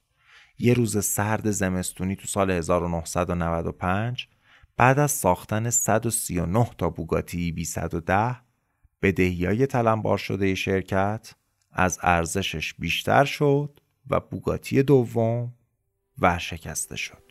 یه 0.59 0.75
روز 0.75 1.05
سرد 1.05 1.51
زمستونی 1.51 2.17
تو 2.17 2.27
سال 2.27 2.51
1995 2.51 4.29
بعد 4.77 4.99
از 4.99 5.11
ساختن 5.11 5.71
139 5.71 6.71
تا 6.79 6.91
بوگاتی 6.91 7.53
بی 7.53 7.65
110 7.65 8.37
بدهیای 9.03 9.67
تلمبار 9.67 10.19
شده 10.19 10.55
شرکت 10.55 11.35
از 11.73 11.99
ارزشش 12.03 12.75
بیشتر 12.75 13.25
شد 13.25 13.81
و 14.11 14.21
بوگاتی 14.21 14.83
دوم 14.83 15.53
ورشکسته 16.19 16.97
شد. 16.97 17.23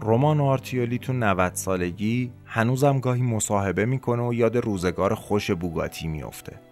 رومان 0.00 0.40
آرتیولی 0.40 0.98
تو 0.98 1.12
90 1.12 1.54
سالگی 1.54 2.32
هنوزم 2.44 3.00
گاهی 3.00 3.22
مصاحبه 3.22 3.84
می‌کنه 3.84 4.22
و 4.22 4.34
یاد 4.34 4.56
روزگار 4.56 5.14
خوش 5.14 5.50
بوگاتی 5.50 6.08
میافته. 6.08 6.71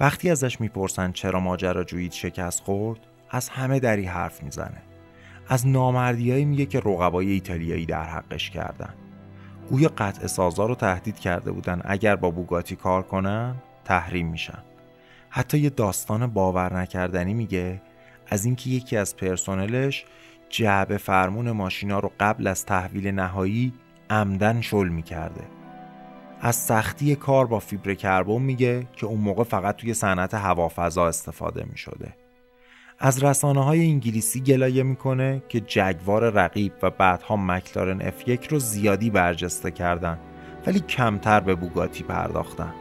وقتی 0.00 0.30
ازش 0.30 0.60
می‌پرسن 0.60 1.12
چرا 1.12 1.40
ماجراجویی 1.40 2.10
شکست 2.12 2.62
خورد 2.62 3.00
از 3.30 3.48
همه 3.48 3.80
دری 3.80 4.04
حرف 4.04 4.42
می‌زنه. 4.42 4.82
از 5.48 5.66
نامردیایی 5.66 6.44
میگه 6.44 6.66
که 6.66 6.80
رقبای 6.80 7.30
ایتالیایی 7.30 7.86
در 7.86 8.04
حقش 8.04 8.50
کردن. 8.50 8.94
گویا 9.70 9.92
قطع 9.98 10.26
سازا 10.26 10.66
رو 10.66 10.74
تهدید 10.74 11.18
کرده 11.18 11.52
بودن. 11.52 11.80
اگر 11.84 12.16
با 12.16 12.30
بوگاتی 12.30 12.76
کار 12.76 13.02
کنن 13.02 13.54
تحریم 13.84 14.28
میشن. 14.28 14.62
حتی 15.30 15.58
یه 15.58 15.70
داستان 15.70 16.26
باور 16.26 16.80
نکردنی 16.80 17.34
میگه 17.34 17.82
از 18.28 18.44
اینکه 18.44 18.70
یکی 18.70 18.96
از 18.96 19.16
پرسنلش 19.16 20.04
جعبه 20.48 20.96
فرمون 20.96 21.50
ماشینا 21.50 21.98
رو 21.98 22.12
قبل 22.20 22.46
از 22.46 22.66
تحویل 22.66 23.08
نهایی 23.08 23.72
عمدن 24.10 24.60
شل 24.60 24.88
می‌کرده. 24.88 25.44
از 26.46 26.56
سختی 26.56 27.16
کار 27.16 27.46
با 27.46 27.58
فیبر 27.58 27.94
کربن 27.94 28.42
میگه 28.42 28.86
که 28.92 29.06
اون 29.06 29.20
موقع 29.20 29.44
فقط 29.44 29.76
توی 29.76 29.94
صنعت 29.94 30.34
هوافضا 30.34 31.06
استفاده 31.06 31.64
می‌شده. 31.70 32.16
از 32.98 33.24
رسانه 33.24 33.64
های 33.64 33.86
انگلیسی 33.86 34.40
گلایه 34.40 34.82
می‌کنه 34.82 35.42
که 35.48 35.60
جگوار 35.60 36.30
رقیب 36.30 36.72
و 36.82 36.90
بعدها 36.90 37.36
مکلارن 37.36 38.10
F1 38.10 38.48
رو 38.48 38.58
زیادی 38.58 39.10
برجسته 39.10 39.70
کردن 39.70 40.18
ولی 40.66 40.80
کمتر 40.80 41.40
به 41.40 41.54
بوگاتی 41.54 42.04
پرداختن. 42.04 42.74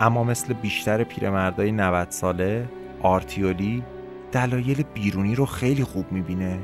اما 0.00 0.24
مثل 0.24 0.52
بیشتر 0.52 1.04
پیرمردای 1.04 1.72
90 1.72 2.10
ساله 2.10 2.68
آرتیولی 3.02 3.82
دلایل 4.32 4.82
بیرونی 4.94 5.34
رو 5.34 5.46
خیلی 5.46 5.84
خوب 5.84 6.12
می‌بینه 6.12 6.58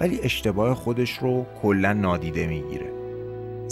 ولی 0.00 0.20
اشتباه 0.22 0.74
خودش 0.74 1.18
رو 1.18 1.46
کلا 1.62 1.92
نادیده 1.92 2.46
می‌گیره. 2.46 3.01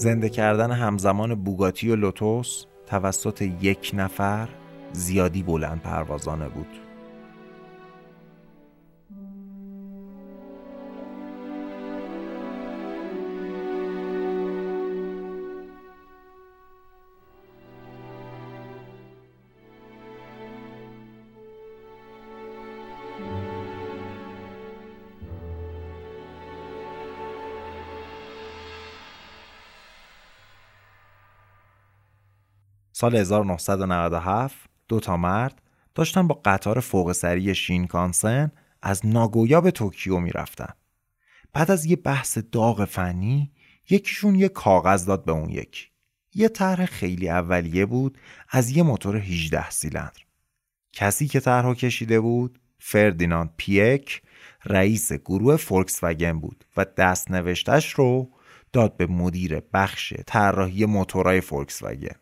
زنده 0.01 0.29
کردن 0.29 0.71
همزمان 0.71 1.35
بوگاتی 1.35 1.91
و 1.91 1.97
لوتوس 1.97 2.65
توسط 2.87 3.43
یک 3.43 3.91
نفر 3.95 4.49
زیادی 4.93 5.43
بلند 5.43 5.83
پروازانه 5.83 6.49
بود. 6.49 6.90
سال 33.01 33.17
1997 33.17 34.71
دو 34.89 35.01
تا 35.01 35.17
مرد 35.17 35.63
داشتن 35.95 36.27
با 36.27 36.41
قطار 36.45 36.81
فوق 36.81 37.13
سریع 37.13 37.55
شینکانسن 37.55 38.53
از 38.83 39.07
ناگویا 39.07 39.61
به 39.61 39.71
توکیو 39.71 40.19
می‌رفتن. 40.19 40.75
بعد 41.53 41.71
از 41.71 41.85
یه 41.85 41.97
بحث 41.97 42.39
داغ 42.53 42.85
فنی 42.85 43.53
یکیشون 43.91 44.35
یه 44.35 44.49
کاغذ 44.49 45.07
داد 45.07 45.25
به 45.25 45.33
اون 45.33 45.51
یکی. 45.51 45.87
یه 46.35 46.49
طرح 46.49 46.87
خیلی 46.87 47.29
اولیه 47.29 47.87
بود 47.87 48.19
از 48.49 48.71
یه 48.71 48.83
موتور 48.83 49.17
18 49.17 49.71
سیلندر. 49.71 50.25
کسی 50.93 51.29
که 51.29 51.41
طرح 51.41 51.75
کشیده 51.75 52.21
بود 52.21 52.61
فردیناند 52.79 53.55
پیک 53.57 54.23
رئیس 54.65 55.13
گروه 55.13 55.57
فولکس 55.57 55.99
وگن 56.03 56.41
بود 56.41 56.65
و 56.77 56.87
دست 56.97 57.31
نوشتش 57.31 57.93
رو 57.93 58.31
داد 58.73 58.97
به 58.97 59.07
مدیر 59.07 59.61
بخش 59.75 60.15
طراحی 60.27 60.87
موتورهای 60.87 61.41
فولکس 61.41 61.83
وگن. 61.83 62.17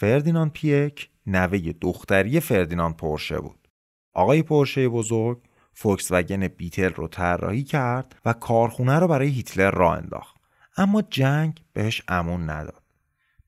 فردیناند 0.00 0.52
پیک 0.52 1.10
نوه 1.26 1.58
دختری 1.58 2.40
فردیناند 2.40 2.96
پورشه 2.96 3.38
بود. 3.38 3.68
آقای 4.14 4.42
پورشه 4.42 4.88
بزرگ 4.88 5.42
فولکس 5.72 6.12
وگن 6.12 6.48
بیتل 6.48 6.88
رو 6.88 7.08
طراحی 7.08 7.64
کرد 7.64 8.16
و 8.24 8.32
کارخونه 8.32 8.98
رو 8.98 9.08
برای 9.08 9.28
هیتلر 9.28 9.70
راه 9.70 9.96
انداخت. 9.96 10.36
اما 10.76 11.02
جنگ 11.02 11.64
بهش 11.72 12.02
امون 12.08 12.50
نداد. 12.50 12.82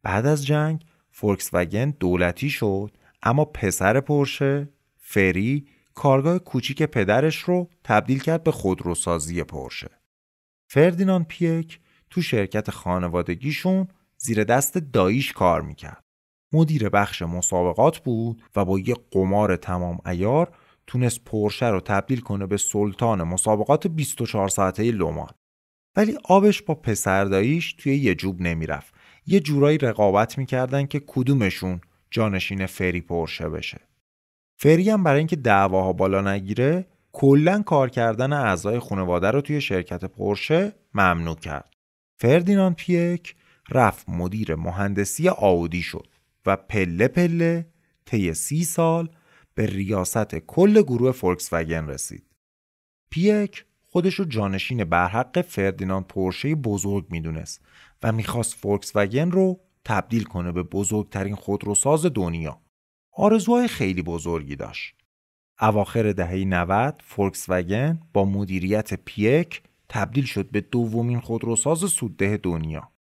بعد 0.03 0.27
از 0.27 0.47
جنگ 0.47 0.85
فولکس 1.11 1.51
وگن 1.53 1.91
دولتی 1.91 2.51
شد 2.51 2.97
اما 3.23 3.45
پسر 3.45 4.01
پورشه 4.01 4.69
فری 4.97 5.69
کارگاه 5.95 6.39
کوچیک 6.39 6.83
پدرش 6.83 7.37
رو 7.37 7.71
تبدیل 7.85 8.19
کرد 8.19 8.45
به 8.45 8.53
خودروسازی 8.53 9.43
پورشه. 9.43 9.91
فردیناند 10.67 11.27
پیک 11.27 11.81
تو 12.11 12.23
شرکت 12.23 12.71
خانوادگیشون 12.71 13.89
زیر 14.17 14.45
دست 14.45 14.79
داییش 14.79 15.33
کار 15.33 15.63
می‌کرد. 15.63 16.10
مدیر 16.53 16.89
بخش 16.89 17.23
مسابقات 17.23 17.99
بود 17.99 18.43
و 18.57 18.65
با 18.65 18.79
یه 18.79 18.95
قمار 19.11 19.57
تمام 19.57 19.99
ایار 20.07 20.55
تونست 20.87 21.25
پورشه 21.25 21.69
رو 21.69 21.81
تبدیل 21.81 22.21
کنه 22.21 22.47
به 22.47 22.57
سلطان 22.57 23.23
مسابقات 23.23 23.87
24 23.87 24.49
ساعته 24.49 24.91
لومان. 24.91 25.31
ولی 25.97 26.19
آبش 26.25 26.63
با 26.63 26.75
پسر 26.75 27.25
داییش 27.25 27.73
توی 27.73 27.97
یه 27.97 28.15
جوب 28.15 28.41
نمی‌رفت. 28.41 28.95
یه 29.27 29.41
جورایی 29.41 29.79
رقابت 29.79 30.39
می‌کردن 30.39 30.87
که 30.87 31.03
کدومشون 31.07 31.81
جانشین 32.11 32.67
فری 32.67 33.01
پورشه 33.01 33.49
بشه. 33.49 33.81
فری 34.57 34.91
هم 34.91 35.03
برای 35.03 35.19
اینکه 35.19 35.37
دعواها 35.37 35.93
بالا 35.93 36.33
نگیره 36.33 36.87
کلا 37.13 37.63
کار 37.63 37.91
کردن 37.91 38.33
اعضای 38.33 38.79
خانواده 38.79 39.31
رو 39.31 39.41
توی 39.41 39.61
شرکت 39.61 40.05
پورشه 40.05 40.73
ممنوع 40.95 41.37
کرد. 41.37 41.75
فردیناند 42.21 42.77
پیک 42.77 43.37
رفت 43.71 44.09
مدیر 44.09 44.55
مهندسی 44.55 45.29
آودی 45.29 45.83
شد 45.83 46.07
و 46.47 46.57
پله 46.57 47.09
پله 47.09 47.67
طی 48.07 48.35
سی 48.35 48.65
سال 48.65 49.09
به 49.55 49.67
ریاست 49.67 50.35
کل 50.35 50.83
گروه 50.83 51.13
فولکس 51.13 51.53
وگن 51.53 51.87
رسید. 51.87 52.27
پیک 53.11 53.65
خودش 53.83 54.15
رو 54.15 54.25
جانشین 54.25 54.85
برحق 54.85 55.41
فردیناند 55.41 56.07
پورشه 56.07 56.55
بزرگ 56.55 57.07
می‌دونست 57.11 57.65
و 58.03 58.13
می‌خواست 58.13 58.55
فولکس 58.55 58.93
وگن 58.95 59.31
رو 59.31 59.61
تبدیل 59.85 60.25
کنه 60.25 60.53
به 60.53 60.63
بزرگترین 60.63 61.35
خودروساز 61.35 62.07
دنیا. 62.07 62.61
آرزوهای 63.13 63.69
خیلی 63.69 64.03
بزرگی 64.03 64.57
داشت. 64.57 64.95
اواخر 65.61 66.13
دهه 66.13 66.45
90 66.45 67.03
فولکس 67.05 67.47
وگن 67.49 68.01
با 68.13 68.25
مدیریت 68.25 68.95
پیک 68.95 69.63
تبدیل 69.89 70.25
شد 70.25 70.51
به 70.51 70.61
دومین 70.61 71.21
خودروساز 71.21 71.79
سودده 71.79 72.37
دنیا. 72.37 72.93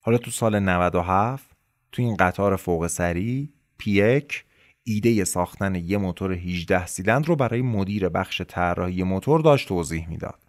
حالا 0.00 0.18
تو 0.18 0.30
سال 0.30 0.58
97 0.58 1.57
تو 1.92 2.02
این 2.02 2.16
قطار 2.16 2.56
فوق 2.56 2.86
سری 2.86 3.52
پیک 3.78 4.44
ایده 4.84 5.24
ساختن 5.24 5.74
یه 5.74 5.98
موتور 5.98 6.32
18 6.32 6.86
سیلندر 6.86 7.28
رو 7.28 7.36
برای 7.36 7.62
مدیر 7.62 8.08
بخش 8.08 8.42
طراحی 8.42 9.02
موتور 9.02 9.40
داشت 9.40 9.68
توضیح 9.68 10.08
می‌داد. 10.08 10.44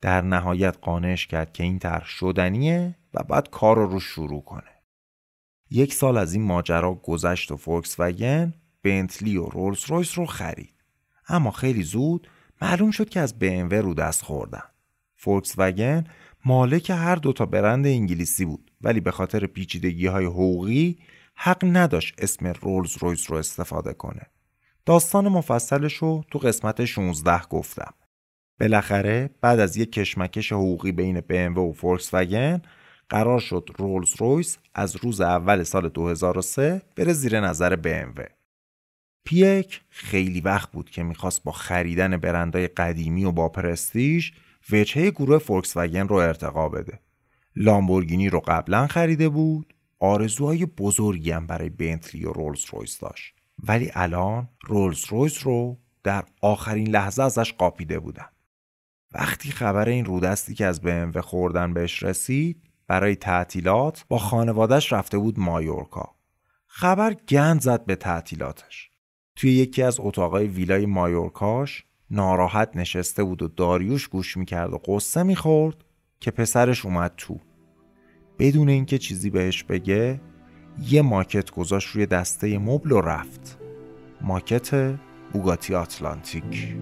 در 0.00 0.22
نهایت 0.22 0.76
قانعش 0.80 1.26
کرد 1.26 1.52
که 1.52 1.62
این 1.62 1.78
طرح 1.78 2.06
شدنیه 2.06 2.96
و 3.14 3.22
بعد 3.22 3.50
کار 3.50 3.76
رو, 3.76 3.86
رو 3.86 4.00
شروع 4.00 4.42
کنه. 4.42 4.82
یک 5.70 5.94
سال 5.94 6.16
از 6.16 6.34
این 6.34 6.42
ماجرا 6.42 6.94
گذشت 6.94 7.52
و 7.52 7.56
فولکس 7.56 8.00
وگن 8.00 8.54
بنتلی 8.82 9.36
و 9.36 9.44
رولز 9.44 9.84
رویس 9.84 10.18
رو 10.18 10.26
خرید. 10.26 10.74
اما 11.28 11.50
خیلی 11.50 11.82
زود 11.82 12.28
معلوم 12.62 12.90
شد 12.90 13.08
که 13.08 13.20
از 13.20 13.34
BMW 13.40 13.72
رو 13.72 13.94
دست 13.94 14.22
خوردن. 14.22 14.62
فولکس 15.16 15.54
وگن 15.58 16.04
مالک 16.44 16.90
هر 16.90 17.16
دوتا 17.16 17.46
برند 17.46 17.86
انگلیسی 17.86 18.44
بود 18.44 18.65
ولی 18.80 19.00
به 19.00 19.10
خاطر 19.10 19.46
پیچیدگی 19.46 20.06
های 20.06 20.24
حقوقی 20.24 20.98
حق 21.34 21.64
نداشت 21.64 22.14
اسم 22.18 22.46
رولز 22.46 22.96
رویس 22.96 23.30
رو 23.30 23.36
استفاده 23.36 23.92
کنه. 23.92 24.22
داستان 24.86 25.28
مفصلش 25.28 25.94
رو 25.94 26.24
تو 26.30 26.38
قسمت 26.38 26.84
16 26.84 27.42
گفتم. 27.42 27.94
بالاخره 28.60 29.30
بعد 29.40 29.60
از 29.60 29.76
یک 29.76 29.92
کشمکش 29.92 30.52
حقوقی 30.52 30.92
بین 30.92 31.20
BMW 31.20 31.58
و 31.58 31.72
فولکس 31.72 32.14
وگن 32.14 32.62
قرار 33.08 33.40
شد 33.40 33.70
رولز 33.78 34.14
رویس 34.18 34.58
از 34.74 34.96
روز 34.96 35.20
اول 35.20 35.62
سال 35.62 35.88
2003 35.88 36.82
بره 36.96 37.12
زیر 37.12 37.40
نظر 37.40 37.76
BMW. 37.76 38.30
پیک 39.24 39.80
خیلی 39.88 40.40
وقت 40.40 40.70
بود 40.70 40.90
که 40.90 41.02
می‌خواست 41.02 41.44
با 41.44 41.52
خریدن 41.52 42.16
برندهای 42.16 42.68
قدیمی 42.68 43.24
و 43.24 43.32
با 43.32 43.48
پرستیژ 43.48 44.32
وجهه 44.70 45.10
گروه 45.10 45.38
فولکس 45.38 45.76
وگن 45.76 46.08
رو 46.08 46.16
ارتقا 46.16 46.68
بده. 46.68 47.00
لامبورگینی 47.56 48.28
رو 48.28 48.40
قبلا 48.40 48.86
خریده 48.86 49.28
بود. 49.28 49.74
آرزوهای 49.98 50.66
بزرگی 50.66 51.30
هم 51.30 51.46
برای 51.46 51.70
بنتلی 51.70 52.24
و 52.24 52.32
رولز 52.32 52.64
رویس 52.72 52.98
داشت. 52.98 53.34
ولی 53.58 53.90
الان 53.94 54.48
رولز 54.66 55.04
رویس 55.04 55.46
رو 55.46 55.78
در 56.02 56.24
آخرین 56.42 56.88
لحظه 56.88 57.22
ازش 57.22 57.52
قاپیده 57.52 57.98
بودن. 57.98 58.26
وقتی 59.12 59.50
خبر 59.50 59.88
این 59.88 60.04
رودستی 60.04 60.54
که 60.54 60.66
از 60.66 60.80
BMW 60.80 61.18
خوردن 61.18 61.74
بهش 61.74 62.02
رسید 62.02 62.62
برای 62.86 63.16
تعطیلات 63.16 64.04
با 64.08 64.18
خانوادش 64.18 64.92
رفته 64.92 65.18
بود 65.18 65.38
مایورکا. 65.38 66.14
خبر 66.66 67.14
گند 67.14 67.60
زد 67.60 67.84
به 67.84 67.96
تعطیلاتش. 67.96 68.90
توی 69.36 69.52
یکی 69.52 69.82
از 69.82 69.96
اتاقای 70.00 70.46
ویلای 70.46 70.86
مایورکاش 70.86 71.84
ناراحت 72.10 72.76
نشسته 72.76 73.24
بود 73.24 73.42
و 73.42 73.48
داریوش 73.48 74.08
گوش 74.08 74.36
می‌کرد 74.36 74.72
و 74.72 74.78
قصه 74.78 75.22
می‌خورد 75.22 75.84
که 76.20 76.30
پسرش 76.30 76.84
اومد 76.84 77.12
تو. 77.16 77.40
بدون 78.38 78.68
اینکه 78.68 78.98
چیزی 78.98 79.30
بهش 79.30 79.64
بگه 79.64 80.20
یه 80.82 81.02
ماکت 81.02 81.50
گذاشت 81.50 81.88
روی 81.88 82.06
دسته 82.06 82.58
مبل 82.58 82.92
و 82.92 83.00
رفت. 83.00 83.58
ماکت 84.20 84.98
بوگاتی 85.32 85.74
آتلانتیک. 85.74 86.76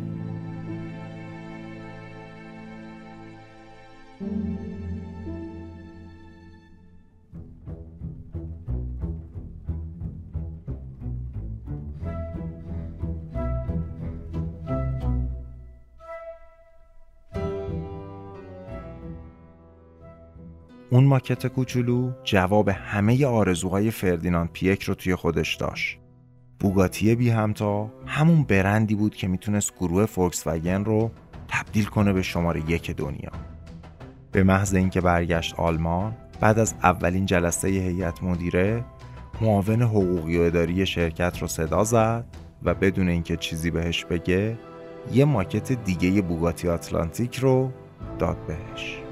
اون 20.94 21.04
ماکت 21.04 21.46
کوچولو 21.46 22.12
جواب 22.24 22.68
همه 22.68 23.26
آرزوهای 23.26 23.90
فردیناند 23.90 24.50
پیک 24.52 24.82
رو 24.82 24.94
توی 24.94 25.14
خودش 25.14 25.54
داشت. 25.54 25.98
بوگاتی 26.60 27.14
بی 27.14 27.30
همتا 27.30 27.90
همون 28.06 28.44
برندی 28.44 28.94
بود 28.94 29.14
که 29.14 29.28
می‌تونست 29.28 29.74
گروه 29.80 30.06
فولکس 30.06 30.46
وگن 30.46 30.84
رو 30.84 31.10
تبدیل 31.48 31.84
کنه 31.84 32.12
به 32.12 32.22
شماره 32.22 32.70
یک 32.70 32.90
دنیا. 32.90 33.30
به 34.32 34.42
محض 34.42 34.74
اینکه 34.74 35.00
برگشت 35.00 35.54
آلمان 35.54 36.16
بعد 36.40 36.58
از 36.58 36.74
اولین 36.82 37.26
جلسه 37.26 37.68
هیئت 37.68 38.22
مدیره 38.22 38.84
معاون 39.40 39.82
حقوقی 39.82 40.38
و 40.38 40.42
اداری 40.42 40.86
شرکت 40.86 41.38
رو 41.38 41.46
صدا 41.46 41.84
زد 41.84 42.24
و 42.62 42.74
بدون 42.74 43.08
اینکه 43.08 43.36
چیزی 43.36 43.70
بهش 43.70 44.04
بگه 44.04 44.58
یه 45.12 45.24
ماکت 45.24 45.72
دیگه 45.72 46.22
بوگاتی 46.22 46.68
آتلانتیک 46.68 47.36
رو 47.36 47.72
داد 48.18 48.36
بهش. 48.46 49.03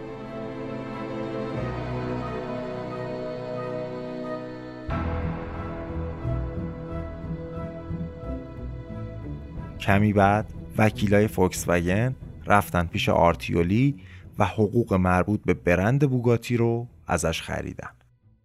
کمی 9.83 10.13
بعد 10.13 10.53
وکیلای 10.79 11.29
فولکس 11.29 11.65
وگن 11.69 12.15
رفتن 12.47 12.87
پیش 12.87 13.09
آرتیولی 13.09 14.01
و 14.39 14.45
حقوق 14.45 14.95
مربوط 14.95 15.41
به 15.45 15.55
برند 15.55 16.11
بوگاتی 16.11 16.57
رو 16.57 16.89
ازش 17.07 17.43
خریدن. 17.43 17.91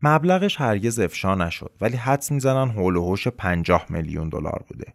مبلغش 0.02 0.62
هرگز 0.62 1.00
افشا 1.00 1.36
نشد 1.36 1.72
ولی 1.82 1.98
حدس 1.98 2.32
می‌زنن 2.32 2.70
حول 2.70 2.96
و 2.96 3.04
حوش 3.04 3.28
50 3.28 3.86
میلیون 3.90 4.30
دلار 4.30 4.66
بوده. 4.68 4.94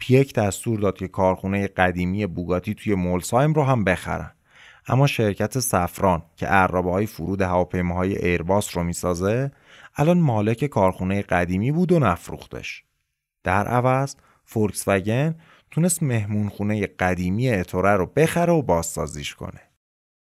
پیک 0.00 0.34
دستور 0.34 0.80
داد 0.80 0.96
که 0.96 1.08
کارخونه 1.08 1.66
قدیمی 1.66 2.26
بوگاتی 2.26 2.74
توی 2.74 2.94
مولسایم 2.94 3.52
رو 3.52 3.64
هم 3.64 3.84
بخرن. 3.84 4.30
اما 4.88 5.06
شرکت 5.06 5.58
سفران 5.58 6.22
که 6.36 6.46
عرابه 6.46 6.90
های 6.90 7.06
فرود 7.06 7.42
هواپیماهای 7.42 8.16
ایرباس 8.16 8.76
رو 8.76 8.82
می‌سازه 8.82 9.52
الان 9.96 10.20
مالک 10.20 10.64
کارخونه 10.64 11.22
قدیمی 11.22 11.72
بود 11.72 11.92
و 11.92 11.98
نفروختش. 11.98 12.84
در 13.44 13.66
عوض 13.66 14.14
فولکس 14.50 14.84
وگن 14.86 15.34
تونست 15.70 16.02
مهمونخونه 16.02 16.86
قدیمی 16.86 17.50
اتوره 17.50 17.96
رو 17.96 18.06
بخره 18.06 18.52
و 18.52 18.62
بازسازیش 18.62 19.34
کنه. 19.34 19.60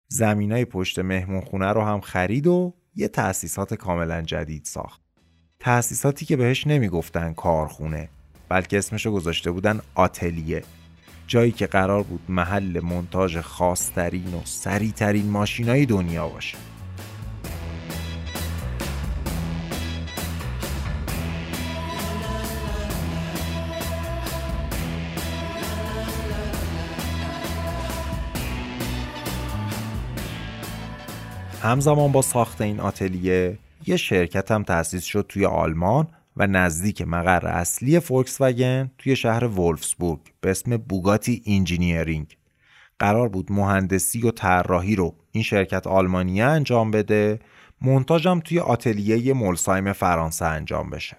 زمینای 0.09 0.65
پشت 0.65 0.99
مهمونخونه 0.99 1.73
رو 1.73 1.83
هم 1.83 2.01
خرید 2.01 2.47
و 2.47 2.75
یه 2.95 3.09
تأسیسات 3.09 3.75
کاملا 3.75 4.23
جدید 4.23 4.65
ساخت. 4.65 5.01
تأسیساتی 5.61 6.27
که 6.27 6.37
بهش 6.37 6.67
نمی‌گفتن 6.67 7.33
کارخونه 7.33 8.09
بلکه 8.49 8.79
اسمشو 8.79 9.13
گذاشته 9.13 9.51
بودن 9.51 9.81
آتلیه 9.95 10.63
جایی 11.27 11.53
که 11.53 11.67
قرار 11.67 12.03
بود 12.03 12.21
محل 12.29 12.81
منتاج 12.81 13.41
خاصترین 13.41 14.35
و 14.35 14.41
سریعترین 14.45 15.31
ماشینای 15.31 15.87
دنیا 15.87 16.29
باشه 16.29 16.59
همزمان 31.63 32.13
با 32.13 32.23
ساخت 32.23 32.61
این 32.61 32.81
آتلیه 32.81 33.59
یه 33.87 33.97
شرکت 33.97 34.51
هم 34.51 34.63
تأسیس 34.63 35.05
شد 35.05 35.27
توی 35.29 35.47
آلمان 35.47 36.09
و 36.37 36.47
نزدیک 36.47 37.03
مقر 37.03 37.47
اصلی 37.47 38.01
فولکس 38.01 38.41
وگن 38.41 38.91
توی 38.99 39.17
شهر 39.17 39.45
ولفسبورگ 39.45 40.21
به 40.41 40.51
اسم 40.51 40.77
بوگاتی 40.77 41.43
Engineering 41.47 42.37
قرار 42.99 43.29
بود 43.29 43.53
مهندسی 43.53 44.23
و 44.23 44.31
طراحی 44.31 44.97
رو 44.97 45.15
این 45.33 45.45
شرکت 45.45 45.87
آلمانیه 45.87 46.45
انجام 46.45 46.91
بده 46.91 47.41
مونتاژم 47.83 48.41
توی 48.41 48.61
آتلیه 48.61 49.33
مولسایم 49.33 49.93
فرانسه 49.93 50.45
انجام 50.45 50.91
بشه. 50.91 51.17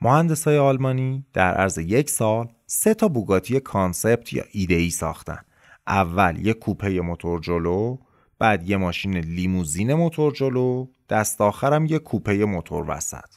مهندسای 0.00 0.58
آلمانی 0.58 1.26
در 1.32 1.54
عرض 1.54 1.78
یک 1.78 2.10
سال 2.10 2.48
سه 2.66 2.94
تا 2.94 3.08
بوگاتی 3.08 3.60
concept 3.60 4.32
یا 4.32 4.44
ایده 4.52 4.74
ای 4.74 4.90
ساختن. 4.90 5.38
اول 5.86 6.46
یک 6.46 6.58
کوپه 6.58 7.00
موتور 7.00 7.40
جلو 7.40 7.98
بعد 8.38 8.70
یه 8.70 8.76
ماشین 8.76 9.16
لیموزین 9.16 9.94
موتور 9.94 10.32
جلو 10.32 10.86
دست 11.08 11.40
آخرم 11.40 11.86
یه 11.86 11.98
کوپه 11.98 12.44
موتور 12.44 12.84
وسط. 12.88 13.34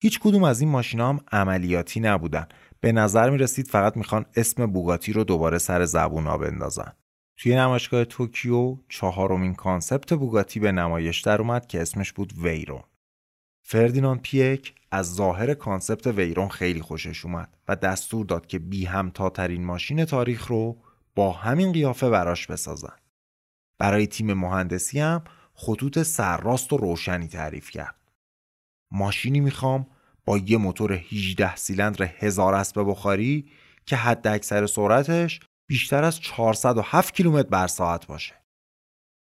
هیچ 0.00 0.20
کدوم 0.20 0.44
از 0.44 0.60
این 0.60 0.70
ماشینا 0.70 1.08
هم 1.08 1.20
عملیاتی 1.32 2.00
نبودن. 2.00 2.46
به 2.80 2.92
نظر 2.92 3.30
می 3.30 3.38
رسید 3.38 3.68
فقط 3.68 3.96
می‌خوان 3.96 4.26
اسم 4.36 4.66
بوگاتی 4.66 5.12
رو 5.12 5.24
دوباره 5.24 5.58
سر 5.58 5.84
زبونا 5.84 6.38
بندازن. 6.38 6.92
توی 7.36 7.56
نمایشگاه 7.56 8.04
توکیو 8.04 8.76
چهارمین 8.88 9.54
concept 9.54 10.12
بوگاتی 10.12 10.60
به 10.60 10.72
نمایش 10.72 11.20
در 11.20 11.40
اومد 11.40 11.66
که 11.66 11.82
اسمش 11.82 12.12
بود 12.12 12.32
ویرون. 12.42 12.82
فردیناند 13.62 14.22
پیک 14.22 14.74
از 14.90 15.14
ظاهر 15.14 15.54
concept 15.54 16.06
ویرون 16.06 16.48
خیلی 16.48 16.80
خوشش 16.80 17.24
اومد 17.24 17.56
و 17.68 17.76
دستور 17.76 18.26
داد 18.26 18.46
که 18.46 18.58
بی 18.58 18.84
همتاترین 18.84 19.64
ماشین 19.64 20.04
تاریخ 20.04 20.46
رو 20.46 20.76
با 21.14 21.32
همین 21.32 21.72
قیافه 21.72 22.10
براش 22.10 22.46
بسازن. 22.46 22.96
برای 23.78 24.06
تیم 24.06 24.32
مهندسی 24.32 25.00
هم 25.00 25.24
خطوط 25.54 26.02
سرراست 26.02 26.72
و 26.72 26.76
روشنی 26.76 27.28
تعریف 27.28 27.70
کرد 27.70 27.96
ماشینی 28.90 29.40
می‌خوام 29.40 29.86
با 30.24 30.38
یه 30.38 30.58
موتور 30.58 30.92
18 30.92 31.56
سیلندر 31.56 32.10
هزار 32.18 32.54
اسب 32.54 32.90
بخاری 32.90 33.50
که 33.86 33.96
حد 33.96 34.26
اکثر 34.26 34.66
سرعتش 34.66 35.40
بیشتر 35.66 36.04
از 36.04 36.20
407 36.20 37.14
کیلومتر 37.14 37.48
بر 37.48 37.66
ساعت 37.66 38.06
باشه. 38.06 38.34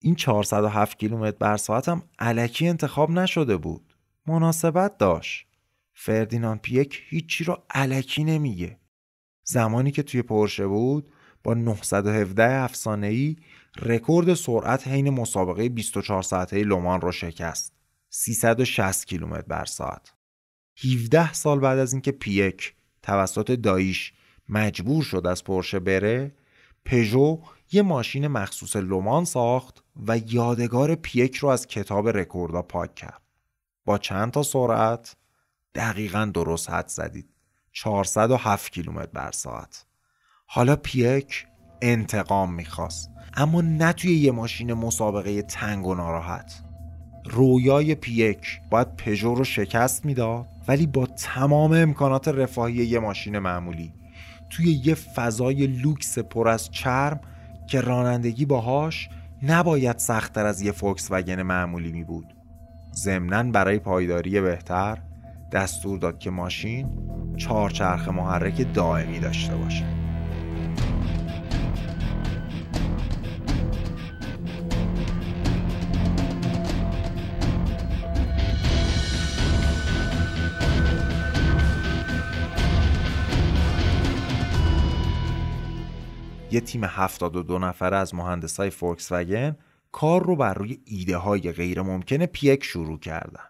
این 0.03 0.15
407 0.15 0.99
کیلومتر 0.99 1.37
بر 1.37 1.57
ساعت 1.57 1.89
هم 1.89 2.03
علکی 2.19 2.69
انتخاب 2.69 3.11
نشده 3.11 3.57
بود. 3.57 3.95
مناسبت 4.27 4.99
داشت. 4.99 5.47
فردیناند 5.95 6.61
پیک 6.61 7.03
هیچی 7.09 7.45
رو 7.45 7.63
علکی 7.71 8.25
نمیگه. 8.25 8.79
زمانی 9.45 9.91
که 9.91 10.03
توی 10.03 10.23
پورشه 10.23 10.67
بود 10.67 11.13
با 11.45 11.55
917 11.55 12.69
ای 13.03 13.37
رکورد 13.79 14.35
سرعت 14.35 14.89
حین 14.89 15.11
مسابقه 15.11 15.69
24 15.69 16.23
ساعته 16.23 16.63
لومان 16.63 17.01
رو 17.01 17.13
شکست. 17.13 17.73
360 18.11 19.05
کیلومتر 19.05 19.43
بر 19.43 19.65
ساعت. 19.65 20.15
17 20.85 21.33
سال 21.33 21.61
بعد 21.61 21.79
از 21.79 21.93
اینکه 21.93 22.13
پیک 22.13 22.75
توسط 23.03 23.51
داییش 23.51 24.13
مجبور 24.49 25.03
شد 25.03 25.27
از 25.27 25.45
پورشه 25.45 25.79
بره 25.79 26.35
پژو 26.85 27.41
یه 27.73 27.83
ماشین 27.83 28.27
مخصوص 28.27 28.77
لومان 28.77 29.25
ساخت 29.25 29.85
و 30.07 30.19
یادگار 30.19 30.95
پیک 30.95 31.37
رو 31.37 31.49
از 31.49 31.67
کتاب 31.67 32.09
رکوردها 32.09 32.63
پاک 32.63 32.95
کرد 32.95 33.23
با 33.85 33.99
چند 33.99 34.31
تا 34.31 34.43
سرعت 34.43 35.17
دقیقا 35.75 36.31
درست 36.35 36.71
حدس 36.71 36.89
زدید 36.89 37.29
407 37.73 38.73
کیلومتر 38.73 39.11
بر 39.13 39.31
ساعت 39.31 39.87
حالا 40.47 40.77
پیک 40.77 41.47
انتقام 41.83 42.55
می‌خواست. 42.55 43.11
اما 43.35 43.61
نه 43.61 43.93
توی 43.93 44.15
یه 44.15 44.33
ماشین 44.33 44.73
مسابقه 44.73 45.43
تنگ 45.43 45.87
و 45.87 45.95
ناراحت. 45.95 46.63
رویای 47.25 47.95
پیک 47.95 48.61
باید 48.71 48.97
پژو 48.97 49.35
رو 49.35 49.45
شکست 49.45 50.07
می‌داد 50.07 50.47
ولی 50.69 50.87
با 50.87 51.07
تمام 51.07 51.73
امکانات 51.73 52.29
رفاهی 52.29 52.75
یه 52.75 52.99
ماشین 52.99 53.39
معمولی. 53.39 53.93
توی 54.51 54.81
یه 54.85 54.95
فضای 54.95 55.67
لوکس 55.67 56.19
پر 56.19 56.49
از 56.49 56.71
چرم 56.71 57.21
که 57.67 57.81
رانندگی 57.81 58.45
باهاش 58.45 59.09
نباید 59.43 59.99
سختتر 59.99 60.47
از 60.47 60.63
یه 60.63 60.73
فولکس 60.73 61.09
وگن 61.11 61.43
معمولی 61.43 61.93
می 61.93 62.05
بود 62.05 62.35
ضمنا 62.95 63.43
برای 63.43 63.79
پایداری 63.79 64.41
بهتر 64.41 64.99
دستور 65.53 65.99
داد 65.99 66.19
که 66.19 66.31
ماشین 66.31 66.89
چهارچرخ 67.37 68.09
محرک 68.09 68.75
دائمی 68.75 69.19
داشته 69.19 69.57
باشه. 69.57 69.98
یه 86.51 86.61
تیم 86.61 86.85
72 86.85 87.59
نفره 87.59 87.97
از 87.97 88.15
مهندسای 88.15 88.71
فولکس 88.71 89.13
وگن 89.13 89.57
کار 89.93 90.27
رو 90.27 90.37
بر 90.37 90.55
روی 90.55 90.79
ایده 90.85 91.17
های 91.17 91.53
غیر 91.53 91.83
ممکنه 91.83 92.27
پیک 92.27 92.65
شروع 92.65 92.99
کردن. 92.99 93.45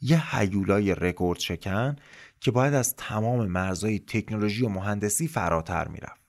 یه 0.00 0.36
هیولای 0.36 0.94
رکورد 0.94 1.38
شکن 1.38 1.96
که 2.40 2.50
باید 2.50 2.74
از 2.74 2.96
تمام 2.96 3.46
مرزهای 3.46 3.98
تکنولوژی 3.98 4.64
و 4.64 4.68
مهندسی 4.68 5.28
فراتر 5.28 5.88
می‌رفت. 5.88 6.20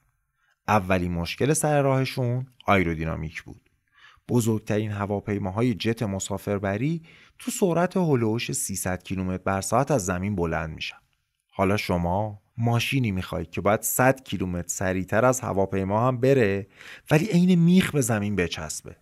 اولین 0.68 1.12
مشکل 1.12 1.52
سر 1.52 1.82
راهشون 1.82 2.46
آیرودینامیک 2.66 3.42
بود. 3.42 3.70
بزرگترین 4.28 4.90
هواپیماهای 4.90 5.74
جت 5.74 6.02
مسافربری 6.02 7.02
تو 7.38 7.50
سرعت 7.50 7.96
هلوش 7.96 8.52
300 8.52 9.02
کیلومتر 9.02 9.42
بر 9.42 9.60
ساعت 9.60 9.90
از 9.90 10.06
زمین 10.06 10.36
بلند 10.36 10.74
میشن. 10.74 10.98
حالا 11.50 11.76
شما 11.76 12.42
ماشینی 12.58 13.10
می‌خوای 13.10 13.44
که 13.44 13.60
باید 13.60 13.82
100 13.82 14.22
کیلومتر 14.24 14.68
سریعتر 14.68 15.24
از 15.24 15.40
هواپیما 15.40 16.08
هم 16.08 16.20
بره 16.20 16.66
ولی 17.10 17.26
عین 17.26 17.54
میخ 17.54 17.90
به 17.90 18.00
زمین 18.00 18.36
بچسبه. 18.36 18.96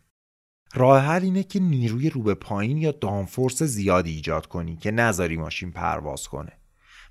راه 0.74 1.00
حل 1.00 1.22
اینه 1.22 1.42
که 1.42 1.60
نیروی 1.60 2.10
رو 2.10 2.22
به 2.22 2.34
پایین 2.34 2.76
یا 2.76 2.92
دانفورس 2.92 3.62
زیادی 3.62 4.10
ایجاد 4.10 4.46
کنی 4.46 4.76
که 4.76 4.90
نذاری 4.90 5.36
ماشین 5.36 5.70
پرواز 5.70 6.28
کنه. 6.28 6.52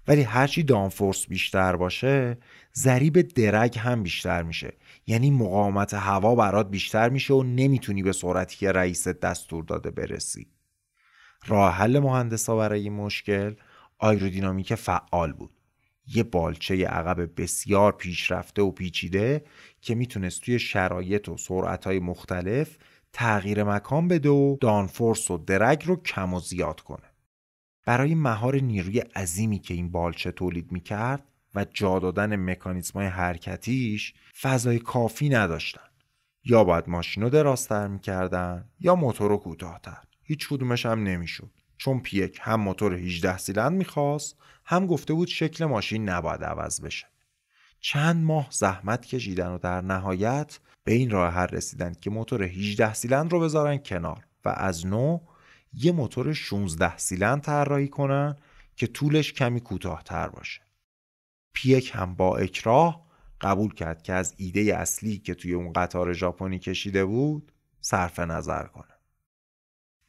ولی 0.07 0.21
هرچی 0.21 0.63
دانفورس 0.63 1.27
بیشتر 1.27 1.75
باشه 1.75 2.37
ضریب 2.75 3.21
درگ 3.21 3.77
هم 3.77 4.03
بیشتر 4.03 4.43
میشه. 4.43 4.73
یعنی 5.07 5.31
مقاومت 5.31 5.93
هوا 5.93 6.35
برات 6.35 6.69
بیشتر 6.69 7.09
میشه 7.09 7.33
و 7.33 7.43
نمی‌تونی 7.43 8.03
به 8.03 8.11
سرعتی 8.11 8.57
که 8.57 8.71
رئیس 8.71 9.07
دستور 9.07 9.63
داده 9.63 9.91
برسی. 9.91 10.47
راه 11.47 11.73
حل 11.73 11.99
مهندسا 11.99 12.55
برای 12.55 12.89
مشکل 12.89 13.55
آیرودینامیک 13.99 14.75
فعال 14.75 15.33
بود. 15.33 15.54
یه 16.07 16.23
بالچه 16.23 16.85
عقب 16.85 17.41
بسیار 17.41 17.91
پیشرفته 17.91 18.61
و 18.61 18.71
پیچیده 18.71 19.45
که 19.81 19.95
می‌تونست 19.95 20.41
توی 20.41 20.59
شرایط 20.59 21.29
و 21.29 21.37
سرعتهای 21.37 21.99
مختلف 21.99 22.77
تغییر 23.13 23.63
مکان 23.63 24.07
بده 24.07 24.29
و 24.29 24.57
دانفورس 24.61 25.31
و 25.31 25.37
درگ 25.37 25.83
رو 25.85 26.01
کم 26.01 26.33
و 26.33 26.39
زیاد 26.39 26.81
کنه. 26.81 27.11
برای 27.85 28.15
مهار 28.15 28.55
نیروی 28.55 28.99
عظیمی 28.99 29.59
که 29.59 29.73
این 29.73 29.91
بالچه 29.91 30.31
تولید 30.31 30.71
می‌کرد 30.71 31.23
و 31.55 31.65
جا 31.73 31.99
دادن 31.99 32.35
مکانیزمای 32.35 33.07
حرکتیش 33.07 34.13
فضای 34.41 34.79
کافی 34.79 35.29
نداشتن. 35.29 35.81
یا 36.45 36.63
باید 36.63 36.89
ماشین 36.89 37.23
رو 37.23 37.29
درازتر 37.29 37.87
می‌کردن 37.87 38.69
یا 38.79 38.95
موتور 38.95 39.29
رو 39.29 39.37
کوتاهتر. 39.37 40.03
هیچ 40.23 40.49
کدومش 40.49 40.85
هم 40.85 41.03
نمی‌شد. 41.03 41.51
چون 41.77 41.99
پیک 41.99 42.39
هم 42.41 42.61
موتور 42.61 42.93
18 42.93 43.37
سیلند 43.37 43.71
می‌خواست 43.71 44.37
هم 44.65 44.87
گفته 44.87 45.13
بود 45.13 45.27
شکل 45.27 45.65
ماشین 45.65 46.09
نباید 46.09 46.43
عوض 46.43 46.81
بشه 46.81 47.07
چند 47.79 48.23
ماه 48.23 48.47
زحمت 48.51 49.05
کشیدن 49.05 49.47
و 49.47 49.57
در 49.57 49.81
نهایت 49.81 50.59
به 50.83 50.93
این 50.93 51.09
راه 51.09 51.33
حل 51.33 51.47
رسیدن 51.47 51.93
که 52.01 52.09
موتور 52.09 52.43
18 52.43 52.93
سیلند 52.93 53.31
رو 53.31 53.39
بذارن 53.39 53.77
کنار 53.77 54.27
و 54.45 54.49
از 54.49 54.85
نو 54.85 55.19
یه 55.73 55.91
موتور 55.91 56.33
16 56.33 56.97
سیلند 56.97 57.41
طراحی 57.41 57.87
کنن 57.87 58.35
که 58.75 58.87
طولش 58.87 59.33
کمی 59.33 59.59
کوتاهتر 59.59 60.27
باشه. 60.27 60.61
پیک 61.53 61.91
هم 61.93 62.15
با 62.15 62.37
اکراه 62.37 63.05
قبول 63.41 63.73
کرد 63.73 64.03
که 64.03 64.13
از 64.13 64.33
ایده 64.37 64.77
اصلی 64.77 65.17
که 65.17 65.33
توی 65.33 65.53
اون 65.53 65.73
قطار 65.73 66.13
ژاپنی 66.13 66.59
کشیده 66.59 67.05
بود 67.05 67.51
صرف 67.81 68.19
نظر 68.19 68.63
کنه. 68.63 68.93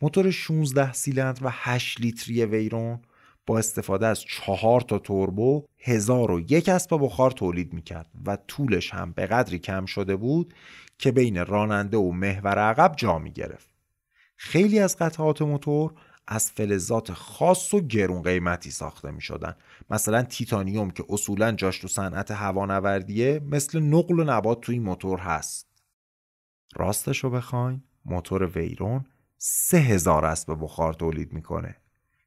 موتور 0.02 0.30
16 0.30 0.92
سیلندر 0.92 1.44
و 1.44 1.48
8 1.52 2.00
لیتری 2.00 2.44
ویرون 2.44 3.02
با 3.46 3.58
استفاده 3.58 4.06
از 4.06 4.20
چهار 4.20 4.80
تا 4.80 4.98
توربو 4.98 5.64
هزار 5.78 6.30
و 6.30 6.40
یک 6.40 6.68
اسب 6.68 6.98
بخار 7.00 7.30
تولید 7.30 7.72
می‌کرد 7.72 8.10
و 8.26 8.38
طولش 8.48 8.94
هم 8.94 9.12
به 9.12 9.26
قدری 9.26 9.58
کم 9.58 9.86
شده 9.86 10.16
بود 10.16 10.54
که 10.98 11.12
بین 11.12 11.46
راننده 11.46 11.96
و 11.96 12.10
محور 12.10 12.58
عقب 12.58 12.94
جا 12.96 13.18
می‌گرفت. 13.18 13.68
خیلی 14.36 14.78
از 14.78 14.96
قطعات 14.96 15.42
موتور 15.42 15.94
از 16.28 16.50
فلزات 16.50 17.12
خاص 17.12 17.74
و 17.74 17.80
گرون 17.80 18.22
قیمتی 18.22 18.70
ساخته 18.70 19.10
می 19.10 19.20
شدن. 19.20 19.56
مثلا 19.90 20.22
تیتانیوم 20.22 20.90
که 20.90 21.04
اصولا 21.08 21.52
جاش 21.52 21.78
تو 21.78 21.88
صنعت 21.88 22.30
هوانوردیه 22.30 23.40
مثل 23.44 23.80
نقل 23.80 24.20
و 24.20 24.24
نبات 24.24 24.60
توی 24.60 24.78
موتور 24.78 25.18
هست. 25.18 25.66
راستش 26.76 27.24
رو 27.24 27.30
بخواین 27.30 27.82
موتور 28.04 28.46
ویرون 28.46 29.04
سه 29.38 29.78
هزار 29.78 30.24
اسب 30.24 30.56
بخار 30.60 30.94
تولید 30.94 31.32
می‌کنه. 31.32 31.76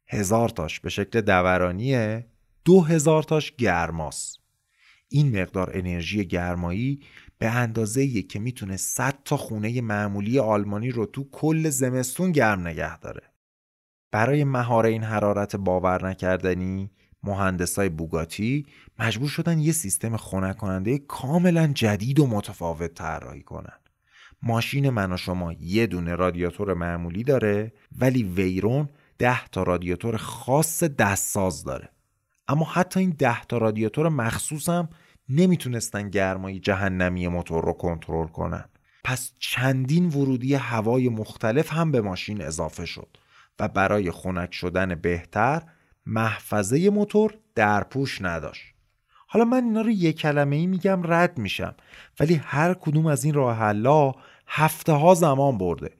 هزار 0.10 0.50
تاش 0.50 0.80
به 0.80 0.90
شکل 0.90 1.22
دورانیه 1.22 2.26
دو 2.66 2.82
هزار 2.82 3.24
تاش 3.24 3.56
گرماست. 3.56 4.40
این 5.10 5.42
مقدار 5.42 5.72
انرژی 5.74 6.26
گرمایی 6.26 7.02
به 7.38 7.48
اندازه 7.50 8.22
که 8.22 8.40
می‌تونه 8.40 8.78
100 8.78 9.16
تا 9.26 9.38
خونه 9.38 9.82
معمولی 9.82 10.40
آلمانی 10.40 10.92
رو 10.92 11.06
تو 11.06 11.30
کل 11.32 11.70
زمستون 11.70 12.32
گرم 12.32 12.68
نگه 12.68 13.00
داره. 13.00 13.22
برای 14.12 14.44
مهار 14.44 14.86
این 14.86 15.04
حرارت 15.04 15.56
باور 15.56 16.10
نکردنی 16.10 16.92
مهندسای 17.24 17.90
بوگاتی 17.90 18.66
مجبور 19.00 19.30
شدن 19.30 19.60
یه 19.60 19.72
سیستم 19.72 20.18
خنک 20.18 20.58
کننده 20.58 20.98
کاملا 20.98 21.68
جدید 21.68 22.20
و 22.20 22.28
متفاوت 22.28 22.94
طراحی 22.94 23.42
کنن. 23.42 23.80
ماشین 24.44 24.90
من 24.90 25.12
و 25.12 25.18
شما 25.18 25.54
یه 25.54 25.88
دونه 25.88 26.16
رادیاتور 26.16 26.74
معمولی 26.74 27.24
داره 27.24 27.74
ولی 28.00 28.24
ویرون 28.24 28.90
ده 29.20 29.48
تا 29.48 29.64
رادیاتور 29.64 30.18
خاص 30.18 30.84
دستساز 30.84 31.64
داره. 31.64 31.90
اما 32.48 32.66
حتی 32.66 33.00
این 33.00 33.10
ده 33.10 33.44
تا 33.44 33.58
رادیاتور 33.58 34.10
مخصوصم 34.10 34.90
نمی‌تونستن 35.30 36.10
گرمای 36.10 36.60
جهنمی 36.60 37.28
موتور 37.28 37.66
رو 37.66 37.74
کنترل 37.74 38.28
کنن. 38.28 38.66
پس 39.04 39.32
چندین 39.40 40.06
ورودی 40.06 40.56
هوای 40.56 41.10
مختلف 41.10 41.74
هم 41.74 41.92
به 41.92 42.02
ماشین 42.02 42.42
اضافه 42.42 42.86
شد 42.86 43.18
و 43.60 43.68
برای 43.68 44.12
خنک 44.12 44.54
شدن 44.54 44.96
بهتر 44.96 45.62
محفظه 46.06 46.90
موتور 46.90 47.34
درپوش 47.56 48.22
نداشت. 48.22 48.74
حالا 49.28 49.46
من 49.46 49.64
اینا 49.64 49.82
رو 49.82 49.90
یک 49.90 50.20
کلمه 50.20 50.56
ای 50.56 50.68
میگم 50.68 51.02
رد 51.04 51.38
میشم 51.38 51.76
ولی 52.20 52.36
هر 52.36 52.74
کدوم 52.74 53.06
از 53.06 53.24
این 53.24 53.34
راه 53.34 53.58
حلا 53.58 54.12
هفته 54.48 54.92
ها 54.92 55.14
زمان 55.14 55.58
برده 55.58 55.92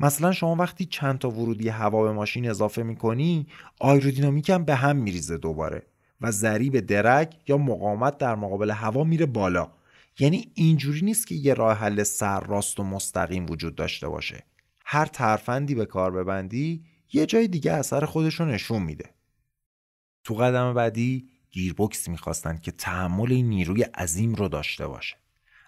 مثلا 0.00 0.32
شما 0.32 0.56
وقتی 0.56 0.84
چند 0.84 1.18
تا 1.18 1.30
ورودی 1.30 1.68
هوا 1.68 2.02
به 2.02 2.12
ماشین 2.12 2.50
اضافه 2.50 2.82
می‌کنی 2.82 3.46
آیرودینامیک 3.80 4.50
هم 4.50 4.64
به 4.64 4.74
هم 4.74 4.96
میریزه 4.96 5.36
دوباره 5.38 5.82
و 6.20 6.30
ضریب 6.30 6.80
درک 6.80 7.36
یا 7.48 7.58
مقاومت 7.58 8.18
در 8.18 8.34
مقابل 8.34 8.70
هوا 8.70 9.04
میره 9.04 9.26
بالا. 9.26 9.70
یعنی 10.18 10.50
اینجوری 10.54 11.00
نیست 11.00 11.26
که 11.26 11.34
یه 11.34 11.54
راه 11.54 11.76
حل 11.76 12.02
سر 12.02 12.40
راست 12.40 12.80
و 12.80 12.84
مستقیم 12.84 13.46
وجود 13.50 13.74
داشته 13.74 14.08
باشه. 14.08 14.44
هر 14.84 15.06
ترفندی 15.06 15.74
به 15.74 15.86
کار 15.86 16.10
ببندی 16.10 16.84
یه 17.12 17.26
جای 17.26 17.48
دیگه 17.48 17.72
اثر 17.72 18.04
خودشو 18.04 18.44
نشون 18.44 18.82
میده. 18.82 19.10
تو 20.24 20.34
قدم 20.34 20.74
بعدی 20.74 21.28
گیربکس 21.50 22.08
می‌خواستن 22.08 22.56
که 22.56 22.70
تحمل 22.72 23.32
این 23.32 23.48
نیروی 23.48 23.82
عظیم 23.82 24.34
رو 24.34 24.48
داشته 24.48 24.86
باشه. 24.86 25.16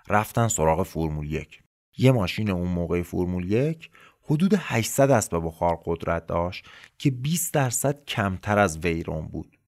رفتن 0.08 0.48
سراغ 0.48 0.82
فرمول 0.82 1.32
یک. 1.32 1.62
یه 1.98 2.12
ماشین 2.12 2.50
اون 2.50 2.68
موقع 2.68 3.02
فرمول 3.02 3.52
یک 3.52 3.90
حدود 4.30 4.54
800 4.56 5.10
اسب 5.10 5.40
بخار 5.44 5.80
قدرت 5.84 6.26
داشت 6.26 6.64
که 6.98 7.10
20 7.10 7.54
درصد 7.54 8.04
کمتر 8.04 8.58
از 8.58 8.78
ویرون 8.78 9.28
بود. 9.28 9.58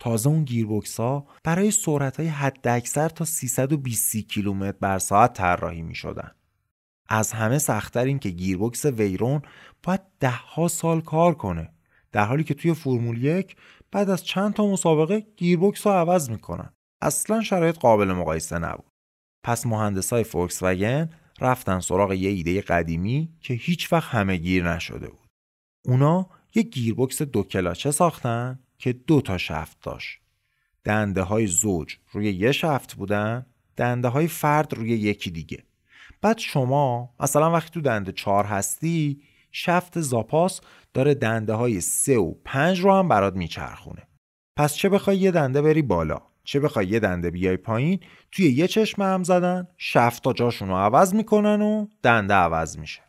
تازه 0.00 0.28
اون 0.28 0.44
گیربکس 0.44 1.00
ها 1.00 1.26
برای 1.44 1.70
سرعت 1.70 2.16
های 2.16 2.28
حد 2.28 2.68
اکثر 2.68 3.08
تا 3.08 3.24
320 3.24 4.16
کیلومتر 4.16 4.78
بر 4.80 4.98
ساعت 4.98 5.32
طراحی 5.32 5.82
می 5.82 5.94
شدن. 5.94 6.30
از 7.08 7.32
همه 7.32 7.58
سختتر 7.58 8.04
این 8.04 8.18
که 8.18 8.30
گیربکس 8.30 8.84
ویرون 8.84 9.42
باید 9.82 10.00
ده 10.20 10.30
ها 10.30 10.68
سال 10.68 11.00
کار 11.00 11.34
کنه 11.34 11.72
در 12.12 12.24
حالی 12.24 12.44
که 12.44 12.54
توی 12.54 12.74
فرمول 12.74 13.24
یک 13.24 13.56
بعد 13.92 14.10
از 14.10 14.24
چند 14.24 14.54
تا 14.54 14.66
مسابقه 14.66 15.20
گیربکس 15.36 15.86
ها 15.86 15.94
عوض 15.94 16.30
می‌کنن. 16.30 16.72
اصلا 17.02 17.42
شرایط 17.42 17.78
قابل 17.78 18.12
مقایسه 18.12 18.58
نبود. 18.58 18.92
پس 19.44 19.66
مهندس 19.66 20.12
های 20.12 20.24
فولکس 20.24 20.62
وگن 20.62 21.10
رفتن 21.40 21.80
سراغ 21.80 22.12
یه 22.12 22.30
ایده 22.30 22.60
قدیمی 22.60 23.28
که 23.40 23.54
هیچ 23.54 23.92
وقت 23.92 24.10
همه 24.10 24.36
گیر 24.36 24.72
نشده 24.72 25.08
بود. 25.08 25.28
اونا 25.84 26.30
یه 26.54 26.62
گیربکس 26.62 27.22
دو 27.22 27.42
کلاچه 27.42 27.90
ساختن 27.90 28.58
که 28.78 28.92
دو 28.92 29.20
تا 29.20 29.38
شفت 29.38 29.76
داشت. 29.82 30.20
دنده 30.84 31.22
های 31.22 31.46
زوج 31.46 31.96
روی 32.12 32.32
یه 32.32 32.52
شفت 32.52 32.94
بودن 32.94 33.46
دنده 33.76 34.08
های 34.08 34.28
فرد 34.28 34.74
روی 34.74 34.88
یکی 34.88 35.30
دیگه. 35.30 35.64
بعد 36.20 36.38
شما 36.38 37.14
مثلا 37.20 37.50
وقتی 37.52 37.70
تو 37.70 37.80
دنده 37.80 38.12
چهار 38.12 38.44
هستی 38.44 39.22
شفت 39.52 40.00
زاپاس 40.00 40.60
داره 40.94 41.14
دنده 41.14 41.54
های 41.54 41.80
سه 41.80 42.18
و 42.18 42.34
پنج 42.44 42.80
رو 42.80 42.92
هم 42.92 43.08
برات 43.08 43.34
میچرخونه. 43.34 44.08
پس 44.56 44.74
چه 44.74 44.88
بخوای 44.88 45.16
یه 45.16 45.30
دنده 45.30 45.62
بری 45.62 45.82
بالا؟ 45.82 46.27
چه 46.48 46.60
بخوای 46.60 46.86
یه 46.86 47.00
دنده 47.00 47.30
بیای 47.30 47.56
پایین 47.56 48.00
توی 48.32 48.50
یه 48.50 48.66
چشم 48.66 49.02
هم 49.02 49.22
زدن 49.22 49.68
شفتا 49.76 50.32
جاشون 50.32 50.68
رو 50.68 50.76
عوض 50.76 51.14
می‌کنن 51.14 51.62
و 51.62 51.86
دنده 52.02 52.34
عوض 52.34 52.78
میشه. 52.78 53.00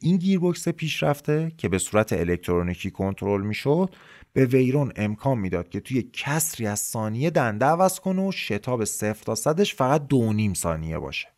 این 0.00 0.16
گیربکس 0.16 0.68
پیشرفته 0.68 1.52
که 1.58 1.68
به 1.68 1.78
صورت 1.78 2.12
الکترونیکی 2.12 2.90
کنترل 2.90 3.42
می‌شد 3.42 3.94
به 4.32 4.44
ویرون 4.44 4.92
امکان 4.96 5.38
می‌داد 5.38 5.68
که 5.68 5.80
توی 5.80 6.02
کسری 6.12 6.66
از 6.66 6.80
ثانیه 6.80 7.30
دنده 7.30 7.66
عوض 7.66 8.00
کنه 8.00 8.28
و 8.28 8.32
شتاب 8.32 8.84
صفر 8.84 9.24
تا 9.24 9.34
صدش 9.34 9.74
فقط 9.74 10.06
دو 10.06 10.32
نیم 10.32 10.54
ثانیه 10.54 10.98
باشه. 10.98 11.28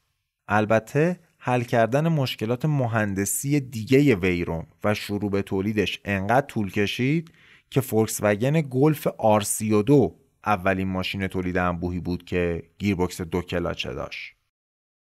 البته 0.48 1.20
حل 1.38 1.62
کردن 1.62 2.08
مشکلات 2.08 2.64
مهندسی 2.64 3.60
دیگه 3.60 4.14
ویرون 4.14 4.66
و 4.84 4.94
شروع 4.94 5.30
به 5.30 5.42
تولیدش 5.42 6.00
انقدر 6.04 6.46
طول 6.46 6.70
کشید 6.70 7.30
که 7.70 7.80
فولکس 7.80 8.18
وگن 8.22 8.60
گلف 8.60 9.08
R32 9.08 10.26
اولین 10.47 10.89
ماشین 10.89 11.27
تولید 11.27 11.59
انبوهی 11.59 12.01
بود 12.01 12.24
که 12.24 12.62
گیربکس 12.78 13.20
دو 13.20 13.43
کلاچه 13.43 13.94
داشت. 13.94 14.35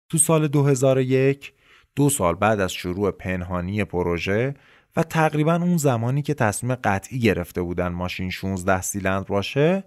تو 0.09 0.17
سال 0.17 0.47
2001 0.47 1.53
دو 1.95 2.09
سال 2.09 2.35
بعد 2.35 2.59
از 2.59 2.73
شروع 2.73 3.11
پنهانی 3.11 3.83
پروژه 3.83 4.53
و 4.95 5.03
تقریبا 5.03 5.55
اون 5.55 5.77
زمانی 5.77 6.21
که 6.21 6.33
تصمیم 6.33 6.75
قطعی 6.75 7.19
گرفته 7.19 7.61
بودن 7.61 7.87
ماشین 7.87 8.29
16 8.29 8.81
سیلندر 8.81 9.27
باشه 9.27 9.83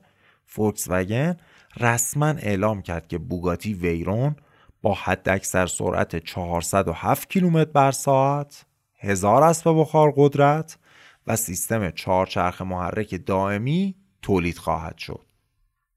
فولکس 0.47 0.87
وگن 0.89 1.37
رسما 1.81 2.27
اعلام 2.27 2.83
کرد 2.83 3.09
که 3.09 3.19
بوگاتی 3.19 3.75
ویرون 3.75 4.37
با 4.83 4.95
حد 4.95 5.29
اکثر 5.29 5.67
سرعت 5.67 6.17
407 6.17 7.31
کیلومتر 7.31 7.71
بر 7.71 7.93
ساعت، 7.93 8.65
هزار 8.99 9.43
اسب 9.43 9.71
بخار 9.81 10.13
قدرت 10.17 10.79
و 11.27 11.37
سیستم 11.37 11.91
چهارچرخ 11.91 12.63
محرک 12.63 13.27
دائمی 13.27 13.95
تولید 14.23 14.59
خواهد 14.59 14.99
شد. 14.99 15.30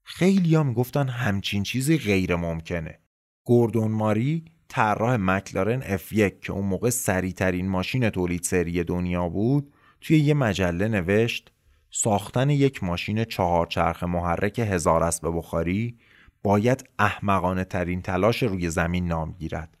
خیلی 0.04 0.54
ها 0.54 0.62
می‌گفتن 0.62 1.08
همچین 1.08 1.62
چیزی 1.62 1.98
غیر 1.98 2.36
ممکنه. 2.36 2.98
گوردون 3.44 3.90
ماری 3.90 4.44
طراح 4.68 5.16
مکلارن 5.16 5.96
F1 5.96 6.32
که 6.40 6.52
اون 6.52 6.66
موقع 6.66 6.90
سریعترین 6.90 7.68
ماشین 7.68 8.10
تولید 8.10 8.42
سری 8.42 8.84
دنیا 8.84 9.28
بود 9.28 9.72
توی 10.00 10.18
یه 10.18 10.34
مجله 10.34 10.88
نوشت 10.88 11.52
ساختن 11.90 12.50
یک 12.50 12.84
ماشین 12.84 13.24
چهارچرخ 13.24 14.02
محرک 14.02 14.58
هزار 14.58 15.02
اسب 15.02 15.36
بخاری 15.36 15.98
باید 16.42 16.88
احمقانه 16.98 17.64
ترین 17.64 18.02
تلاش 18.02 18.42
روی 18.42 18.70
زمین 18.70 19.06
نام 19.06 19.32
گیرد. 19.32 19.78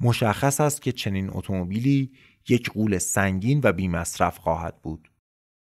مشخص 0.00 0.60
است 0.60 0.82
که 0.82 0.92
چنین 0.92 1.30
اتومبیلی 1.32 2.12
یک 2.48 2.70
قول 2.70 2.98
سنگین 2.98 3.60
و 3.64 3.72
بیمصرف 3.72 4.38
خواهد 4.38 4.82
بود. 4.82 5.10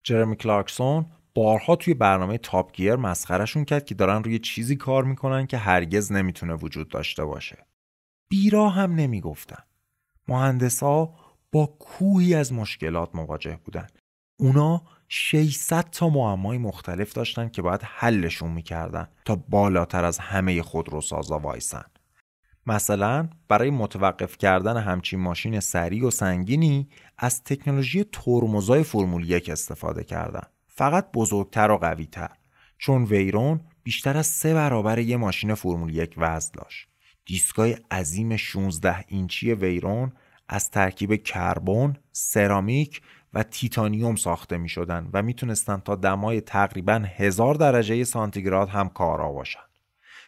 جرمی 0.04 0.36
کلارکسون 0.36 1.06
بارها 1.34 1.76
توی 1.76 1.94
برنامه 1.94 2.38
تاپ 2.38 2.72
گیر 2.74 2.96
مسخرشون 2.96 3.66
کرد 3.66 3.86
که 3.86 3.96
دارن 3.96 4.24
روی 4.24 4.40
چیزی 4.40 4.76
کار 4.76 5.04
می‌کنن 5.04 5.48
که 5.48 5.58
هرگز 5.58 6.12
نمی‌تونه 6.12 6.54
وجود 6.54 6.90
داشته 6.90 7.26
باشه. 7.26 7.66
بیرا 8.30 8.70
هم 8.70 8.96
نمی‌گفتن. 8.96 9.64
مهندس 10.28 10.84
ها 10.84 11.16
با 11.52 11.66
کوهی 11.66 12.36
از 12.36 12.54
مشکلات 12.54 13.16
مواجه 13.16 13.60
بودن. 13.66 13.88
اونا 14.40 14.84
600 15.08 15.90
تا 15.90 16.10
معمای 16.10 16.58
مختلف 16.58 17.14
داشتن 17.14 17.50
که 17.50 17.62
باید 17.62 17.82
حلشون 17.84 18.52
می‌کردن 18.52 19.08
تا 19.26 19.36
بالاتر 19.36 20.06
از 20.06 20.20
همه 20.20 20.62
خودروسازا 20.62 21.40
وایسن. 21.40 21.84
مثلا 22.66 23.30
برای 23.48 23.70
متوقف 23.70 24.38
کردن 24.38 24.78
همچین 24.78 25.20
ماشین 25.20 25.60
سریع 25.60 26.08
و 26.08 26.12
سنگینی 26.12 26.90
از 27.18 27.44
تکنولوژی 27.44 28.04
ترمزای 28.04 28.84
فرمول 28.84 29.30
یک 29.30 29.50
استفاده 29.50 30.04
کردن. 30.04 30.44
فقط 30.82 31.12
بزرگتر 31.14 31.72
و 31.72 31.78
قویتر 31.78 32.30
چون 32.78 33.04
ویرون 33.04 33.60
بیشتر 33.84 34.18
از 34.18 34.28
سه 34.28 34.54
برابر 34.54 35.00
یه 35.00 35.18
ماشین 35.18 35.54
فرمول 35.56 35.96
یک 35.96 36.14
وزن 36.18 36.52
داشت. 36.54 36.88
دیسکای 37.26 37.78
عظیم 37.92 38.36
16 38.36 39.06
اینچی 39.08 39.54
ویرون 39.54 40.12
از 40.50 40.72
ترکیب 40.72 41.24
کربن، 41.24 41.94
سرامیک 42.12 43.02
و 43.34 43.44
تیتانیوم 43.44 44.16
ساخته 44.16 44.58
می 44.58 44.70
شدن 44.70 45.10
و 45.14 45.22
می‌تونستن 45.22 45.78
تا 45.78 45.96
دمای 45.96 46.42
تقریبا 46.42 47.04
هزار 47.18 47.56
درجه 47.56 48.04
سانتیگراد 48.04 48.70
هم 48.70 48.90
کارا 48.90 49.32
باشن. 49.32 49.60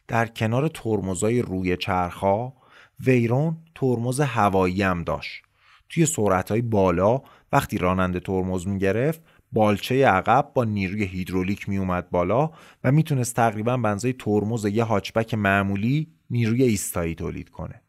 در 0.08 0.28
کنار 0.28 0.68
ترمزای 0.68 1.42
روی 1.42 1.78
چرخها 1.78 2.54
ویرون 3.00 3.58
ترمز 3.76 4.20
هوایی 4.20 4.82
هم 4.82 5.04
داشت. 5.04 5.44
توی 5.90 6.06
سرعتهای 6.06 6.62
بالا 6.62 7.22
وقتی 7.52 7.78
راننده 7.78 8.20
ترمز 8.20 8.68
می‌گرفت 8.68 9.22
بالچه 9.54 10.08
عقب 10.08 10.52
با 10.54 10.64
نیروی 10.64 11.04
هیدرولیک 11.04 11.70
می 11.70 11.78
اومد 11.78 12.10
بالا 12.10 12.52
و 12.84 12.92
می‌تونست 12.92 13.36
تقریبا 13.36 13.78
بنزای 13.78 14.14
ترمز 14.14 14.66
یه 14.66 14.84
هاچبک 14.84 15.34
معمولی 15.34 16.12
نیروی 16.30 16.64
ایستایی 16.64 17.16
تولید 17.16 17.50
کنه. 17.50 17.82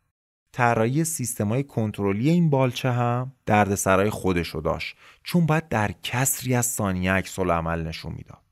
طراحی 0.52 1.04
سیستمای 1.04 1.62
کنترلی 1.62 2.30
این 2.30 2.50
بالچه 2.50 2.90
هم 2.90 3.32
دردسرای 3.46 4.10
خودشو 4.10 4.60
داشت 4.64 4.96
چون 5.22 5.46
باید 5.46 5.68
در 5.68 5.90
کسری 6.02 6.54
از 6.54 6.66
ثانیه 6.66 7.12
عکس 7.12 7.38
عمل 7.38 7.86
نشون 7.86 8.12
می‌داد. 8.12 8.42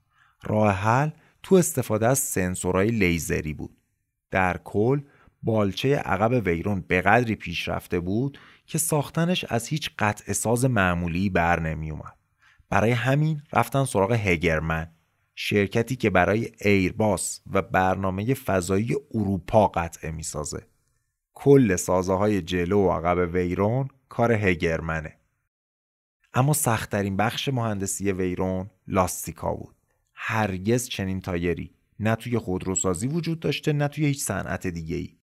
راه 0.42 0.72
حل 0.72 1.10
تو 1.42 1.54
استفاده 1.54 2.06
از 2.06 2.18
سنسورهای 2.18 2.88
لیزری 2.90 3.54
بود. 3.54 3.76
در 4.30 4.56
کل 4.64 5.00
بالچه 5.42 5.96
عقب 5.96 6.46
ویرون 6.46 6.84
به 6.88 7.00
قدری 7.00 7.34
پیشرفته 7.34 8.00
بود 8.00 8.38
که 8.66 8.78
ساختنش 8.78 9.44
از 9.44 9.68
هیچ 9.68 9.90
قطع 9.98 10.32
ساز 10.32 10.64
معمولی 10.64 11.30
بر 11.30 11.60
نمی 11.60 11.90
اومد. 11.90 12.21
برای 12.72 12.90
همین 12.90 13.42
رفتن 13.52 13.84
سراغ 13.84 14.12
هگرمن 14.12 14.90
شرکتی 15.34 15.96
که 15.96 16.10
برای 16.10 16.52
ایرباس 16.60 17.40
و 17.52 17.62
برنامه 17.62 18.34
فضایی 18.34 18.96
اروپا 19.14 19.66
قطعه 19.66 20.10
می‌سازه. 20.10 20.66
کل 21.34 21.76
سازه 21.76 22.12
های 22.12 22.42
جلو 22.42 22.78
و 22.78 22.90
عقب 22.90 23.34
ویرون 23.34 23.88
کار 24.08 24.32
هگرمنه. 24.32 25.16
اما 26.34 26.52
سختترین 26.52 27.16
بخش 27.16 27.48
مهندسی 27.48 28.12
ویرون 28.12 28.70
لاستیکا 28.88 29.54
بود. 29.54 29.76
هرگز 30.14 30.88
چنین 30.88 31.20
تایری 31.20 31.74
نه 32.00 32.14
توی 32.14 32.38
خودروسازی 32.38 33.08
وجود 33.08 33.40
داشته 33.40 33.72
نه 33.72 33.88
توی 33.88 34.06
هیچ 34.06 34.22
صنعت 34.22 34.66
دیگه 34.66 34.96
ای. 34.96 35.16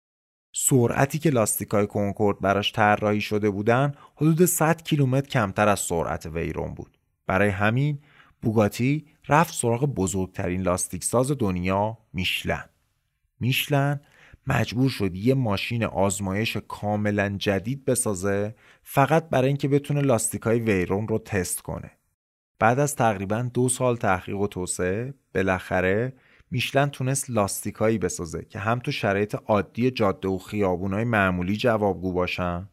سرعتی 0.55 1.19
که 1.19 1.31
لاستیکای 1.31 1.87
کنکورد 1.87 2.41
براش 2.41 2.73
طراحی 2.73 3.21
شده 3.21 3.51
بودن 3.51 3.93
حدود 4.17 4.45
100 4.45 4.83
کیلومتر 4.83 5.29
کمتر 5.29 5.69
از 5.69 5.81
سرعت 5.81 6.27
ویرون 6.27 6.75
بود. 6.75 6.98
برای 7.29 7.49
همین 7.49 7.99
بوگاتی 8.43 9.07
رفت 9.29 9.55
سراغ 9.55 9.85
بزرگترین 9.85 10.63
لاستیک 10.63 11.05
ساز 11.05 11.33
دنیا 11.39 11.99
میشلن. 12.13 12.65
میشلن 13.41 14.01
مجبور 14.47 14.91
شد 14.91 15.17
یه 15.17 15.35
ماشین 15.35 15.85
آزمایش 15.85 16.57
کاملا 16.57 17.37
جدید 17.39 17.85
بسازه 17.85 18.55
فقط 18.83 19.29
برای 19.29 19.49
اینکه 19.49 19.69
بتونه 19.69 20.01
لاستیکای 20.01 20.59
ویرون 20.59 21.09
رو 21.09 21.19
تست 21.19 21.61
کنه. 21.61 21.91
بعد 22.59 22.79
از 22.79 22.97
تقریبا 22.97 23.51
دو 23.55 23.69
سال 23.69 23.97
تحقیق 23.97 24.39
و 24.39 24.47
توسعه 24.47 25.15
بالاخره 25.35 26.13
میشلن 26.51 26.91
تونست 26.91 27.31
لاستیکایی 27.31 27.99
بسازه 27.99 28.45
که 28.45 28.59
هم 28.59 28.79
تو 28.79 28.93
شرایط 28.93 29.37
عادی 29.47 29.91
جاده 29.91 30.29
و 30.29 30.39
خیابونای 30.39 31.05
معمولی 31.05 31.57
جوابگو 31.57 32.13
باشن 32.13 32.69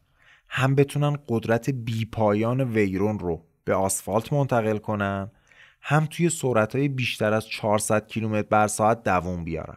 هم 0.48 0.74
بتونن 0.74 1.16
قدرت 1.28 1.70
بیپایان 1.70 2.60
ویرون 2.60 3.18
رو 3.18 3.45
به 3.66 3.74
آسفالت 3.74 4.32
منتقل 4.32 4.78
کنن 4.78 5.30
هم 5.80 6.06
توی 6.06 6.28
سرعتهای 6.28 6.88
بیشتر 6.88 7.32
از 7.32 7.48
400 7.48 8.06
کیلومتر 8.06 8.48
بر 8.48 8.66
ساعت 8.66 9.02
دووم 9.02 9.44
بیارن. 9.44 9.76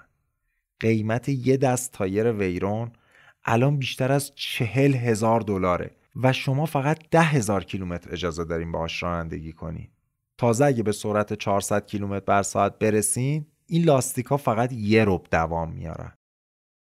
قیمت 0.80 1.30
یه 1.30 1.58
دست 1.58 1.94
تایر 1.94 2.32
ویرون 2.32 2.92
الان 3.46 3.78
بیشتر 3.78 4.12
از 4.12 4.32
چهل 4.36 4.94
هزار 4.94 5.42
دلاره 5.42 5.92
و 6.16 6.34
شما 6.34 6.66
فقط 6.66 7.00
ده 7.12 7.22
هزار 7.22 7.64
کیلومتر 7.64 8.12
اجازه 8.12 8.44
داریم 8.44 8.72
باهاش 8.72 9.04
رانندگی 9.04 9.54
کنین. 9.54 9.88
تازه 10.38 10.66
اگه 10.66 10.84
به 10.84 10.92
سرعت 10.92 11.34
400 11.34 11.86
کیلومتر 11.86 12.26
بر 12.26 12.44
ساعت 12.44 12.80
برسین 12.80 13.46
این 13.68 13.84
لاستیکا 13.84 14.38
فقط 14.38 14.74
یه 14.74 15.06
رب 15.06 15.28
دوام 15.32 15.72
میارن. 15.72 16.14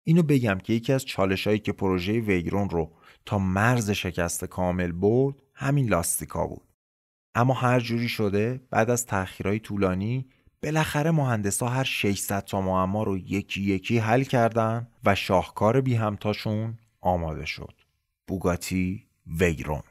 اینو 0.04 0.22
بگم 0.22 0.58
که 0.58 0.72
یکی 0.72 0.92
از 0.92 1.04
چالش 1.04 1.46
هایی 1.46 1.58
که 1.58 1.72
پروژه 1.72 2.20
ویرون 2.20 2.70
رو 2.70 2.92
تا 3.26 3.38
مرز 3.38 3.90
شکست 3.90 4.44
کامل 4.44 4.92
برد 4.92 5.42
همین 5.54 5.88
لاستیکا 5.88 6.46
بود. 6.46 6.75
اما 7.36 7.54
هر 7.54 7.80
جوری 7.80 8.08
شده 8.08 8.60
بعد 8.70 8.90
از 8.90 9.06
تأخیرهای 9.06 9.58
طولانی 9.58 10.26
بالاخره 10.62 11.10
مهندسا 11.10 11.68
هر 11.68 11.84
600 11.84 12.44
تا 12.44 12.60
معما 12.60 13.02
رو 13.02 13.18
یکی 13.18 13.62
یکی 13.62 13.98
حل 13.98 14.22
کردن 14.22 14.86
و 15.04 15.14
شاهکار 15.14 15.80
بی 15.80 15.94
همتاشون 15.94 16.78
آماده 17.00 17.44
شد. 17.44 17.74
بوگاتی 18.26 19.06
ویرون. 19.26 19.82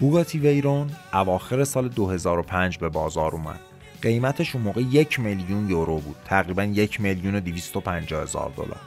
بوگاتی 0.00 0.38
ویرون 0.38 0.90
اواخر 1.12 1.64
سال 1.64 1.88
2005 1.88 2.78
به 2.78 2.88
بازار 2.88 3.32
اومد. 3.32 3.60
قیمتش 4.02 4.54
اون 4.54 4.64
موقع 4.64 4.80
یک 4.80 5.20
میلیون 5.20 5.70
یورو 5.70 5.98
بود. 5.98 6.16
تقریبا 6.24 6.64
یک 6.64 7.00
میلیون 7.00 7.34
و 8.12 8.20
هزار 8.20 8.52
دلار. 8.56 8.80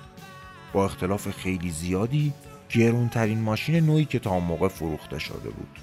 با 0.73 0.85
اختلاف 0.85 1.31
خیلی 1.31 1.71
زیادی 1.71 2.33
گرونترین 2.69 3.39
ماشین 3.41 3.85
نوعی 3.85 4.05
که 4.05 4.19
تا 4.19 4.31
اون 4.31 4.43
موقع 4.43 4.67
فروخته 4.67 5.19
شده 5.19 5.49
بود. 5.49 5.79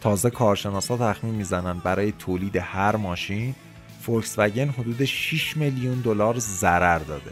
تازه 0.00 0.30
کارشناسا 0.30 0.96
تخمین 0.96 1.34
می‌زنن 1.34 1.78
برای 1.78 2.12
تولید 2.12 2.56
هر 2.56 2.96
ماشین 2.96 3.54
فولکس 4.00 4.34
وگن 4.38 4.68
حدود 4.68 5.04
6 5.04 5.56
میلیون 5.56 6.00
دلار 6.00 6.38
ضرر 6.38 6.98
داده. 6.98 7.30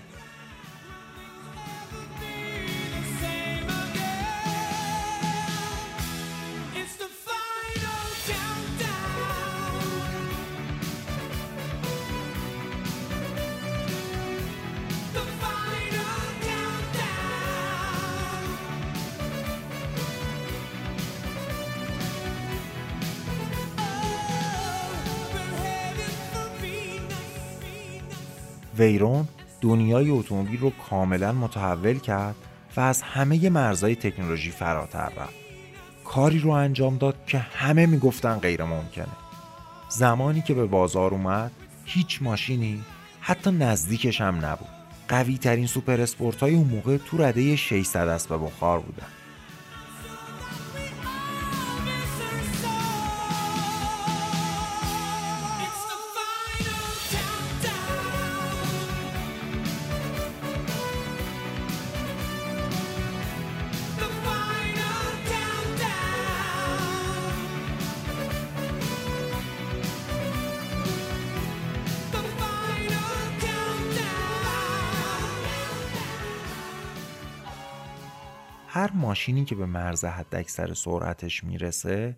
ویرون 28.78 29.28
دنیای 29.60 30.10
اتومبیل 30.10 30.60
رو 30.60 30.72
کاملا 30.90 31.32
متحول 31.32 31.98
کرد 31.98 32.34
و 32.76 32.80
از 32.80 33.02
همه 33.02 33.50
مرزهای 33.50 33.96
تکنولوژی 33.96 34.50
فراتر 34.50 35.08
رفت. 35.08 35.34
کاری 36.04 36.38
رو 36.38 36.50
انجام 36.50 36.98
داد 36.98 37.16
که 37.26 37.38
همه 37.38 37.86
می‌گفتن 37.86 38.34
غیر 38.38 38.64
ممکنه. 38.64 39.06
زمانی 39.88 40.42
که 40.42 40.54
به 40.54 40.66
بازار 40.66 41.10
اومد 41.10 41.52
هیچ 41.84 42.22
ماشینی 42.22 42.82
حتی 43.20 43.50
نزدیکش 43.50 44.20
هم 44.20 44.44
نبود. 44.44 44.68
قوی 45.08 45.38
ترین 45.38 45.66
سوپر 45.66 46.00
اسپورت 46.00 46.40
های 46.40 46.54
اون 46.54 46.66
موقع 46.66 46.96
تو 46.96 47.22
رده 47.22 47.56
600 47.56 48.08
اسب 48.08 48.34
بخار 48.44 48.80
بودن. 48.80 49.06
ماشینی 79.16 79.44
که 79.44 79.54
به 79.54 79.66
مرز 79.66 80.04
اکثر 80.32 80.74
سرعتش 80.74 81.44
می‌رسه 81.44 82.16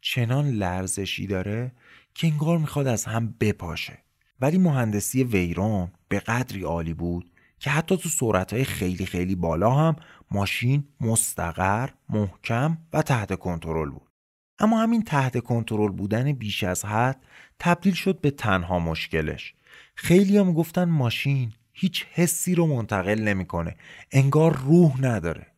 چنان 0.00 0.48
لرزشی 0.50 1.26
داره 1.26 1.72
که 2.14 2.26
انگار 2.26 2.58
می‌خواد 2.58 2.86
از 2.86 3.04
هم 3.04 3.34
بپاشه 3.40 3.98
ولی 4.40 4.58
مهندسی 4.58 5.24
ویرون 5.24 5.90
به 6.08 6.18
قدری 6.18 6.62
عالی 6.62 6.94
بود 6.94 7.30
که 7.58 7.70
حتی 7.70 7.96
تو 7.96 8.08
سرعتهای 8.08 8.64
خیلی 8.64 9.06
خیلی 9.06 9.34
بالا 9.34 9.70
هم 9.70 9.96
ماشین 10.30 10.84
مستقر، 11.00 11.88
محکم 12.08 12.78
و 12.92 13.02
تحت 13.02 13.38
کنترل 13.38 13.90
بود. 13.90 14.10
اما 14.58 14.82
همین 14.82 15.02
تحت 15.02 15.38
کنترل 15.38 15.92
بودن 15.92 16.32
بیش 16.32 16.64
از 16.64 16.84
حد 16.84 17.22
تبدیل 17.58 17.94
شد 17.94 18.20
به 18.20 18.30
تنها 18.30 18.78
مشکلش. 18.78 19.54
خیلی 19.94 20.38
هم 20.38 20.52
گفتن 20.52 20.84
ماشین 20.84 21.52
هیچ 21.72 22.06
حسی 22.12 22.54
رو 22.54 22.66
منتقل 22.66 23.20
نمی‌کنه. 23.22 23.76
انگار 24.12 24.56
روح 24.56 25.00
نداره. 25.00 25.55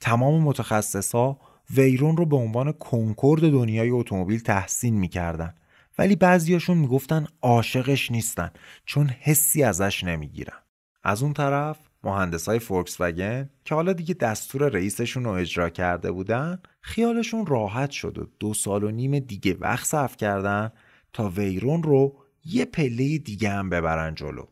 تمام 0.00 0.42
متخصصا 0.42 1.38
ویرون 1.70 2.16
رو 2.16 2.26
به 2.26 2.36
عنوان 2.36 2.72
کنکورد 2.72 3.50
دنیای 3.50 3.90
اتومبیل 3.90 4.40
تحسین 4.40 4.94
می‌کردن. 4.94 5.54
ولی 5.98 6.16
بعضیاشون 6.16 6.78
می‌گفتن 6.78 7.26
عاشقش 7.42 8.10
نیستن 8.10 8.50
چون 8.84 9.08
حسی 9.08 9.62
ازش 9.62 10.04
نمی‌گیرن. 10.04 10.58
از 11.04 11.22
اون 11.22 11.32
طرف 11.32 11.78
مهندسای 12.04 12.58
فولکس 12.58 13.00
وگن 13.00 13.50
که 13.64 13.74
حالا 13.74 13.92
دیگه 13.92 14.14
دستور 14.14 14.68
رئیسشون 14.68 15.24
رو 15.24 15.30
اجرا 15.30 15.70
کرده 15.70 16.12
بودن 16.12 16.58
خیالشون 16.80 17.46
راحت 17.46 17.90
شد 17.90 18.18
و 18.18 18.26
دو 18.40 18.54
سال 18.54 18.84
و 18.84 18.90
نیم 18.90 19.18
دیگه 19.18 19.56
وقت 19.60 19.86
صرف 19.86 20.16
کردن 20.16 20.72
تا 21.12 21.28
ویرون 21.28 21.82
رو 21.82 22.16
یه 22.44 22.64
پله 22.64 23.18
دیگه 23.18 23.50
هم 23.50 23.70
ببرن 23.70 24.14
جلو. 24.14 24.46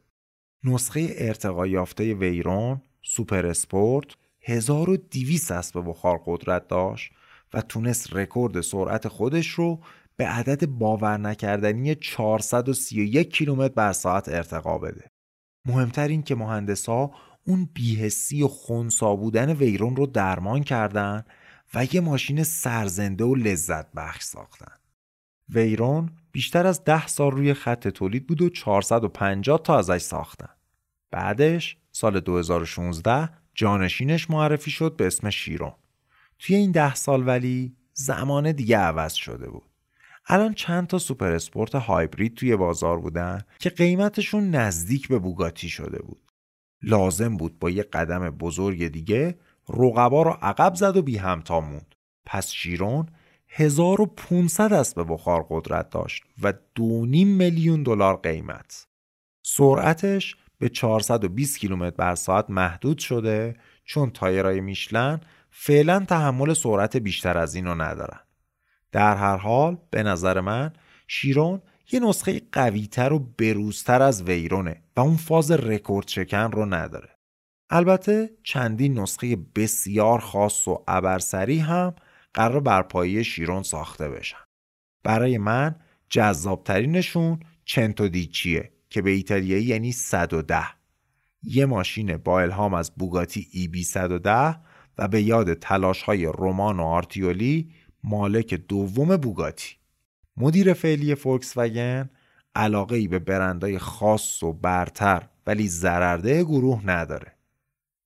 نسخه 0.65 1.15
ارتقا 1.19 1.67
یافته 1.67 2.15
ویرون 2.15 2.83
Super 3.03 3.47
Sport 3.47 4.07
1200 4.45 5.53
اسب 5.53 5.85
بخار 5.87 6.23
قدرت 6.27 6.69
داشت 6.69 7.13
و 7.55 7.61
تونست 7.61 8.13
رکورد 8.17 8.61
سرعت 8.61 9.09
خودش 9.09 9.47
رو 9.47 9.81
به 10.17 10.27
عدد 10.27 10.67
باور 10.67 11.17
نکردنی 11.17 11.95
431 11.95 13.33
کیلومتر 13.33 13.75
بر 13.75 13.93
ساعت 13.93 14.29
ارتقا 14.29 14.79
بده. 14.79 15.11
مهمتر 15.67 16.09
این 16.09 16.23
که 16.23 16.35
مهندسا 16.35 17.11
اون 17.47 17.69
بیهسی 17.75 18.43
و 18.43 18.49
خونسا 18.49 19.17
بودن 19.17 19.53
ویرون 19.53 19.97
رو 19.97 20.07
درمان 20.07 20.63
کردن 20.63 21.25
و 21.75 21.87
یه 21.93 22.01
ماشین 22.01 22.43
سرزنده 22.43 23.25
و 23.25 23.35
لذت 23.35 23.93
بخش 23.93 24.23
ساختن. 24.23 24.73
ویرون 25.49 26.11
بیشتر 26.33 26.67
از 26.67 26.85
ده 26.85 27.07
سال 27.07 27.31
روی 27.31 27.55
خط 27.55 27.89
تولید 27.89 28.27
بود 28.27 28.43
و 28.43 28.49
450 28.49 29.61
تا 29.63 29.79
ازش 29.79 29.99
ساختن. 29.99 30.49
بعدش 31.11 31.77
سال 31.93 32.21
2016 32.21 33.29
جانشینش 33.55 34.31
معرفی 34.31 34.71
شد 34.71 34.97
به 34.97 35.07
اسم 35.07 35.31
شیرون. 35.31 35.73
توی 36.39 36.57
این 36.57 36.73
ده 36.73 36.95
سال 36.95 37.29
ولی 37.29 37.77
زمان 37.93 38.53
دیگه 38.53 38.79
عوض 38.79 39.13
شده 39.13 39.51
بود. 39.51 39.71
الان 40.27 40.55
چند 40.55 40.87
تا 40.87 40.99
سوپر 40.99 41.33
اسپورت 41.33 41.75
هایبرید 41.75 42.35
توی 42.35 42.57
بازار 42.57 43.01
بودن 43.01 43.41
که 43.59 43.71
قیمتشون 43.71 44.51
نزدیک 44.51 45.09
به 45.09 45.19
بوگاتی 45.19 45.69
شده 45.69 46.03
بود. 46.03 46.23
لازم 46.83 47.37
بود 47.37 47.59
با 47.59 47.71
یه 47.71 47.83
قدم 47.83 48.31
بزرگ 48.31 48.89
دیگه 48.89 49.39
رقبا 49.69 50.23
رو 50.23 50.31
عقب 50.31 50.75
زد 50.75 50.97
و 50.97 51.03
بی 51.03 51.17
همتا 51.17 51.61
موند. 51.61 51.95
پس 52.27 52.51
شیرون 52.51 53.09
1500 53.49 54.73
اسب 54.73 55.07
بخار 55.09 55.47
قدرت 55.51 55.91
داشت 55.91 56.25
و 56.43 56.53
2.5 56.53 56.59
میلیون 57.25 57.83
دلار 57.83 58.17
قیمت. 58.17 58.87
سرعتش 59.43 60.37
به 60.59 60.69
420 60.69 61.59
کیلومتر 61.59 61.97
بر 61.97 62.15
ساعت 62.15 62.51
محدود 62.51 62.99
شده 62.99 63.57
چون 63.85 64.11
تایرای 64.11 64.61
میشلن 64.61 65.21
فعلا 65.51 66.05
تحمل 66.09 66.55
سرعت 66.55 66.97
بیشتر 66.97 67.39
از 67.39 67.55
اینو 67.55 67.75
ندارن. 67.75 68.21
در 68.93 69.17
هر 69.17 69.37
حال 69.37 69.79
به 69.91 70.03
نظر 70.03 70.41
من 70.41 70.73
شیرون 71.09 71.63
یه 71.93 72.01
نسخه 72.01 72.43
قویتر 72.53 73.13
و 73.13 73.19
بروزتر 73.19 74.03
از 74.03 74.23
ویرونه 74.23 74.83
و 74.97 75.01
اون 75.01 75.17
فاز 75.17 75.51
رکورد 75.51 76.09
شکن 76.09 76.53
رو 76.53 76.67
نداره. 76.67 77.09
البته 77.71 78.31
چندین 78.43 78.99
نسخه 78.99 79.37
بسیار 79.37 80.19
خاص 80.19 80.69
و 80.69 80.85
ابرسری 80.89 81.59
هم 81.59 81.95
قرار 82.35 82.61
بر 82.61 82.83
پایه 82.83 83.23
شیرون 83.23 83.63
ساخته 83.63 84.09
بشن. 84.09 84.45
برای 85.05 85.39
من 85.39 85.75
جذابترینشون 86.09 87.41
چنتو 87.65 88.09
دیچیه 88.09 88.74
که 88.95 89.03
به 89.03 89.11
ایتالیایی 89.11 89.65
یعنی 89.65 89.93
110 89.93 90.65
یه 91.43 91.67
ماشین 91.67 92.17
با 92.17 92.41
الهام 92.41 92.75
از 92.75 92.95
بوگاتی 92.95 93.49
ای 93.53 93.69
بی 93.69 93.85
110 93.85 94.57
و 94.99 95.09
به 95.09 95.23
یاد 95.23 95.55
تلاش 95.55 96.03
های 96.03 96.27
رومان 96.27 96.81
و 96.81 96.83
آرتیولی 96.83 97.73
مالک 98.05 98.55
دوم 98.55 99.17
بوگاتی. 99.17 99.77
مدیر 100.37 100.73
فعلی 100.73 101.15
فولکس 101.15 101.53
وگن 101.57 102.11
علاقه 102.55 102.97
ای 102.97 103.09
به 103.09 103.19
برندهای 103.19 103.79
خاص 103.79 104.43
و 104.43 104.53
برتر 104.53 105.29
ولی 105.47 105.69
ضررده 105.69 106.45
گروه 106.45 106.87
نداره. 106.87 107.33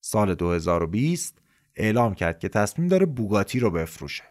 سال 0.01 0.35
2020 0.35 1.39
اعلام 1.77 2.15
کرد 2.15 2.39
که 2.39 2.49
تصمیم 2.49 2.89
داره 2.89 3.07
بوگاتی 3.07 3.61
رو 3.61 3.71
بفروشه. 3.71 4.25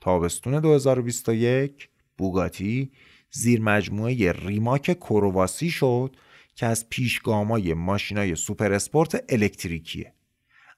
تابستون 0.00 0.60
2021 0.60 1.88
بوگاتی 2.18 2.92
زیر 3.36 3.60
مجموعه 3.60 4.32
ریماک 4.32 4.98
کرواسی 5.00 5.70
شد 5.70 6.16
که 6.54 6.66
از 6.66 6.88
پیشگامای 6.88 7.74
ماشینای 7.74 8.34
super 8.34 8.72
sport 8.72 9.24
الکتریکیه. 9.28 10.12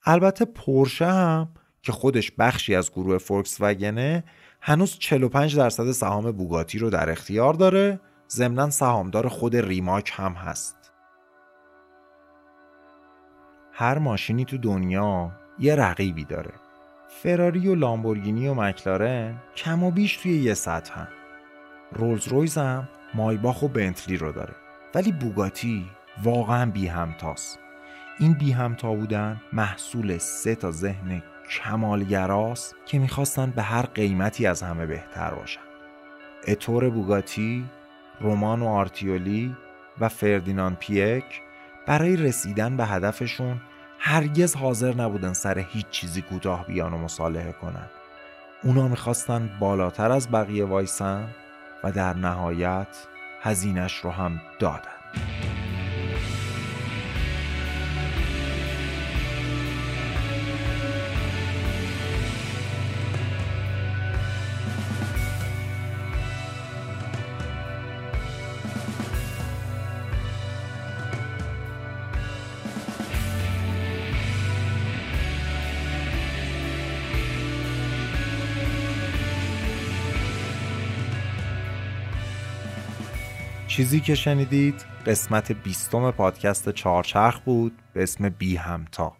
البته 0.04 0.44
پورشه 0.44 1.06
هم 1.06 1.48
که 1.82 1.92
خودش 1.92 2.32
بخشی 2.38 2.74
از 2.74 2.92
گروه 2.92 3.18
فولکس 3.18 3.56
وگنه 3.60 4.24
هنوز 4.60 4.98
45 4.98 5.56
درصد 5.56 5.90
سهام 5.92 6.32
بوگاتی 6.32 6.78
رو 6.78 6.90
در 6.90 7.10
اختیار 7.10 7.54
داره. 7.54 8.00
ضمنا 8.30 8.70
سهامدار 8.70 9.28
خود 9.28 9.56
ریماک 9.56 10.12
هم 10.14 10.32
هست. 10.32 10.76
هر 13.72 13.98
ماشینی 13.98 14.44
تو 14.44 14.58
دنیا 14.58 15.32
یه 15.58 15.74
رقیبی 15.74 16.24
داره. 16.24 16.52
فراری 17.22 17.68
و 17.68 17.74
لامبورگینی 17.74 18.48
و 18.48 18.54
مکلارن 18.54 19.42
کم 19.56 19.82
و 19.82 19.90
بیش 19.90 20.16
توی 20.16 20.38
یه 20.38 20.54
سطح 20.54 20.94
هم. 20.94 21.08
رولز 21.92 22.28
رویز 22.28 22.58
هم 22.58 22.88
مایباخ 23.14 23.62
و 23.62 23.68
بنتلی 23.68 24.16
رو 24.16 24.32
داره. 24.32 24.54
ولی 24.94 25.12
بوگاتی 25.12 25.86
واقعا 26.22 26.70
بی 26.70 26.86
همتاست 26.86 27.58
این 28.18 28.32
بی 28.32 28.52
همتا 28.52 28.94
بودن 28.94 29.40
محصول 29.52 30.18
سه 30.18 30.54
تا 30.54 30.70
ذهن 30.70 31.22
کمالگراست 31.50 32.74
که 32.86 32.98
می‌خواستن 32.98 33.50
به 33.50 33.62
هر 33.62 33.82
قیمتی 33.82 34.46
از 34.46 34.62
همه 34.62 34.86
بهتر 34.86 35.30
باشن. 35.30 35.60
اتور 36.48 36.90
بوگاتی، 36.90 37.64
رومان 38.20 38.62
و 38.62 38.66
آرتیولی 38.66 39.56
و 40.00 40.08
فردینان 40.08 40.76
پیک 40.76 41.42
برای 41.86 42.16
رسیدن 42.16 42.76
به 42.76 42.86
هدفشون 42.86 43.60
هرگز 43.98 44.56
حاضر 44.56 44.94
نبودن 44.94 45.32
سر 45.32 45.58
هیچ 45.58 45.86
چیزی 45.90 46.22
کوتاه 46.22 46.66
بیان 46.66 46.92
و 46.92 46.98
مصالحه 46.98 47.52
کنن. 47.52 47.88
اونا 48.64 48.88
می‌خواستن 48.88 49.50
بالاتر 49.60 50.12
از 50.12 50.30
بقیه 50.30 50.64
وایسن 50.64 51.28
و 51.84 51.92
در 51.92 52.16
نهایت 52.16 53.06
هزینش 53.40 53.96
رو 53.96 54.10
هم 54.10 54.40
دادن. 54.58 54.98
چیزی 83.78 84.00
که 84.00 84.14
شنیدید 84.14 84.84
قسمت 85.06 85.52
بیستم 85.52 86.10
پادکست 86.10 86.70
چارچرخ 86.70 87.40
بود 87.40 87.72
به 87.92 88.02
اسم 88.02 88.28
بی 88.28 88.56
همتا. 88.56 89.16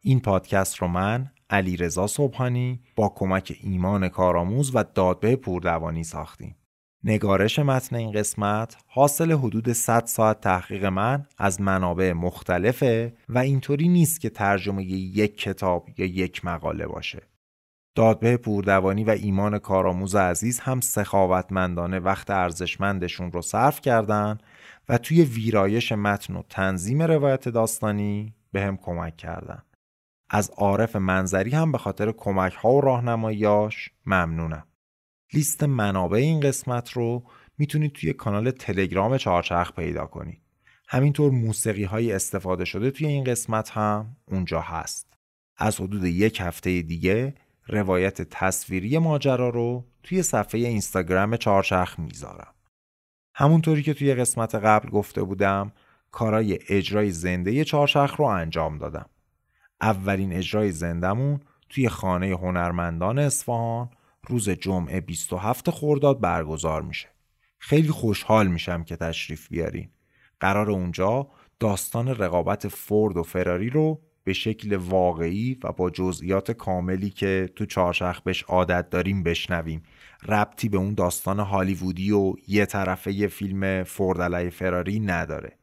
این 0.00 0.20
پادکست 0.20 0.76
رو 0.76 0.88
من 0.88 1.30
علی 1.50 1.76
رضا 1.76 2.06
صبحانی 2.06 2.80
با 2.96 3.12
کمک 3.16 3.58
ایمان 3.62 4.08
کارآموز 4.08 4.76
و 4.76 4.84
دادبه 4.94 5.36
پوردوانی 5.36 6.04
ساختیم. 6.04 6.56
نگارش 7.04 7.58
متن 7.58 7.96
این 7.96 8.12
قسمت 8.12 8.76
حاصل 8.86 9.32
حدود 9.32 9.72
100 9.72 10.04
ساعت 10.06 10.40
تحقیق 10.40 10.84
من 10.84 11.26
از 11.38 11.60
منابع 11.60 12.12
مختلفه 12.12 13.14
و 13.28 13.38
اینطوری 13.38 13.88
نیست 13.88 14.20
که 14.20 14.30
ترجمه 14.30 14.84
یک 14.84 15.36
کتاب 15.36 15.88
یا 15.98 16.06
یک 16.06 16.44
مقاله 16.44 16.86
باشه. 16.86 17.31
دادبه 17.94 18.36
پوردوانی 18.36 19.04
و 19.04 19.10
ایمان 19.10 19.58
کارآموز 19.58 20.14
عزیز 20.14 20.60
هم 20.60 20.80
سخاوتمندانه 20.80 21.98
وقت 21.98 22.30
ارزشمندشون 22.30 23.32
رو 23.32 23.42
صرف 23.42 23.80
کردن 23.80 24.38
و 24.88 24.98
توی 24.98 25.22
ویرایش 25.22 25.92
متن 25.92 26.36
و 26.36 26.42
تنظیم 26.48 27.02
روایت 27.02 27.48
داستانی 27.48 28.34
به 28.52 28.62
هم 28.62 28.76
کمک 28.76 29.16
کردن. 29.16 29.62
از 30.30 30.50
عارف 30.50 30.96
منظری 30.96 31.50
هم 31.50 31.72
به 31.72 31.78
خاطر 31.78 32.12
کمک 32.12 32.52
ها 32.52 32.72
و 32.72 32.80
راهنماییاش 32.80 33.90
ممنونم. 34.06 34.66
لیست 35.32 35.64
منابع 35.64 36.18
این 36.18 36.40
قسمت 36.40 36.90
رو 36.90 37.24
می‌تونید 37.58 37.92
توی 37.92 38.12
کانال 38.12 38.50
تلگرام 38.50 39.16
چهارچرخ 39.16 39.72
پیدا 39.72 40.06
کنید. 40.06 40.42
همینطور 40.88 41.30
موسیقی 41.32 41.84
های 41.84 42.12
استفاده 42.12 42.64
شده 42.64 42.90
توی 42.90 43.06
این 43.06 43.24
قسمت 43.24 43.70
هم 43.70 44.16
اونجا 44.24 44.60
هست. 44.60 45.12
از 45.56 45.80
حدود 45.80 46.04
یک 46.04 46.40
هفته 46.40 46.82
دیگه 46.82 47.34
روایت 47.68 48.22
تصویری 48.22 48.98
ماجرا 48.98 49.48
رو 49.48 49.84
توی 50.02 50.22
صفحه 50.22 50.60
اینستاگرام 50.60 51.36
چارچرخ 51.36 51.98
می‌ذارم. 51.98 52.54
همونطوری 53.34 53.82
که 53.82 53.94
توی 53.94 54.14
قسمت 54.14 54.54
قبل 54.54 54.90
گفته 54.90 55.22
بودم 55.22 55.72
کارای 56.10 56.58
اجرای 56.68 57.10
زنده 57.10 57.64
چارچرخ 57.64 58.16
رو 58.16 58.24
انجام 58.24 58.78
دادم. 58.78 59.08
اولین 59.80 60.32
اجرای 60.32 60.72
زندمون 60.72 61.40
توی 61.68 61.88
خانه 61.88 62.26
هنرمندان 62.26 63.18
اصفهان 63.18 63.90
روز 64.26 64.50
جمعه 64.50 65.00
27 65.00 65.70
خرداد 65.70 66.20
برگزار 66.20 66.82
میشه. 66.82 67.08
خیلی 67.58 67.88
خوشحال 67.88 68.46
میشم 68.46 68.84
که 68.84 68.96
تشریف 68.96 69.48
بیارین. 69.48 69.90
قرار 70.40 70.70
اونجا 70.70 71.28
داستان 71.60 72.08
رقابت 72.08 72.68
فورد 72.68 73.16
و 73.16 73.22
فراری 73.22 73.70
رو 73.70 74.00
به 74.24 74.32
شکل 74.32 74.76
واقعی 74.76 75.58
و 75.64 75.72
با 75.72 75.90
جزئیات 75.90 76.50
کاملی 76.50 77.10
که 77.10 77.50
تو 77.56 77.66
چهارشخ 77.66 78.20
بهش 78.20 78.42
عادت 78.42 78.90
داریم 78.90 79.22
بشنویم. 79.22 79.82
ربطی 80.28 80.68
به 80.68 80.78
اون 80.78 80.94
داستان 80.94 81.40
هالیوودی 81.40 82.10
و 82.10 82.34
یه 82.48 82.66
طرفه 82.66 83.12
یه 83.12 83.28
فیلم 83.28 83.84
فورد 83.84 84.48
فراری 84.48 85.00
نداره. 85.00 85.58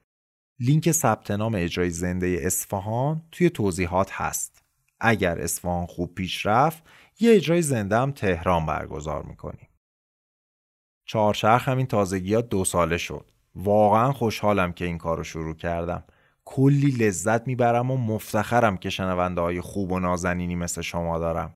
لینک 0.60 0.92
ثبت 0.92 1.32
نام 1.32 1.56
اجرای 1.56 1.90
زنده 1.90 2.40
اصفهان 2.42 3.22
توی 3.32 3.50
توضیحات 3.50 4.12
هست. 4.12 4.64
اگر 5.00 5.40
اصفهان 5.40 5.86
خوب 5.86 6.16
پیش 6.16 6.46
رفت 6.46 6.84
یه 7.20 7.36
اجرای 7.36 7.62
زنده 7.62 7.98
هم 7.98 8.12
تهران 8.12 8.66
برگزار 8.66 9.24
می‌کنیم. 9.24 9.68
چهارچرخ 11.06 11.70
همین 11.70 11.86
تازگی 11.86 12.42
دو 12.42 12.66
ساله 12.66 12.98
شد. 12.98 13.32
واقعا 13.56 14.12
خوشحالم 14.12 14.74
که 14.74 14.86
این 14.86 14.98
کار 14.98 15.18
رو 15.18 15.24
شروع 15.24 15.56
کردم. 15.56 16.04
کلی 16.52 16.92
لذت 16.92 17.48
می‌برم 17.48 17.92
و 17.92 17.98
مفتخرم 17.98 18.78
که 18.78 18.90
شنونده 18.90 19.42
های 19.42 19.62
خوب 19.62 19.92
و 19.92 20.00
نازنینی 20.00 20.56
مثل 20.56 20.82
شما 20.82 21.20
دارم. 21.20 21.54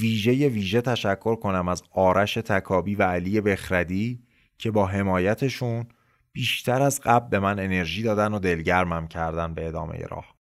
ویژه 0.00 0.48
ویژه 0.48 0.80
تشکر 0.80 1.36
کنم 1.36 1.68
از 1.68 1.82
آرش 1.90 2.34
تکابی 2.34 2.94
و 2.94 3.02
علی 3.02 3.40
بخردی 3.40 4.22
که 4.58 4.70
با 4.70 4.86
حمایتشون 4.86 5.86
بیشتر 6.32 6.82
از 6.82 7.00
قبل 7.00 7.28
به 7.28 7.38
من 7.38 7.58
انرژی 7.58 8.02
دادن 8.02 8.34
و 8.34 8.38
دلگرمم 8.38 9.08
کردن 9.08 9.54
به 9.54 9.68
ادامه 9.68 9.98
راه. 9.98 10.34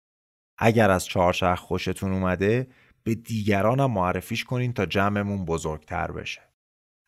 اگر 0.59 0.91
از 0.91 1.05
چهارچرخ 1.05 1.59
خوشتون 1.59 2.13
اومده 2.13 2.69
به 3.03 3.15
دیگرانم 3.15 3.91
معرفیش 3.91 4.45
کنین 4.45 4.73
تا 4.73 4.87
جمعمون 4.87 5.45
بزرگتر 5.45 6.13
بشه. 6.13 6.41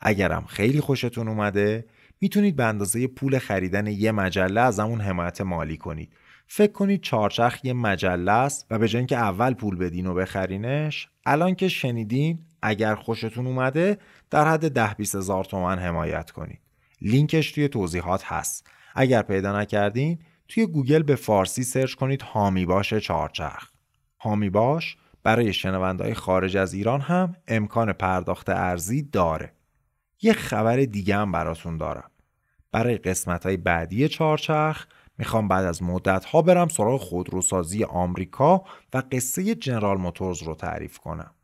اگرم 0.00 0.44
خیلی 0.44 0.80
خوشتون 0.80 1.28
اومده 1.28 1.86
می‌تونید 2.20 2.56
به 2.56 2.64
اندازه 2.64 3.06
پول 3.06 3.38
خریدن 3.38 3.86
یه 3.86 4.12
مجله 4.12 4.60
از 4.60 4.80
همون 4.80 5.00
حمایت 5.00 5.40
مالی 5.40 5.76
کنید. 5.76 6.12
فکر 6.52 6.72
کنید 6.72 7.00
چارچخ 7.00 7.64
یه 7.64 7.72
مجله 7.72 8.32
است 8.32 8.66
و 8.70 8.78
به 8.78 8.88
جای 8.88 8.98
اینکه 8.98 9.16
اول 9.16 9.54
پول 9.54 9.76
بدین 9.76 10.06
و 10.06 10.14
بخرینش 10.14 11.08
الان 11.26 11.54
که 11.54 11.68
شنیدین 11.68 12.38
اگر 12.62 12.94
خوشتون 12.94 13.46
اومده 13.46 13.98
در 14.30 14.48
حد 14.48 14.70
ده 14.70 14.94
20 14.94 15.14
هزار 15.14 15.44
تومن 15.44 15.78
حمایت 15.78 16.30
کنید. 16.30 16.60
لینکش 17.02 17.52
توی 17.52 17.68
توضیحات 17.68 18.24
هست. 18.24 18.66
اگر 18.94 19.22
پیدا 19.22 19.60
نکردین 19.60 20.18
توی 20.48 20.66
گوگل 20.66 21.02
به 21.02 21.16
فارسی 21.16 21.62
search 21.62 21.94
کنید 21.94 22.22
حامی 22.22 22.66
باش 22.66 22.94
چارچرخ 22.94 23.70
حامی 24.20 24.50
باش 24.50 24.96
برای 25.22 25.52
شنوندهای 25.52 26.14
خارج 26.14 26.56
از 26.56 26.74
ایران 26.74 27.00
هم 27.00 27.36
امکان 27.48 27.92
پرداخت 27.92 28.48
ارزی 28.48 29.02
داره. 29.02 29.52
یه 30.22 30.32
خبر 30.32 30.76
دیگه 30.76 31.16
هم 31.16 31.32
براتون 31.32 31.76
دارم. 31.76 32.10
برای 32.72 32.96
قسمت 32.96 33.46
های 33.46 33.56
بعدی 33.56 34.08
چارچرخ 34.08 34.86
می‌خوام 35.20 35.48
بعد 35.48 35.64
از 35.64 35.82
مدت 35.82 36.24
ها 36.24 36.42
برم 36.42 36.68
سراغ 36.68 37.00
خودروسازی 37.00 37.84
آمریکا 37.84 38.64
و 38.94 39.02
قصه 39.12 39.54
جنرال 39.54 39.98
موتورز 39.98 40.42
رو 40.42 40.54
تعریف 40.54 40.98
کنم. 40.98 41.34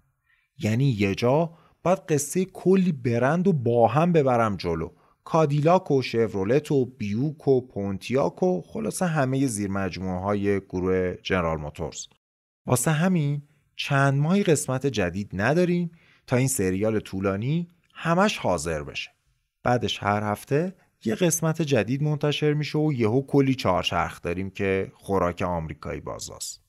یعنی 0.58 0.84
یه 0.84 1.14
جا 1.14 1.50
باید 1.82 1.98
قصه 1.98 2.44
کلی 2.44 2.92
برند 2.92 3.48
و 3.48 3.52
با 3.52 3.88
هم 3.88 4.12
ببرم 4.12 4.56
جلو. 4.56 4.90
کادیلاک 5.24 5.90
و 5.90 6.02
شورولت 6.02 6.72
و 6.72 6.84
بیوک 6.84 7.48
و 7.48 7.60
پونتیاک 7.60 8.42
و 8.42 8.62
خلاصه 8.62 9.06
همه 9.06 9.46
زیر 9.46 9.70
مجموعه 9.70 10.20
های 10.20 10.60
گروه 10.60 11.14
جنرال 11.22 11.58
موتورز. 11.58 12.06
واسه 12.66 12.90
همین 12.90 13.42
چند 13.76 14.20
ماهی 14.20 14.42
قسمت 14.42 14.86
جدید 14.86 15.30
نداریم 15.32 15.90
تا 16.26 16.36
این 16.36 16.48
سریال 16.48 17.00
طولانی 17.00 17.68
همش 17.94 18.38
حاضر 18.38 18.82
بشه. 18.82 19.10
بعدش 19.62 20.02
هر 20.02 20.22
هفته 20.22 20.74
یه 21.06 21.14
قسمت 21.14 21.62
جدید 21.62 22.02
منتشر 22.02 22.54
میشه 22.54 22.78
و 22.78 22.92
یهو 22.92 23.26
کلی 23.26 23.54
چهارچرخ 23.54 24.22
داریم 24.22 24.50
که 24.50 24.92
خوراک 24.94 25.42
آمریکایی 25.42 26.00
بازاست 26.00 26.60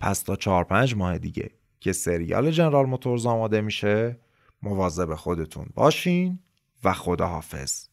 پس 0.00 0.22
تا 0.22 0.36
چهار 0.36 0.64
پنج 0.64 0.96
ماه 0.96 1.18
دیگه 1.18 1.50
که 1.80 1.92
سریال 1.92 2.50
جنرال 2.50 2.86
موتورز 2.86 3.26
آماده 3.26 3.60
میشه 3.60 4.18
مواظب 4.62 5.14
خودتون 5.14 5.66
باشین 5.74 6.38
و 6.84 6.92
خداحافظ. 6.92 7.84